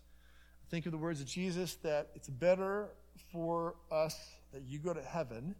Think 0.69 0.85
of 0.85 0.93
the 0.93 0.97
words 0.97 1.19
of 1.19 1.27
Jesus 1.27 1.75
that 1.75 2.09
it's 2.15 2.29
better 2.29 2.89
for 3.33 3.75
us 3.91 4.17
that 4.53 4.61
you 4.63 4.79
go 4.79 4.93
to 4.93 5.01
heaven 5.01 5.55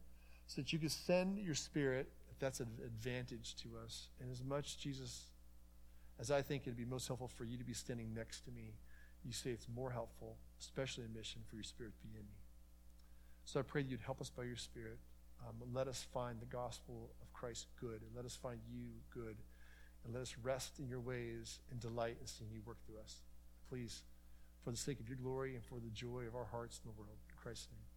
so 0.47 0.61
that 0.61 0.71
you 0.71 0.79
can 0.79 0.89
send 0.89 1.39
your 1.39 1.55
Spirit, 1.55 2.09
that's 2.39 2.59
an 2.59 2.69
advantage 2.85 3.55
to 3.57 3.69
us. 3.83 4.09
And 4.19 4.31
as 4.31 4.43
much, 4.43 4.77
Jesus, 4.77 5.25
as 6.19 6.31
I 6.31 6.41
think 6.41 6.63
it'd 6.63 6.77
be 6.77 6.85
most 6.85 7.07
helpful 7.07 7.27
for 7.27 7.43
you 7.43 7.57
to 7.57 7.63
be 7.63 7.73
standing 7.73 8.13
next 8.13 8.41
to 8.45 8.51
me 8.51 8.73
you 9.25 9.33
say 9.33 9.51
it's 9.51 9.67
more 9.73 9.91
helpful, 9.91 10.37
especially 10.59 11.05
in 11.05 11.13
mission, 11.13 11.41
for 11.47 11.55
your 11.55 11.63
spirit 11.63 11.93
to 11.95 12.07
be 12.07 12.15
in 12.15 12.25
me. 12.25 12.39
So 13.45 13.59
I 13.59 13.63
pray 13.63 13.81
that 13.81 13.89
you'd 13.89 14.01
help 14.01 14.21
us 14.21 14.29
by 14.29 14.43
your 14.43 14.55
spirit. 14.55 14.97
Um, 15.47 15.55
let 15.73 15.87
us 15.87 16.05
find 16.13 16.39
the 16.39 16.45
gospel 16.45 17.11
of 17.21 17.33
Christ 17.33 17.67
good, 17.79 18.01
and 18.01 18.15
let 18.15 18.25
us 18.25 18.35
find 18.35 18.59
you 18.69 18.91
good, 19.13 19.37
and 20.05 20.13
let 20.13 20.21
us 20.21 20.35
rest 20.41 20.79
in 20.79 20.87
your 20.87 20.99
ways 20.99 21.59
and 21.71 21.79
delight 21.79 22.17
in 22.21 22.27
seeing 22.27 22.51
you 22.51 22.61
work 22.65 22.77
through 22.85 22.99
us. 22.99 23.21
Please, 23.69 24.03
for 24.63 24.71
the 24.71 24.77
sake 24.77 24.99
of 24.99 25.07
your 25.07 25.17
glory 25.17 25.55
and 25.55 25.63
for 25.63 25.79
the 25.79 25.89
joy 25.89 26.23
of 26.27 26.35
our 26.35 26.45
hearts 26.45 26.79
in 26.83 26.91
the 26.91 26.97
world. 26.97 27.17
In 27.29 27.35
Christ's 27.41 27.67
name. 27.71 27.88